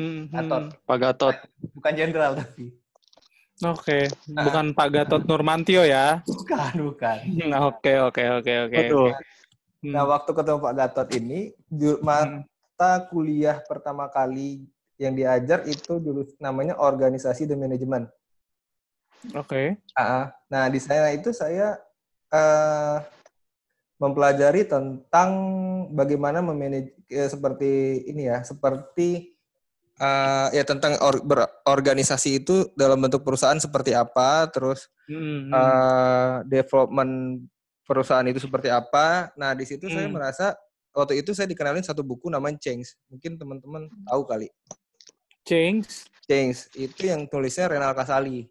Mhm. 0.00 0.16
Gatot, 0.32 0.64
Pak 0.88 0.96
Gatot. 0.98 1.36
bukan 1.76 1.92
jenderal 1.92 2.32
tapi. 2.40 2.72
Oke, 3.62 4.10
Ah. 4.34 4.44
bukan 4.50 4.66
Pak 4.74 4.88
Gatot 4.90 5.22
Nurmantio 5.28 5.84
ya. 5.86 6.24
Bukan, 6.26 6.74
bukan. 6.90 7.18
Nah, 7.46 7.70
Oke, 7.70 7.92
oke, 8.02 8.24
oke, 8.40 8.52
oke. 8.66 8.76
Betul. 8.88 9.12
Hmm. 9.84 9.92
Nah 9.92 10.08
waktu 10.08 10.32
ketemu 10.32 10.58
Pak 10.64 10.74
Gatot 10.80 11.08
ini, 11.12 11.52
ju- 11.68 12.00
mata 12.00 13.04
kuliah 13.12 13.60
pertama 13.68 14.08
kali 14.08 14.64
yang 14.96 15.12
diajar 15.12 15.68
itu 15.68 16.00
jurus 16.00 16.32
namanya 16.40 16.80
organisasi 16.80 17.44
dan 17.44 17.60
manajemen. 17.60 18.08
Oke. 19.36 19.76
Ah, 19.92 20.32
nah 20.48 20.72
di 20.72 20.80
sana 20.80 21.12
itu 21.12 21.36
saya 21.36 21.76
eh, 22.32 22.96
mempelajari 24.00 24.64
tentang 24.64 25.30
bagaimana 25.92 26.40
memanage 26.40 26.96
eh, 27.12 27.28
seperti 27.28 28.04
ini 28.08 28.32
ya, 28.32 28.40
seperti 28.40 29.36
eh, 30.00 30.48
ya 30.56 30.64
tentang 30.64 30.96
or- 31.04 31.20
berorganisasi 31.28 32.40
itu 32.40 32.72
dalam 32.72 33.04
bentuk 33.04 33.20
perusahaan 33.20 33.60
seperti 33.60 33.92
apa, 33.92 34.48
terus 34.48 34.88
Mhm. 35.04 35.52
eh, 35.52 36.36
development 36.48 37.44
perusahaan 37.84 38.24
itu 38.26 38.40
seperti 38.40 38.68
apa. 38.68 39.32
Nah 39.36 39.52
di 39.52 39.64
situ 39.64 39.86
saya 39.88 40.08
Hmm. 40.08 40.16
merasa 40.16 40.56
waktu 40.90 41.20
itu 41.20 41.32
saya 41.32 41.44
dikenalin 41.46 41.84
satu 41.84 42.00
buku 42.00 42.28
namanya 42.28 42.56
Change. 42.60 42.96
Mungkin 43.08 43.36
teman-teman 43.36 43.86
tahu 44.08 44.22
kali. 44.24 44.48
Change. 45.44 46.08
Change 46.24 46.72
itu 46.74 47.08
yang 47.12 47.28
tulisnya 47.28 47.68
Renal 47.68 47.92
Kasali. 47.92 48.48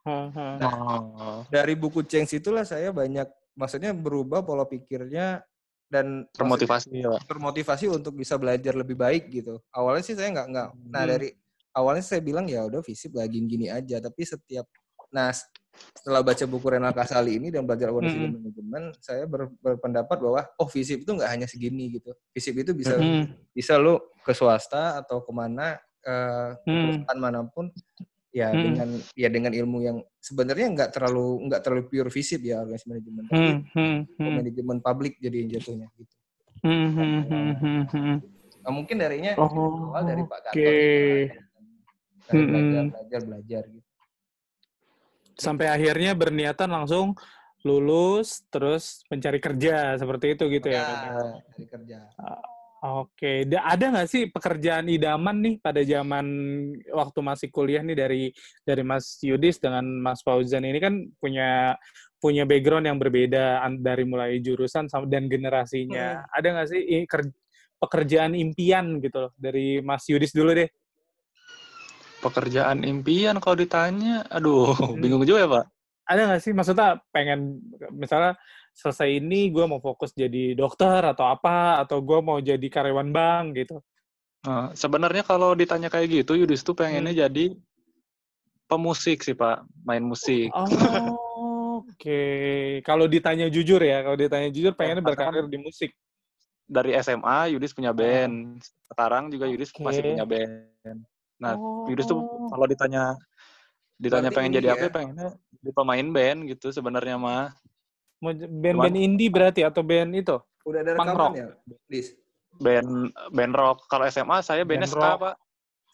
Oh. 0.00 1.44
dari 1.52 1.76
buku 1.76 2.00
Change 2.00 2.40
itulah 2.40 2.64
saya 2.64 2.88
banyak 2.88 3.28
maksudnya 3.52 3.92
berubah 3.92 4.40
pola 4.40 4.64
pikirnya 4.64 5.44
dan 5.90 6.24
Termotivasi 6.32 7.02
ya, 7.04 7.18
termotivasi 7.28 7.90
untuk 7.90 8.16
bisa 8.16 8.38
belajar 8.40 8.72
lebih 8.72 8.94
baik 8.96 9.28
gitu. 9.28 9.60
Awalnya 9.74 10.02
sih 10.06 10.16
saya 10.16 10.30
nggak 10.32 10.46
nggak. 10.48 10.68
Nah 10.88 11.02
Hmm. 11.04 11.10
dari 11.10 11.28
awalnya 11.74 12.00
saya 12.00 12.22
bilang 12.22 12.46
ya 12.48 12.64
udah 12.64 12.80
fisip 12.80 13.12
lagi 13.12 13.42
gini 13.44 13.68
aja. 13.68 14.00
Tapi 14.00 14.22
setiap 14.24 14.64
nah 15.10 15.34
setelah 15.90 16.20
baca 16.22 16.44
buku 16.44 16.66
Renal 16.68 16.92
Kasali 16.92 17.36
ini 17.36 17.48
dan 17.48 17.68
belajar 17.68 17.92
organisasi 17.92 18.16
Mm-mm. 18.16 18.32
dan 18.32 18.40
manajemen, 18.40 18.82
saya 18.98 19.24
ber- 19.24 19.52
berpendapat 19.60 20.16
bahwa 20.16 20.40
oh 20.56 20.68
fisip 20.68 21.04
itu 21.04 21.10
nggak 21.12 21.30
hanya 21.30 21.46
segini 21.46 22.00
gitu. 22.00 22.10
Fisip 22.32 22.56
itu 22.56 22.72
bisa 22.72 22.96
Mhm. 22.96 23.52
bisa 23.52 23.76
lu 23.76 23.98
ke 24.20 24.32
swasta 24.32 25.00
atau 25.00 25.20
ke 25.20 25.32
mana 25.32 25.76
eh, 26.00 26.50
ke 26.56 26.64
Hmm. 26.64 26.80
perusahaan 27.04 27.18
mana 27.20 27.40
pun 27.44 27.68
ya 28.32 28.48
Hmm. 28.56 28.62
dengan 28.62 28.88
ya 29.12 29.28
dengan 29.28 29.52
ilmu 29.52 29.78
yang 29.84 29.98
sebenarnya 30.16 30.72
nggak 30.72 30.90
terlalu 30.96 31.44
nggak 31.44 31.60
terlalu 31.60 31.82
pure 31.92 32.08
visip 32.08 32.40
ya 32.40 32.64
organisasi 32.64 32.88
manajemen 32.88 33.24
tapi 33.26 33.36
Hmm, 33.36 33.60
hmm, 33.76 33.98
hmm. 34.16 34.32
manajemen 34.32 34.78
publik 34.80 35.20
jadi 35.20 35.36
yang 35.44 35.50
jatuhnya 35.52 35.92
gitu. 35.92 36.14
Hmm, 36.64 36.88
hmm, 36.92 37.20
hmm, 37.28 37.52
hmm, 37.52 37.82
hmm. 37.92 38.16
Nah, 38.60 38.72
mungkin 38.72 38.96
darinya 38.96 39.32
Oh, 39.36 39.92
awal 39.92 40.04
dari 40.08 40.22
Pak 40.24 40.40
Gatot 40.40 40.56
oke. 40.56 40.72
gitu 40.72 41.36
kan. 41.36 41.44
Mm-mm. 42.30 42.48
belajar 42.48 42.82
belajar 42.88 43.20
belajar 43.26 43.62
gitu. 43.68 43.79
Sampai 45.40 45.72
akhirnya 45.72 46.12
berniatan 46.12 46.68
langsung 46.68 47.16
lulus 47.64 48.44
terus 48.52 49.04
mencari 49.08 49.40
kerja 49.40 49.96
seperti 49.96 50.36
itu 50.36 50.44
gitu 50.52 50.68
ya. 50.68 50.84
Ya, 50.84 51.64
kerja. 51.68 51.98
Oke, 52.80 53.44
Da- 53.44 53.76
ada 53.76 53.92
nggak 53.92 54.08
sih 54.08 54.32
pekerjaan 54.32 54.88
idaman 54.88 55.36
nih 55.44 55.54
pada 55.60 55.84
zaman 55.84 56.24
waktu 56.88 57.20
masih 57.20 57.48
kuliah 57.52 57.84
nih 57.84 57.92
dari 57.92 58.22
dari 58.64 58.80
Mas 58.80 59.20
Yudis 59.20 59.60
dengan 59.60 59.84
Mas 59.84 60.24
Fauzan 60.24 60.64
ini 60.64 60.80
kan 60.80 60.96
punya 61.20 61.76
punya 62.16 62.48
background 62.48 62.88
yang 62.88 62.96
berbeda 62.96 63.60
dari 63.84 64.04
mulai 64.08 64.40
jurusan 64.40 64.88
dan 65.12 65.28
generasinya. 65.28 66.24
Ada 66.32 66.48
nggak 66.56 66.68
sih 66.72 66.82
pekerjaan 67.80 68.32
impian 68.36 68.96
gitu 69.04 69.28
loh 69.28 69.32
dari 69.36 69.84
Mas 69.84 70.08
Yudis 70.08 70.32
dulu 70.32 70.56
deh? 70.56 70.68
Pekerjaan 72.20 72.84
impian 72.84 73.40
kalau 73.40 73.56
ditanya, 73.56 74.24
aduh, 74.28 74.76
Hmm. 74.76 75.00
bingung 75.00 75.24
juga 75.24 75.40
ya, 75.40 75.48
Pak. 75.48 75.64
Ada 76.10 76.20
nggak 76.26 76.42
sih 76.42 76.52
maksudnya 76.52 76.98
pengen 77.14 77.62
misalnya 77.94 78.34
selesai 78.74 79.08
ini 79.22 79.48
gue 79.48 79.64
mau 79.64 79.78
fokus 79.78 80.10
jadi 80.12 80.52
dokter 80.54 81.00
atau 81.06 81.26
apa 81.26 81.80
atau 81.80 82.02
gue 82.02 82.18
mau 82.20 82.38
jadi 82.42 82.66
karyawan 82.66 83.08
bank 83.08 83.46
gitu? 83.56 83.76
Nah, 84.44 84.72
sebenarnya 84.72 85.22
kalau 85.22 85.52
ditanya 85.52 85.88
kayak 85.88 86.24
gitu, 86.24 86.32
Yudis 86.34 86.64
tuh 86.64 86.72
pengennya 86.74 87.12
Hmm. 87.12 87.22
jadi 87.28 87.44
pemusik 88.66 89.24
sih, 89.24 89.34
Pak. 89.34 89.66
Main 89.84 90.04
musik. 90.04 90.50
Oh, 90.54 91.82
Oke, 91.90 92.80
kalau 92.84 93.08
ditanya 93.08 93.48
jujur 93.48 93.80
ya, 93.80 94.04
kalau 94.04 94.16
ditanya 94.16 94.48
jujur 94.52 94.72
pengennya 94.76 95.04
berkarir 95.04 95.48
di 95.48 95.58
musik. 95.60 95.92
Dari 96.70 96.94
SMA, 96.96 97.50
Yudis 97.56 97.74
punya 97.74 97.90
band. 97.90 98.62
Sekarang 98.86 99.26
juga 99.28 99.50
Yudis 99.50 99.74
masih 99.74 100.00
Oke. 100.00 100.08
punya 100.14 100.24
band. 100.24 100.98
Nah, 101.40 101.56
oh. 101.56 101.88
Yudis 101.88 102.04
tuh 102.04 102.20
kalau 102.52 102.66
ditanya 102.68 103.16
ditanya 103.96 104.28
Berarti 104.28 104.36
pengen 104.36 104.52
jadi 104.56 104.68
apa, 104.72 104.80
ya? 104.80 104.88
ya 104.88 104.92
pengennya 104.92 105.28
jadi 105.60 105.70
pemain 105.72 106.06
band 106.12 106.38
gitu 106.48 106.66
sebenarnya 106.72 107.16
mah. 107.16 107.52
band-band 108.20 108.96
indie 109.00 109.32
berarti 109.32 109.64
atau 109.64 109.80
band 109.80 110.12
itu? 110.12 110.36
Udah 110.68 110.84
ada 110.84 110.92
rekaman 110.92 111.16
rock. 111.16 111.32
ya, 111.40 111.48
Dis? 111.88 112.12
Band 112.60 113.16
band 113.32 113.54
rock. 113.56 113.88
Kalau 113.88 114.04
SMA 114.12 114.44
saya 114.44 114.60
bandnya 114.68 114.84
Band 114.84 114.92
ska, 114.92 115.00
rock. 115.00 115.18
Pak. 115.24 115.34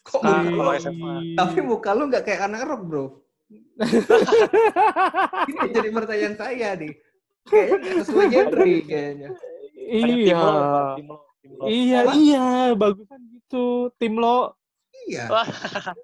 Kok 0.07 0.21
muka 0.23 0.39
kalau 0.43 0.71
lu- 0.71 0.79
SMA. 0.79 1.13
tapi 1.35 1.59
muka 1.63 1.89
lu 1.95 2.03
nggak 2.11 2.23
kayak 2.27 2.41
anak 2.51 2.61
rock, 2.67 2.81
Bro. 2.83 3.05
Ini 5.47 5.67
jadi 5.71 5.89
pertanyaan 5.95 6.35
saya 6.35 6.75
nih. 6.75 6.93
Kayaknya 7.47 7.91
sesuai 8.03 8.27
genre 8.27 8.67
kayaknya. 8.83 9.29
Kayak 9.87 10.03
iya, 10.03 10.35
Tim 10.35 10.35
Lo. 10.35 10.51
Tim 10.99 11.05
Lo, 11.07 11.17
Tim 11.39 11.51
Lo. 11.55 11.63
iya, 11.71 11.99
Apa? 12.03 12.11
iya, 12.19 12.45
bagusan 12.75 13.21
gitu. 13.31 13.65
Tim 13.95 14.13
lo, 14.19 14.51
Iya. 15.07 15.23
Wah. 15.31 15.47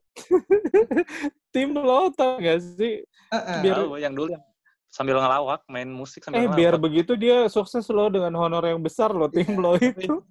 tim 1.54 1.70
lo 1.76 2.10
tau 2.16 2.39
gak 2.39 2.60
sih? 2.64 3.04
Heeh. 3.30 3.58
biar- 3.62 3.78
Tahu, 3.84 3.91
yang 3.99 4.14
dulu 4.16 4.28
yang 4.32 4.43
sambil 4.88 5.20
ngelawak, 5.20 5.62
main 5.68 5.89
musik 5.89 6.24
sambil 6.24 6.39
Eh, 6.39 6.41
ngelawak. 6.47 6.58
biar 6.58 6.74
begitu 6.80 7.12
dia 7.14 7.38
sukses 7.47 7.84
loh 7.89 8.08
dengan 8.08 8.32
honor 8.34 8.64
yang 8.64 8.80
besar 8.80 9.12
loh 9.12 9.28
tim 9.28 9.58
lo 9.58 9.76
itu. 9.76 10.22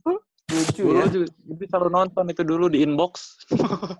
Lucu 0.48 0.84
dulu 0.84 1.00
ya. 1.00 1.06
juga 1.08 1.26
jadi 1.32 1.64
selalu 1.64 1.88
nonton 1.90 2.24
itu 2.28 2.42
dulu 2.42 2.64
di 2.68 2.78
inbox. 2.80 3.40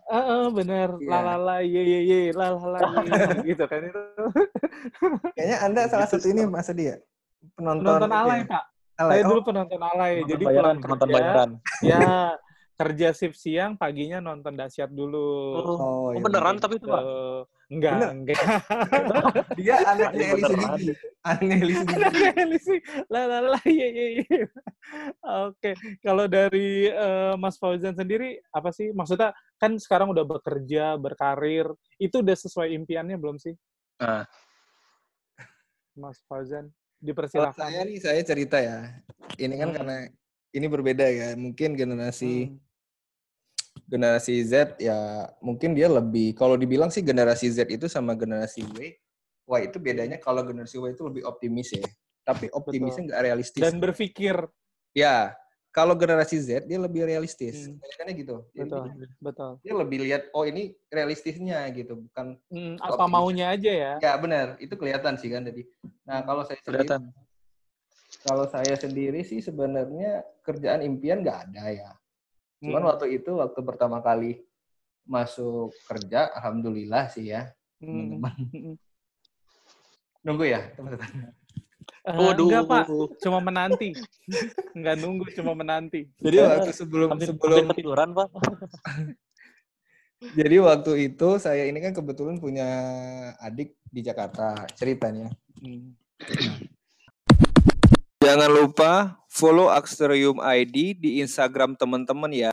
Heeh, 0.09 0.45
bener. 0.53 0.89
Iya. 1.01 1.09
Lalala, 1.09 1.57
ye 1.65 1.81
ye 1.81 2.01
ye, 2.05 2.21
lalala, 2.31 2.79
ye, 3.01 3.13
gitu 3.55 3.65
kan 3.65 3.81
itu. 3.81 4.01
Kayaknya 5.33 5.57
Anda 5.65 5.81
salah 5.89 6.05
Gitu 6.09 6.17
satu 6.21 6.27
sih, 6.29 6.33
ini. 6.33 6.43
Mas 6.45 6.69
Adi 6.69 6.93
ya? 6.93 6.97
Penonton 7.57 7.85
Penonton 7.89 8.13
alay, 8.13 8.39
ya? 8.45 8.53
Pak. 8.53 8.63
Alay. 9.01 9.09
Saya 9.09 9.23
Oh, 9.25 9.29
dulu 9.33 9.41
penonton 9.43 9.81
alay. 9.81 10.13
Nonton 10.21 10.29
Jadi 10.29 10.45
bayaran, 10.45 10.77
pulang 10.77 10.91
nonton 10.93 11.09
kerja, 11.09 11.17
bayaran. 11.17 11.51
ya 11.81 12.01
kerja 12.83 13.09
shift 13.11 13.39
siang, 13.39 13.79
paginya 13.79 14.19
nonton 14.19 14.53
dahsyat 14.53 14.91
dulu. 14.91 15.55
Oh, 15.55 15.63
oh, 15.63 15.77
oh, 15.79 16.09
iya, 16.11 16.21
beneran 16.21 16.59
bener. 16.59 16.63
tapi 16.63 16.75
itu, 16.77 16.87
Pak. 16.87 17.03
Tuh. 17.03 17.41
Enggak, 17.73 17.93
Bener. 17.97 18.11
enggak. 18.13 18.41
Dia 19.59 19.75
anaknya 19.83 20.13
Iya, 20.21 20.29
Eli. 20.29 20.43
Sugigi. 20.45 20.93
Anaknya 21.25 21.57
Eli 21.57 21.73
Sugigi. 21.73 22.03
Anaknya 22.05 22.33
Elisi. 22.37 22.77
Lah, 23.09 23.25
lah, 23.25 23.41
lah, 23.49 23.63
ye, 23.65 23.89
ye, 23.89 24.07
ye. 24.21 24.39
Oke, 25.49 25.71
kalau 26.01 26.27
dari 26.27 26.69
eh, 26.87 27.35
Mas 27.41 27.57
Fauzan 27.57 27.97
sendiri, 27.97 28.37
apa 28.51 28.69
sih? 28.71 28.93
Maksudnya, 28.93 29.33
kan 29.57 29.81
sekarang 29.81 30.13
udah 30.13 30.21
bekerja, 30.23 31.01
berkarir, 31.01 31.65
itu 31.97 32.21
udah 32.21 32.37
sesuai 32.37 32.77
impiannya 32.77 33.17
belum 33.17 33.41
sih? 33.41 33.57
Nah. 33.97 34.29
Mas 35.93 36.21
Fauzan, 36.25 36.69
Kalau 36.69 37.01
dipersilahkan. 37.01 37.57
saya 37.57 37.81
nih, 37.85 37.99
saya 38.01 38.21
cerita 38.21 38.57
ya. 38.61 39.01
Ini 39.37 39.55
kan 39.57 39.69
Hmm. 39.69 39.77
karena 39.77 39.97
ini 40.53 40.67
berbeda 40.69 41.07
ya. 41.09 41.29
Mungkin 41.35 41.73
generasi 41.73 42.49
Hmm. 42.49 42.57
Generasi 43.93 44.41
Z 44.41 44.81
ya 44.81 45.29
mungkin 45.45 45.77
dia 45.77 45.93
lebih 45.93 46.33
kalau 46.33 46.57
dibilang 46.57 46.89
sih 46.89 47.05
generasi 47.05 47.53
Z 47.53 47.69
itu 47.69 47.85
sama 47.93 48.17
generasi 48.17 48.65
Y. 48.65 48.97
Wah 49.45 49.61
itu 49.61 49.77
bedanya 49.77 50.17
kalau 50.17 50.41
generasi 50.41 50.81
Y 50.81 50.97
itu 50.97 51.05
lebih 51.05 51.29
optimis 51.29 51.77
ya. 51.77 51.85
Tapi 52.25 52.49
optimisnya 52.57 53.13
nggak 53.13 53.21
realistis. 53.21 53.61
Dan 53.61 53.77
berpikir, 53.83 54.49
ya 54.97 55.37
kalau 55.69 55.93
generasi 55.93 56.41
Z 56.41 56.65
dia 56.65 56.81
lebih 56.81 57.05
realistis. 57.05 57.69
Hmm. 57.69 57.77
Gitu. 58.17 58.37
Jadi 58.57 58.65
betul, 58.65 58.85
betul. 59.21 59.51
Dia 59.61 59.75
lebih 59.77 59.99
lihat 60.09 60.33
oh 60.33 60.49
ini 60.49 60.73
realistisnya 60.89 61.69
gitu, 61.77 62.01
bukan 62.09 62.41
Hmm, 62.49 62.81
apa 62.81 62.97
optimis. 62.97 63.13
maunya 63.13 63.47
aja 63.53 63.73
ya? 63.73 63.93
ya 64.01 64.13
benar 64.17 64.57
itu 64.57 64.73
kelihatan 64.73 65.21
sih 65.21 65.29
kan 65.29 65.45
tadi. 65.45 65.69
Nah 66.09 66.25
kalau 66.25 66.49
saya 66.49 66.57
sendiri, 66.65 66.89
Kelihatan. 66.89 67.03
kalau 68.25 68.47
saya 68.49 68.75
sendiri 68.79 69.21
sih 69.27 69.41
sebenarnya 69.43 70.25
kerjaan 70.41 70.81
impian 70.81 71.21
nggak 71.21 71.39
ada 71.51 71.65
ya. 71.69 71.91
Cuman 72.63 72.79
Hmm. 72.87 72.91
waktu 72.95 73.07
itu 73.19 73.31
waktu 73.35 73.61
pertama 73.67 73.99
kali 73.99 74.39
masuk 75.03 75.75
kerja, 75.91 76.31
alhamdulillah 76.31 77.11
sih 77.11 77.35
ya 77.35 77.51
Hmm. 77.83 78.23
teman-teman. 78.23 78.33
Hmm. 78.55 78.77
Nunggu 80.23 80.47
ya, 80.47 80.71
teman-teman. 80.79 81.35
Waduh. 82.03 82.47
enggak, 82.47 82.63
Pak. 82.67 82.85
Cuma 83.19 83.39
menanti. 83.43 83.91
enggak 84.75 84.97
nunggu, 85.03 85.27
cuma 85.35 85.55
menanti. 85.59 86.07
Jadi 86.23 86.37
Ya, 86.39 86.47
waktu 86.59 86.71
sebelum 86.71 87.09
Hampir, 87.15 87.27
sebelum 87.35 87.57
hampir 87.67 87.83
ketiduran, 87.83 88.09
Pak. 88.15 88.29
jadi 90.39 90.57
waktu 90.63 90.93
itu 91.11 91.29
saya 91.43 91.67
ini 91.67 91.83
kan 91.83 91.91
kebetulan 91.91 92.39
punya 92.39 92.69
adik 93.43 93.75
di 93.91 94.07
Jakarta 94.07 94.55
ceritanya. 94.79 95.35
Hmm. 95.59 95.99
Jangan 98.23 98.51
lupa 98.55 99.19
follow 99.27 99.67
Aksterium 99.67 100.39
ID 100.39 100.95
di 100.95 101.19
Instagram 101.19 101.75
teman-teman 101.75 102.31
ya. 102.31 102.51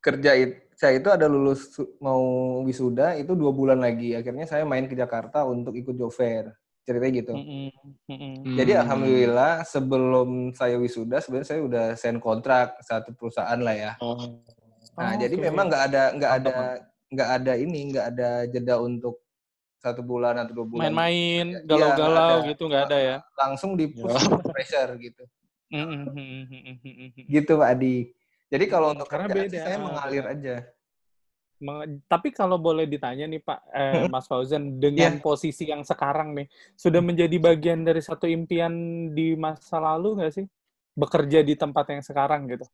Kerja 0.00 0.32
itu 0.32 0.56
saya 0.72 0.98
itu 0.98 1.12
ada 1.12 1.28
lulus 1.30 1.70
mau 2.00 2.24
wisuda 2.64 3.14
itu 3.20 3.36
dua 3.36 3.52
bulan 3.52 3.78
lagi. 3.78 4.16
Akhirnya 4.16 4.48
saya 4.48 4.64
main 4.64 4.88
ke 4.88 4.96
Jakarta 4.96 5.44
untuk 5.44 5.76
ikut 5.76 5.92
job 5.94 6.08
fair. 6.08 6.56
Ceritanya 6.82 7.12
gitu. 7.22 7.32
Mm-mm. 7.36 7.68
Mm-mm. 8.10 8.34
Jadi 8.58 8.72
Hmm. 8.74 8.82
alhamdulillah 8.82 9.52
sebelum 9.62 10.50
saya 10.56 10.74
wisuda 10.80 11.22
sebenarnya 11.22 11.48
saya 11.52 11.60
udah 11.62 11.86
sign 11.94 12.18
kontrak 12.18 12.80
satu 12.82 13.14
perusahaan 13.14 13.60
lah 13.60 13.76
ya. 13.76 13.92
Oh. 14.02 14.42
Nah, 14.98 15.14
Oh, 15.14 15.16
jadi 15.20 15.36
oke. 15.38 15.44
memang 15.46 15.70
nggak 15.70 15.84
ada 15.92 16.02
nggak 16.16 16.32
ada 16.42 16.54
nggak 17.12 17.28
ada 17.38 17.52
ini 17.60 17.78
nggak 17.94 18.06
ada 18.16 18.30
jeda 18.50 18.82
untuk 18.82 19.21
satu 19.82 20.00
bulan 20.06 20.38
atau 20.38 20.62
dua 20.62 20.66
bulan. 20.70 20.94
main-main, 20.94 21.46
Iya, 21.58 21.66
galau-galau 21.66 22.38
ada. 22.38 22.48
gitu 22.54 22.62
nggak 22.70 22.82
ada 22.86 22.98
ya. 23.02 23.16
Langsung 23.42 23.74
di 23.74 23.90
push 23.90 24.14
Ya. 24.14 24.46
pressure 24.54 24.90
gitu. 25.02 25.22
Gitu 27.26 27.52
Pak 27.58 27.68
Adi. 27.74 28.14
Jadi 28.52 28.64
kalau 28.70 28.94
untuk 28.94 29.10
Karena 29.10 29.26
kerjaan 29.26 29.48
beda. 29.48 29.52
sih 29.52 29.60
saya 29.60 29.78
mengalir 29.82 30.24
aja. 30.28 30.56
Tapi 32.10 32.34
kalau 32.34 32.58
boleh 32.58 32.90
ditanya 32.90 33.22
nih 33.30 33.38
Pak, 33.38 33.60
eh, 33.70 34.02
Mas 34.10 34.26
Fauzan, 34.26 34.82
dengan 34.82 35.14
Iya. 35.18 35.22
posisi 35.22 35.62
yang 35.70 35.86
sekarang 35.86 36.34
nih, 36.34 36.50
sudah 36.74 36.98
menjadi 36.98 37.38
bagian 37.38 37.86
dari 37.86 38.02
satu 38.02 38.26
impian 38.26 38.74
di 39.14 39.38
masa 39.38 39.78
lalu 39.78 40.18
nggak 40.18 40.32
sih? 40.34 40.46
Bekerja 40.98 41.40
di 41.46 41.54
tempat 41.54 41.86
yang 41.94 42.02
sekarang 42.02 42.50
gitu. 42.50 42.66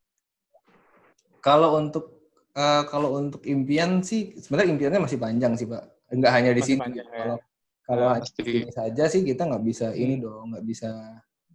Kalau 1.44 1.76
untuk 1.78 2.16
eh, 2.56 2.82
kalau 2.90 3.14
untuk 3.20 3.44
impian 3.46 4.02
sih 4.02 4.34
sebenarnya 4.40 4.74
impiannya 4.74 5.00
masih 5.04 5.20
panjang 5.20 5.52
sih 5.54 5.68
Pak. 5.68 5.84
Enggak 6.09 6.32
hanya 6.40 6.50
di 6.56 6.62
sini. 6.64 6.80
panjang, 6.80 7.04
ya. 7.09 7.16
Kalau 7.20 7.36
kalau 7.84 8.04
Ah, 8.09 8.14
hanya 8.20 8.28
di 8.28 8.42
sini 8.44 8.72
saja 8.72 9.04
sih 9.09 9.20
kita 9.24 9.42
nggak 9.48 9.64
bisa 9.64 9.86
ini 9.92 10.16
Hmm. 10.16 10.24
dong, 10.24 10.44
nggak 10.52 10.64
bisa 10.64 10.90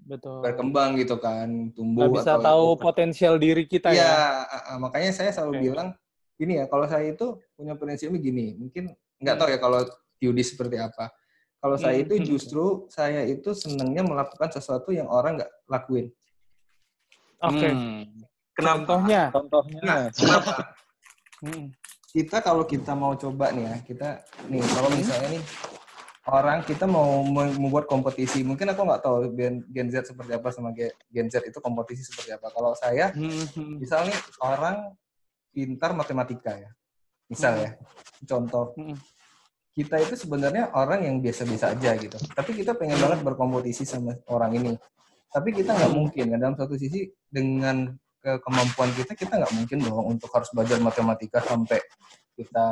Betul. 0.04 0.39
berkembang 0.41 0.97
gitu 0.97 1.16
kan, 1.18 1.72
tumbuh 1.74 2.10
Nggak 2.10 2.14
bisa 2.26 2.32
atau 2.36 2.41
tahu 2.43 2.66
potensial 2.78 3.36
diri 3.38 3.64
kita 3.66 3.93
Iya, 3.93 4.01
ya. 4.01 4.45
ah, 4.74 4.78
makanya 4.82 5.14
saya 5.14 5.30
selalu 5.34 5.54
Oke. 5.58 5.64
bilang 5.70 5.88
gini 6.38 6.54
ya, 6.62 6.66
kalau 6.66 6.86
saya 6.89 7.06
itu 7.14 7.38
punya 7.54 7.74
prinsipnya 7.78 8.20
gini, 8.20 8.58
mungkin 8.58 8.93
nggak 9.22 9.36
Hmm. 9.38 9.41
tahu 9.45 9.49
ya 9.54 9.60
kalau 9.62 9.80
Yudi 10.22 10.43
seperti 10.43 10.78
apa. 10.82 11.14
Kalau 11.64 11.80
saya 11.80 11.95
Hmm, 11.95 12.04
itu 12.04 12.14
hmm. 12.20 12.26
justru 12.28 12.64
saya 12.91 13.24
itu 13.24 13.56
senangnya 13.56 14.04
melakukan 14.04 14.51
sesuatu 14.51 14.91
yang 14.91 15.08
orang 15.08 15.39
nggak 15.39 15.51
lakuin. 15.72 16.12
Oke. 17.39 17.70
Hmm. 17.72 18.04
Kenapa? 18.54 18.84
Contohnya. 18.86 19.22
Contohnya. 19.32 19.82
Nah, 19.82 20.04
kenapa? 20.12 20.54
Kita 22.14 22.45
kalau 22.45 22.61
kita 22.61 22.93
mau 22.93 23.18
coba 23.18 23.49
nih 23.49 23.66
ya, 23.66 23.76
kita 23.89 24.07
nih 24.45 24.61
kalau 24.61 24.89
misalnya 24.93 25.30
nih 25.34 25.43
orang 26.30 26.61
kita 26.61 26.86
mau 26.86 27.26
mem- 27.26 27.57
membuat 27.57 27.89
kompetisi, 27.89 28.45
mungkin 28.45 28.70
aku 28.70 28.86
nggak 28.86 29.01
tahu 29.01 29.34
Gen, 29.34 29.66
Gen 29.74 29.89
Z 29.89 30.14
seperti 30.14 30.38
apa 30.38 30.53
sama 30.53 30.70
Ge- 30.78 30.93
Gen 31.09 31.28
Z 31.34 31.41
itu 31.41 31.57
kompetisi 31.57 32.05
seperti 32.05 32.38
apa. 32.38 32.53
Kalau 32.53 32.78
saya, 32.78 33.09
Mm-mm. 33.18 33.82
misal 33.82 34.05
nih 34.05 34.16
orang 34.45 34.93
pintar 35.49 35.97
matematika 35.97 36.53
ya, 36.53 36.70
misal 37.26 37.57
ya, 37.57 37.74
contoh. 38.30 38.78
Kita 39.74 39.97
itu 39.97 40.14
sebenarnya 40.14 40.70
orang 40.70 41.01
yang 41.09 41.18
biasa-biasa 41.18 41.74
aja 41.74 41.97
gitu, 41.97 42.14
tapi 42.38 42.53
kita 42.53 42.78
pengen 42.78 43.01
banget 43.01 43.26
berkompetisi 43.26 43.89
sama 43.89 44.14
orang 44.30 44.53
ini, 44.53 44.78
tapi 45.34 45.49
kita 45.49 45.74
nggak 45.74 45.91
mungkin 45.97 46.30
kan? 46.30 46.38
Dalam 46.38 46.55
satu 46.61 46.78
sisi 46.78 47.09
dengan 47.26 47.89
ke- 48.24 48.39
kemampuan 48.39 48.89
kita 48.95 49.11
kita 49.13 49.34
nggak 49.36 49.51
mungkin 49.51 49.78
dong 49.84 50.05
untuk 50.07 50.32
harus 50.32 50.47
belajar 50.55 50.80
matematika 50.80 51.43
sampai 51.43 51.84
kita 52.34 52.67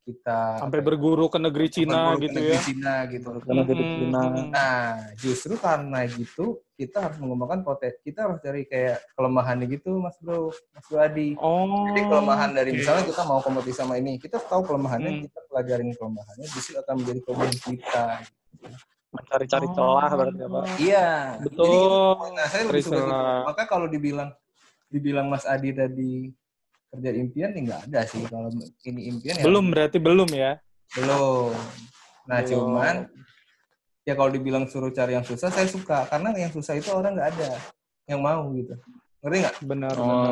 kita 0.00 0.56
Sampai 0.58 0.80
berguru 0.80 1.28
ke 1.28 1.36
negeri 1.36 1.68
Cina 1.68 2.16
berguru 2.16 2.16
ke 2.16 2.24
gitu 2.24 2.38
negeri 2.40 2.56
ya. 2.56 2.62
Cina 2.64 2.94
gitu. 3.06 3.28
Karena 3.36 3.62
dari 3.68 3.82
Mm-mm. 3.84 3.94
Cina. 4.00 4.20
Nah, 4.48 4.80
justru 5.20 5.52
karena 5.60 6.00
gitu 6.08 6.46
kita 6.72 6.98
harus 7.04 7.20
mengembangkan 7.20 7.60
potensi, 7.62 8.00
kita 8.08 8.24
harus 8.26 8.40
cari 8.40 8.64
kayak 8.64 8.96
kelemahannya 9.12 9.68
gitu, 9.68 10.00
Mas 10.00 10.16
Bro, 10.18 10.50
Mas 10.72 10.84
Bro 10.88 10.98
Adi. 11.04 11.36
Oh. 11.36 11.84
Jadi 11.92 12.00
kelemahan 12.08 12.50
dari 12.56 12.70
misalnya 12.80 13.04
kita 13.06 13.22
mau 13.28 13.44
kompetisi 13.44 13.76
sama 13.76 14.00
ini, 14.00 14.16
kita 14.16 14.40
tahu 14.40 14.64
kelemahannya, 14.64 15.20
Hmm. 15.20 15.22
kita 15.28 15.40
pelajarin 15.52 15.92
kelemahannya, 15.92 16.46
justru 16.48 16.74
akan 16.80 16.94
menjadi 16.96 17.20
kelebihan 17.20 17.56
kita. 17.60 18.04
Mencari-cari 19.10 19.66
Oh. 19.66 19.74
celah 19.74 20.10
berarti 20.12 20.40
apa? 20.40 20.60
Iya, 20.78 21.08
Betul. 21.42 21.66
Jadi. 21.66 22.30
Nah, 22.30 22.46
saya 22.46 22.62
lebih 22.64 22.82
suka. 22.82 23.06
Maka 23.42 23.62
kalau 23.66 23.86
dibilang 23.86 24.30
dibilang 24.86 25.26
Mas 25.26 25.42
Adi 25.44 25.70
tadi 25.70 26.30
kerja 26.88 27.10
impian, 27.14 27.50
ya 27.50 27.60
nggak 27.60 27.80
ada 27.90 28.00
sih. 28.06 28.22
Kalau 28.24 28.50
ini 28.84 29.00
impian 29.10 29.34
ya 29.34 29.42
Belum 29.42 29.66
berarti 29.66 29.98
belum 29.98 30.30
ya. 30.30 30.58
belum. 30.92 31.54
Nah, 32.26 32.38
Belum. 32.38 32.50
cuman 32.50 32.96
ya 34.02 34.14
kalau 34.14 34.30
dibilang 34.30 34.66
suruh 34.66 34.90
cari 34.90 35.14
yang 35.14 35.22
susah, 35.22 35.50
saya 35.50 35.66
suka 35.66 36.06
karena 36.06 36.30
yang 36.34 36.50
susah 36.50 36.74
itu 36.74 36.90
orang 36.90 37.14
nggak 37.14 37.30
ada 37.34 37.50
yang 38.06 38.18
mau 38.18 38.46
gitu. 38.54 38.74
Ngerti 39.20 39.36
nggak? 39.38 39.56
Benar, 39.62 39.94
Oh. 39.94 40.02
benar. 40.02 40.22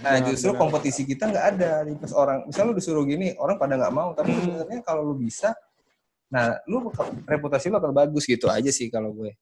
Nah, 0.00 0.12
Benar, 0.14 0.26
justru 0.26 0.50
benar. 0.50 0.60
kompetisi 0.62 1.02
kita 1.04 1.26
nggak 1.26 1.46
ada. 1.52 1.70
Di 1.84 1.92
pas 1.94 2.12
orang, 2.12 2.38
misalnya 2.46 2.68
lu 2.70 2.76
disuruh 2.78 3.04
gini, 3.04 3.34
orang 3.36 3.58
pada 3.58 3.74
nggak 3.76 3.94
mau. 3.94 4.10
Tapi 4.14 4.30
Hmm. 4.30 4.40
sebenarnya 4.40 4.80
kalau 4.80 5.02
lu 5.04 5.14
bisa, 5.14 5.52
nah, 6.28 6.56
lu 6.68 6.92
reputasi 7.24 7.72
lu 7.72 7.76
akan 7.80 7.92
bagus 7.92 8.24
gitu 8.24 8.48
aja 8.48 8.68
sih 8.68 8.88
kalau 8.92 9.12
gue. 9.12 9.32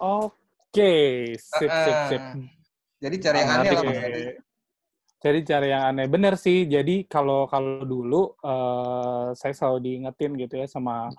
Oke, 0.00 0.92
sip, 1.36 1.68
sip, 1.68 1.98
sip. 2.08 2.22
Ah, 2.22 2.34
Jadi 3.00 3.16
cari 3.20 3.36
yang 3.44 3.50
aneh 3.52 3.70
lah, 3.74 3.82
Adi. 3.84 4.22
Jadi 5.20 5.38
cari 5.44 5.68
yang 5.68 5.84
aneh. 5.92 6.06
Bener 6.08 6.34
sih. 6.40 6.64
Jadi 6.64 7.04
kalau 7.04 7.44
kalau 7.44 7.84
dulu 7.84 8.32
eh, 8.40 9.36
saya 9.36 9.52
selalu 9.52 9.78
diingetin 9.84 10.32
gitu 10.40 10.56
ya 10.56 10.64
sama 10.64 11.12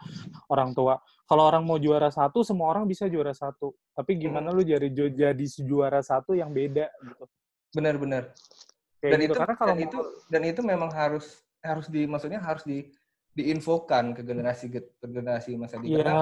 orang 0.49 0.73
tua. 0.73 0.97
Kalau 1.29 1.45
orang 1.45 1.63
mau 1.63 1.77
juara 1.77 2.09
satu, 2.09 2.41
semua 2.41 2.73
orang 2.73 2.89
bisa 2.89 3.05
juara 3.05 3.31
satu. 3.31 3.77
Tapi 3.93 4.17
gimana 4.17 4.49
lu 4.49 4.65
jadi 4.65 4.89
jadi 4.91 5.45
juara 5.61 6.01
satu 6.01 6.33
yang 6.33 6.49
beda 6.49 6.89
gitu. 7.05 7.23
Benar-benar. 7.77 8.33
Dan 9.01 9.21
gitu. 9.21 9.33
itu, 9.33 9.37
Karena 9.37 9.55
kalau 9.55 9.69
dan 9.73 9.79
itu, 9.79 9.99
dan 10.27 10.41
itu 10.43 10.61
memang 10.65 10.89
harus 10.89 11.41
harus 11.61 11.85
di, 11.87 12.09
maksudnya 12.09 12.41
harus 12.41 12.65
di 12.65 12.89
diinfokan 13.31 14.11
ke 14.11 14.21
generasi 14.27 14.65
ke 14.67 14.79
generasi 14.99 15.55
masa 15.55 15.79
di 15.79 15.95
Iya, 15.95 16.15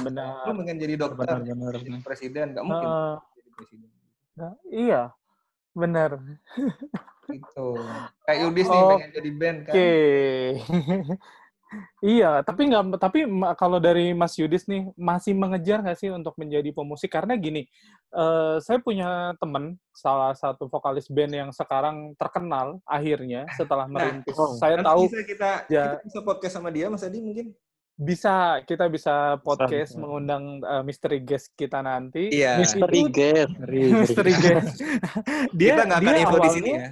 benar. 0.00 0.48
lu 0.48 0.52
pengen 0.64 0.76
jadi 0.80 0.94
dokter, 0.96 1.28
Benar-benar. 1.28 1.72
jadi 1.76 1.90
presiden, 2.00 2.46
nggak 2.56 2.64
mungkin 2.64 2.88
Eh, 2.88 3.16
jadi 3.36 3.50
presiden. 3.52 3.88
nah, 4.36 4.54
iya, 4.72 5.02
benar. 5.76 6.10
Gitu. 7.26 7.68
Kayak 8.24 8.38
Yudis 8.46 8.66
nih 8.70 8.80
Oh, 8.80 8.88
pengen 8.96 9.10
jadi 9.12 9.30
band 9.34 9.58
kan. 9.66 9.74
Oke. 9.76 9.92
Iya, 12.00 12.40
tapi 12.40 12.68
nggak 12.68 12.98
tapi 12.98 13.24
ma- 13.24 13.54
kalau 13.54 13.76
dari 13.78 14.12
Mas 14.12 14.36
Yudis 14.36 14.64
nih 14.64 14.88
masih 14.94 15.32
mengejar 15.32 15.80
nggak 15.80 15.98
sih 15.98 16.10
untuk 16.10 16.36
menjadi 16.36 16.68
pemusik? 16.70 17.08
Karena 17.08 17.34
gini, 17.34 17.64
eh, 18.12 18.56
saya 18.60 18.78
punya 18.78 19.34
temen 19.36 19.76
salah 19.90 20.36
satu 20.36 20.68
vokalis 20.68 21.08
band 21.08 21.32
yang 21.32 21.50
sekarang 21.50 22.12
terkenal 22.14 22.78
akhirnya 22.84 23.48
setelah 23.56 23.84
merintis. 23.86 24.36
oh, 24.36 24.54
saya 24.56 24.80
Nanti 24.80 24.88
tahu 24.88 25.02
bisa 25.08 25.20
kita, 25.24 25.50
ya. 25.66 25.84
kita 25.96 26.04
bisa 26.04 26.20
podcast 26.20 26.54
sama 26.54 26.68
dia 26.68 26.86
Mas 26.88 27.02
Adi 27.02 27.20
mungkin. 27.20 27.46
bisa 27.96 28.60
kita 28.68 28.92
bisa 28.92 29.40
podcast 29.40 29.96
bisa. 29.96 30.00
mengundang 30.00 30.60
eh, 30.60 30.82
mystery 30.84 31.24
guest 31.24 31.56
kita 31.56 31.80
nanti. 31.80 32.28
Iya. 32.28 32.60
Misteri 32.60 33.08
guest. 33.08 33.56
Mystery 33.64 34.34
guest. 34.36 34.76
dia 35.56 35.72
kita 35.72 35.82
nggak 35.88 36.00
akan 36.04 36.12
dia 36.12 36.20
info 36.20 36.38
di 36.38 36.50
sini 36.52 36.70
ya. 36.76 36.90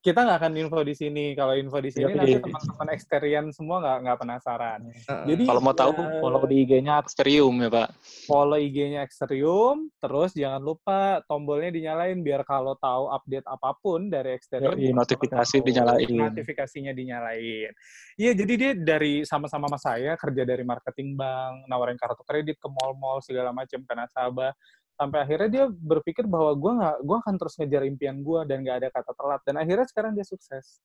Kita 0.00 0.24
nggak 0.24 0.38
akan 0.40 0.52
info 0.56 0.80
di 0.80 0.94
sini. 0.96 1.24
Kalau 1.36 1.52
info 1.52 1.76
di 1.76 1.92
sini 1.92 2.08
Iya, 2.08 2.16
nanti 2.16 2.32
iya. 2.32 2.40
teman-teman 2.40 2.88
Exterian 2.96 3.46
semua 3.52 3.76
nggak 3.84 3.98
nggak 4.00 4.18
penasaran. 4.24 4.80
Heeh. 4.88 5.24
Jadi 5.28 5.44
Kalau 5.44 5.60
mau 5.60 5.76
tahu, 5.76 5.92
eh, 5.92 6.20
follow 6.24 6.42
di 6.48 6.56
IG-nya 6.64 6.92
Aksterium 7.04 7.54
ya, 7.60 7.68
Pak. 7.68 7.88
follow 8.24 8.56
IG-nya 8.56 9.04
Exterium, 9.04 9.92
terus 10.00 10.32
jangan 10.32 10.62
lupa 10.64 11.20
tombolnya 11.28 11.68
dinyalain 11.68 12.16
biar 12.24 12.48
kalau 12.48 12.72
tahu 12.80 13.12
update 13.12 13.44
apa 13.44 13.70
pun 13.76 14.08
dari 14.08 14.40
Exterium, 14.40 14.72
Yoi, 14.72 14.88
teman-teman 14.88 15.00
notifikasi 15.04 15.56
tahu. 15.60 15.66
dinyalain. 15.68 16.16
Notifikasinya 16.32 16.92
dinyalain. 16.96 17.70
Iya, 18.16 18.32
jadi 18.32 18.52
dia 18.56 18.72
dari 18.76 19.12
sama-sama 19.28 19.68
sama 19.68 19.76
saya 19.76 20.16
kerja 20.16 20.42
dari 20.48 20.64
marketing 20.64 21.12
bank, 21.12 21.68
nawarin 21.68 22.00
kartu 22.00 22.24
kredit 22.24 22.56
ke 22.56 22.68
mall-mall 22.72 23.20
segala 23.20 23.52
macam 23.52 23.84
ke 23.84 23.92
nasabah. 23.92 24.56
Sampai 25.00 25.24
akhirnya 25.24 25.48
dia 25.48 25.64
berpikir 25.72 26.28
bahwa 26.28 26.52
gua 26.52 26.72
nggak, 26.76 26.96
gua 27.08 27.16
akan 27.24 27.34
terus 27.40 27.56
ngejar 27.56 27.88
impian 27.88 28.20
gua 28.20 28.44
dan 28.44 28.60
nggak 28.60 28.76
ada 28.84 28.88
kata 28.92 29.16
telat. 29.16 29.40
Dan 29.48 29.56
akhirnya 29.56 29.86
sekarang 29.88 30.12
dia 30.12 30.28
sukses. 30.28 30.76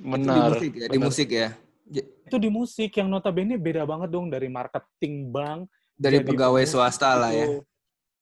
di 0.00 0.16
Benar. 0.16 0.48
musik 0.48 0.72
ya, 0.72 0.86
di 0.88 0.96
benar. 0.96 1.04
musik 1.04 1.28
ya. 1.28 1.48
J- 1.84 2.08
Itu 2.24 2.36
di 2.40 2.48
musik 2.48 2.90
yang 2.96 3.12
notabene 3.12 3.60
beda 3.60 3.84
banget 3.84 4.08
dong 4.08 4.32
dari 4.32 4.48
marketing 4.48 5.28
bank 5.28 5.68
Dari 5.92 6.24
pegawai 6.24 6.64
swasta 6.64 7.12
lah 7.20 7.36
ya. 7.36 7.44
itu. 7.44 7.60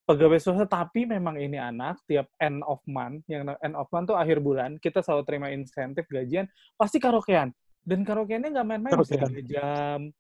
Pegawai 0.03 0.43
swasta, 0.43 0.67
tapi 0.67 1.07
memang 1.07 1.39
ini 1.39 1.55
anak 1.55 2.03
tiap 2.11 2.27
end 2.43 2.67
of 2.67 2.83
month, 2.91 3.23
yang 3.31 3.47
end 3.63 3.79
of 3.79 3.87
month 3.95 4.11
tuh 4.11 4.19
akhir 4.19 4.43
bulan, 4.43 4.75
kita 4.83 4.99
selalu 5.07 5.23
terima 5.23 5.55
insentif 5.55 6.03
gajian, 6.11 6.51
pasti 6.75 6.99
karaokean. 6.99 7.55
Dan 7.87 8.03
karaokeannya 8.03 8.51
nggak 8.51 8.67
main-main, 8.67 8.99
bisa 8.99 9.23
tiga 9.23 9.43
jam, 9.47 10.11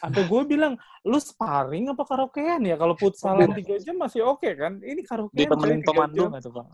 Sampai 0.00 0.22
gue 0.24 0.42
bilang, 0.48 0.74
lu 1.04 1.18
sparring 1.20 1.92
apa 1.92 2.02
karaokean 2.02 2.64
ya? 2.64 2.76
Kalau 2.80 2.94
futsalan 2.96 3.52
tiga 3.52 3.76
jam 3.78 3.96
masih 4.00 4.24
oke 4.24 4.48
kan? 4.56 4.80
Ini 4.80 5.00
karaokean 5.04 5.38
Ditemenin 5.38 5.80
coy, 5.80 5.84
tiga 5.84 5.88
pemandu 5.92 6.22
nggak 6.32 6.42
tuh, 6.42 6.52
Pak? 6.56 6.66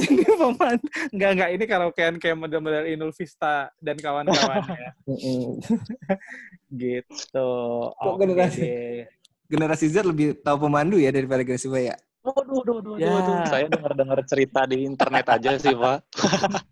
Ini 0.00 0.24
pemandu. 0.38 0.86
Enggak, 1.12 1.30
enggak. 1.34 1.50
Ini 1.54 1.64
karaokean 1.66 2.14
kayak 2.22 2.36
model-model 2.38 2.84
Inul 2.88 3.12
Vista 3.14 3.68
dan 3.78 3.96
kawan-kawannya. 3.98 4.90
Gitu. 6.80 7.50
Kok 7.90 8.14
Oke 8.14 8.20
generasi-. 8.22 9.06
Generasi 9.50 9.86
Z 9.90 10.06
lebih 10.06 10.38
tahu 10.38 10.70
pemandu 10.70 10.96
ya 11.02 11.10
daripada 11.10 11.42
generasi 11.42 11.66
Y 11.66 11.90
ya. 11.90 11.96
Waduh, 12.20 12.52
waduh, 12.60 12.74
waduh, 12.84 12.94
Ya. 13.00 13.08
waduh. 13.16 13.36
Saya 13.48 13.66
dengar-dengar 13.72 14.20
cerita 14.28 14.68
di 14.68 14.84
internet 14.84 15.24
aja 15.24 15.56
sih, 15.56 15.72
Pak. 15.72 15.98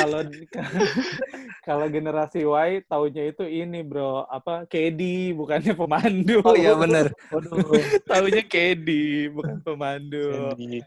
Kalau 0.00 0.20
kalau 1.68 1.86
generasi 1.88 2.44
Y 2.44 2.84
taunya 2.88 3.32
itu 3.32 3.44
ini 3.44 3.80
bro, 3.84 4.24
apa 4.28 4.64
KD 4.68 5.32
bukannya 5.36 5.72
pemandu. 5.76 6.40
Oh 6.44 6.56
iya 6.56 6.76
benar. 6.76 7.12
Waduh. 7.32 7.60
Taunya 8.10 8.44
KD 8.44 8.88
bukan 9.32 9.60
pemandu. 9.64 10.54
Jadi, 10.56 10.84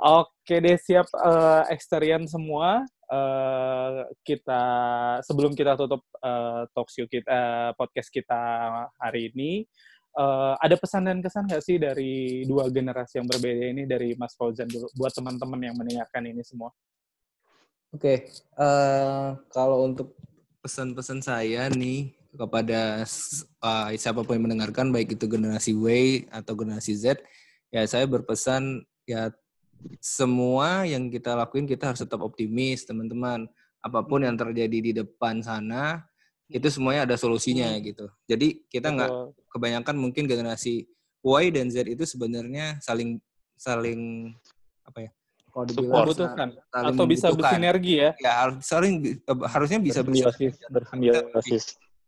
Oke 0.00 0.54
deh 0.60 0.76
siap 0.80 1.08
eh 1.12 1.62
Exterian 1.72 2.24
semua. 2.28 2.84
Eh 3.08 4.04
kita 4.24 4.62
sebelum 5.24 5.56
kita 5.56 5.76
tutup 5.80 6.04
eh, 6.20 6.62
talk 6.76 6.88
show 6.92 7.08
kita 7.08 7.28
eh, 7.28 7.70
podcast 7.76 8.08
kita 8.12 8.40
hari 9.00 9.32
ini 9.32 9.64
eh, 10.16 10.54
ada 10.56 10.76
pesan 10.80 11.06
dan 11.06 11.18
kesan 11.20 11.44
nggak 11.46 11.62
sih 11.62 11.76
dari 11.76 12.42
dua 12.48 12.72
generasi 12.72 13.20
yang 13.20 13.28
berbeda 13.28 13.64
ini 13.70 13.82
dari 13.84 14.16
Mas 14.16 14.32
Fauzan 14.34 14.66
dulu 14.66 14.88
buat 14.96 15.12
teman-teman 15.12 15.60
yang 15.60 15.76
mendengarkan 15.76 16.24
ini 16.26 16.42
semua. 16.42 16.72
Oke, 17.94 18.28
eh, 18.32 19.28
kalau 19.52 19.86
untuk 19.86 20.16
pesan-pesan 20.64 21.22
saya 21.22 21.70
nih 21.70 22.10
kepada 22.36 23.06
uh, 23.64 23.88
siapa 23.96 24.20
pun 24.22 24.36
yang 24.36 24.44
mendengarkan, 24.50 24.92
baik 24.92 25.16
itu 25.16 25.24
generasi 25.24 25.72
Y 25.72 26.28
atau 26.28 26.52
generasi 26.52 26.92
Z, 26.92 27.24
ya 27.72 27.82
saya 27.88 28.04
berpesan 28.04 28.84
ya 29.08 29.32
semua 30.02 30.84
yang 30.84 31.08
kita 31.08 31.32
lakuin 31.38 31.64
kita 31.64 31.92
harus 31.92 32.04
tetap 32.04 32.20
optimis, 32.20 32.84
teman-teman. 32.84 33.48
Apa 33.80 34.02
pun 34.02 34.26
yang 34.26 34.34
terjadi 34.34 34.78
di 34.82 34.92
depan 34.92 35.40
sana, 35.40 36.04
itu 36.46 36.68
semuanya 36.70 37.02
ada 37.08 37.16
solusinya 37.18 37.74
gitu. 37.82 38.06
Jadi 38.30 38.62
kita 38.70 38.94
nggak 38.94 39.10
kebanyakan 39.50 39.94
mungkin 39.98 40.30
generasi 40.30 40.86
Y 41.26 41.44
dan 41.50 41.66
Z 41.72 41.90
itu 41.90 42.06
sebenarnya 42.06 42.78
saling 42.78 43.18
saling 43.58 44.30
apa 44.86 45.06
ya? 45.06 45.10
Kalau 45.50 45.64
dibilang 45.66 46.06
Support. 46.06 46.36
Saling 46.70 46.94
atau 46.94 47.04
bisa 47.08 47.26
bersinergi 47.32 47.94
ya. 47.98 48.10
ya 48.20 48.32
harus 48.46 48.56
saling 48.62 48.94
eh, 49.18 49.38
harusnya 49.50 49.78
bisa 49.82 50.00
bersinergi. 50.06 50.52
bersimbiosis. 50.70 51.64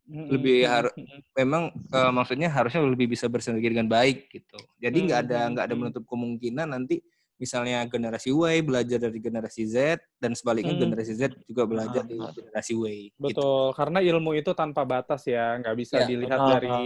Lebih 0.08 0.64
haru- 0.64 0.96
memang 1.36 1.68
eh, 1.74 2.12
maksudnya 2.14 2.48
harusnya 2.48 2.80
lebih 2.84 3.12
bisa 3.12 3.28
bersinergi 3.28 3.68
dengan 3.76 3.88
baik 3.92 4.32
gitu 4.32 4.56
jadi 4.80 4.96
nggak 4.96 5.20
ada 5.28 5.38
Hmm, 5.44 5.50
nggak 5.52 5.64
ada 5.68 5.74
hmm. 5.74 5.82
menutup 5.84 6.04
kemungkinan 6.08 6.68
nanti 6.72 7.04
misalnya 7.38 7.86
generasi 7.86 8.34
Y 8.34 8.60
belajar 8.60 8.98
dari 8.98 9.18
generasi 9.22 9.62
Z 9.64 10.02
dan 10.18 10.34
sebaliknya 10.34 10.74
Hmm. 10.74 10.84
generasi 10.84 11.14
Z 11.14 11.22
juga 11.46 11.64
belajar 11.64 12.02
dari 12.04 12.18
Ah. 12.20 12.34
generasi 12.34 12.72
Y 12.74 13.14
gitu. 13.14 13.18
Betul, 13.18 13.62
karena 13.78 13.98
ilmu 14.02 14.34
itu 14.34 14.50
tanpa 14.52 14.82
batas 14.82 15.22
ya, 15.24 15.56
nggak 15.58 15.76
bisa 15.78 16.02
Ya, 16.02 16.06
dilihat 16.06 16.38
Ah, 16.42 16.58
dari 16.58 16.76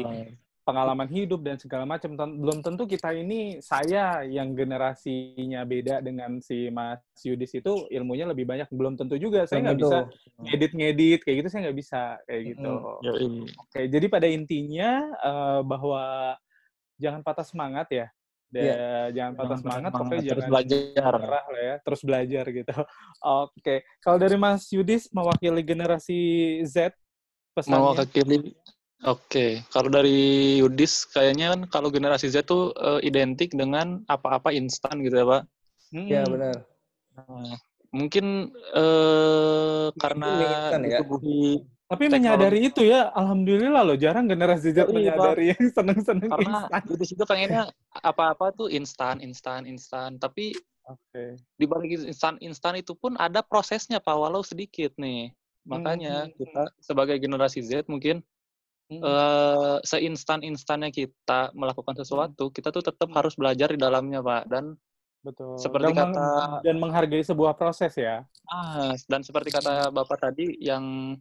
pengalaman 0.63 1.11
hidup 1.11 1.43
dan 1.43 1.59
segala 1.59 1.83
macam. 1.83 2.15
Belum 2.15 2.63
tentu 2.63 2.87
kita 2.87 3.11
ini, 3.11 3.59
saya 3.59 4.23
yang 4.23 4.55
generasinya 4.55 5.67
beda 5.67 5.99
dengan 5.99 6.39
si 6.39 6.71
Mas 6.71 7.03
Yudis 7.27 7.51
itu 7.59 7.91
ilmunya 7.91 8.31
lebih 8.31 8.47
banyak. 8.47 8.71
Belum 8.71 8.95
tentu 8.95 9.19
juga, 9.19 9.43
saya 9.43 9.59
nggak 9.67 9.81
bisa 9.83 9.99
ngedit-ngedit 10.39 11.21
kayak 11.27 11.37
gitu, 11.43 11.49
saya 11.51 11.61
nggak 11.67 11.79
bisa 11.83 12.01
kayak 12.31 12.43
gitu. 12.55 12.73
Mm-mm. 12.79 13.05
Yoi. 13.11 13.27
Oke, 13.59 13.81
jadi 13.91 14.07
pada 14.07 14.29
intinya 14.31 14.91
eh, 15.19 15.61
bahwa 15.67 16.37
jangan 17.01 17.21
patah 17.27 17.43
semangat 17.45 17.91
ya. 17.91 18.07
Da- 18.53 18.61
Iya. 18.61 18.77
Jangan 19.17 19.33
patah 19.33 19.49
Jangan 19.49 19.61
semangat, 19.65 19.91
patah 19.91 19.97
pokoknya 19.97 20.13
semangat, 20.13 20.29
terus 20.29 20.45
jangan 20.45 20.53
belajar. 20.53 21.13
menyerah 21.17 21.45
lah 21.49 21.63
ya, 21.65 21.75
terus 21.81 22.01
belajar 22.05 22.45
gitu. 22.53 22.73
Oke, 23.41 23.75
kalau 24.05 24.19
dari 24.21 24.37
Mas 24.37 24.63
Yudis 24.69 25.03
mewakili 25.09 25.63
generasi 25.65 26.21
Z, 26.69 26.93
pesannya? 27.57 27.81
Mewakili. 27.81 28.39
Oke, 29.03 29.67
kalau 29.75 29.91
dari 29.91 30.19
Yudis 30.63 31.11
kayaknya 31.11 31.57
kan 31.57 31.61
kalau 31.67 31.89
generasi 31.91 32.31
Z 32.31 32.47
tuh 32.47 32.71
eh, 32.77 33.01
identik 33.03 33.51
dengan 33.57 33.99
apa-apa 34.07 34.55
instan 34.55 35.03
gitu 35.03 35.17
ya, 35.19 35.27
Pak. 35.27 35.43
Hmm, 35.91 36.07
ya 36.07 36.23
benar 36.29 36.57
Nah, 37.13 37.57
mungkin 37.93 38.25
eh, 38.73 39.87
karena 39.99 40.31
menginginkan 40.33 40.81
ya. 40.87 40.99
ditubuhi 41.03 41.43
Tapi 41.93 42.05
teknologi. 42.09 42.17
menyadari 42.25 42.59
itu 42.73 42.83
ya, 42.89 43.01
alhamdulillah 43.13 43.83
loh, 43.85 43.97
jarang 44.01 44.25
generasi 44.25 44.73
Z 44.73 44.87
Yoi, 44.89 44.97
menyadari 44.97 45.45
yang 45.53 45.65
seneng-seneng 45.77 46.31
karena 46.31 46.57
instan. 46.65 46.81
Itu 47.05 47.25
pengennya 47.29 47.63
apa-apa 48.03 48.51
tuh 48.53 48.69
instan, 48.69 49.23
instan, 49.23 49.65
instan. 49.65 50.19
Tapi 50.19 50.53
Oke. 50.85 51.39
di 51.55 51.65
balik 51.65 52.03
instan 52.03 52.37
instan 52.43 52.75
itu 52.77 52.93
pun 52.99 53.15
ada 53.17 53.41
prosesnya 53.41 54.03
Pak, 54.03 54.17
walau 54.19 54.43
sedikit 54.43 54.93
nih. 54.99 55.31
Makanya 55.63 56.27
Hmm. 56.27 56.35
kita 56.35 56.63
sebagai 56.83 57.17
generasi 57.17 57.63
Z 57.63 57.87
mungkin 57.87 58.21
Hmm. 58.91 59.01
eh 59.01 59.79
seinstan-instannya 59.89 60.93
kita 60.93 61.55
melakukan 61.57 61.97
sesuatu, 61.97 62.53
kita 62.53 62.69
tuh 62.69 62.85
tetap 62.85 63.09
Hmm. 63.09 63.17
harus 63.17 63.33
belajar 63.39 63.73
di 63.73 63.79
dalamnya, 63.81 64.21
Pak. 64.21 64.45
Dan 64.51 64.77
Betul. 65.23 65.55
seperti 65.57 65.95
dan, 65.95 65.97
meng- 65.97 66.13
kata- 66.19 66.61
dan 66.67 66.77
menghargai 66.77 67.23
sebuah 67.25 67.55
proses 67.57 67.95
ya. 67.97 68.27
ah, 68.51 68.93
dan 69.09 69.23
seperti 69.23 69.49
kata 69.49 69.89
Bapak 69.95 70.19
tadi 70.19 70.59
yang 70.61 71.15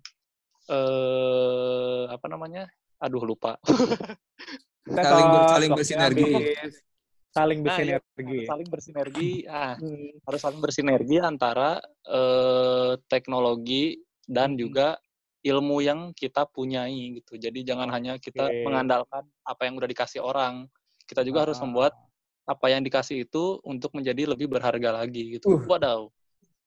eh 0.68 2.04
apa 2.10 2.26
namanya? 2.28 2.68
Aduh 3.00 3.24
lupa. 3.24 3.56
Saling 4.84 5.28
ber- 5.28 5.48
saling 5.48 5.72
bersinergi. 5.72 6.24
habis. 6.26 6.74
Saling 7.32 7.60
Nah, 7.64 7.80
iya, 7.80 7.96
bersinergi. 7.96 8.40
saling 8.44 8.68
bersinergi. 8.68 9.32
Ah, 9.48 9.76
Hmm. 9.80 10.12
harus 10.28 10.42
saling 10.42 10.60
bersinergi 10.60 11.18
antara 11.18 11.80
eh, 12.04 12.94
teknologi 13.08 13.96
dan 14.28 14.52
Hmm. 14.54 14.60
juga 14.60 14.88
ilmu 15.42 15.80
yang 15.80 16.00
kita 16.12 16.44
punyai 16.46 17.18
gitu. 17.18 17.40
Jadi 17.40 17.64
jangan 17.64 17.88
hanya 17.88 18.20
kita 18.20 18.52
mengandalkan 18.62 19.24
apa 19.42 19.62
yang 19.64 19.80
udah 19.80 19.88
dikasih 19.88 20.20
orang. 20.20 20.68
Kita 21.06 21.24
juga 21.24 21.48
harus 21.48 21.56
Ah. 21.58 21.64
membuat 21.64 21.94
apa 22.44 22.68
yang 22.68 22.82
dikasih 22.82 23.24
itu 23.24 23.62
untuk 23.64 23.94
menjadi 23.94 24.28
lebih 24.28 24.50
berharga 24.50 24.92
lagi 24.92 25.40
gitu. 25.40 25.56
Uh. 25.56 25.62
Wadaw. 25.64 26.12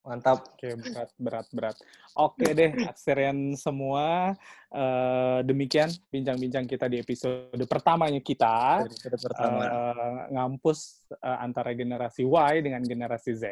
Mantap 0.04 0.44
Oke, 0.52 0.76
berat, 0.76 1.10
berat, 1.16 1.46
berat. 1.48 1.76
Oke 2.14 2.52
deh, 2.52 2.76
Akserian 2.86 3.56
semua. 3.56 4.36
eh, 4.68 5.38
demikian 5.46 5.88
bincang-bincang 6.12 6.68
kita 6.68 6.86
di 6.92 7.00
episode 7.00 7.56
pertamanya 7.64 8.20
kita. 8.20 8.84
Episode 8.84 9.16
pertama. 9.22 9.62
eh, 9.64 10.20
ngampus 10.36 11.08
eh, 11.08 11.38
antara 11.40 11.72
generasi 11.72 12.22
Y 12.22 12.52
dengan 12.60 12.84
generasi 12.84 13.32
Z. 13.32 13.44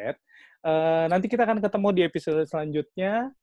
Eh, 0.61 1.05
nanti 1.09 1.25
kita 1.25 1.43
akan 1.43 1.57
ketemu 1.57 1.87
di 1.89 2.01
episode 2.05 2.45
selanjutnya. 2.45 3.33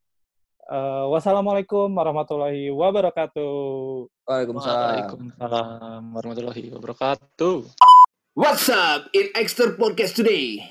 Eh, 0.70 1.04
wassalamualaikum 1.10 1.90
warahmatullahi 1.90 2.70
wabarakatuh. 2.70 4.06
Waalaikumsalam 4.22 4.78
Waalaikumsalam 4.78 6.02
warahmatullahi 6.14 6.64
wabarakatuh. 6.78 7.56
What's 8.38 8.70
up 8.70 9.10
in 9.10 9.34
Extra 9.34 9.74
Podcast 9.74 10.14
today? 10.14 10.62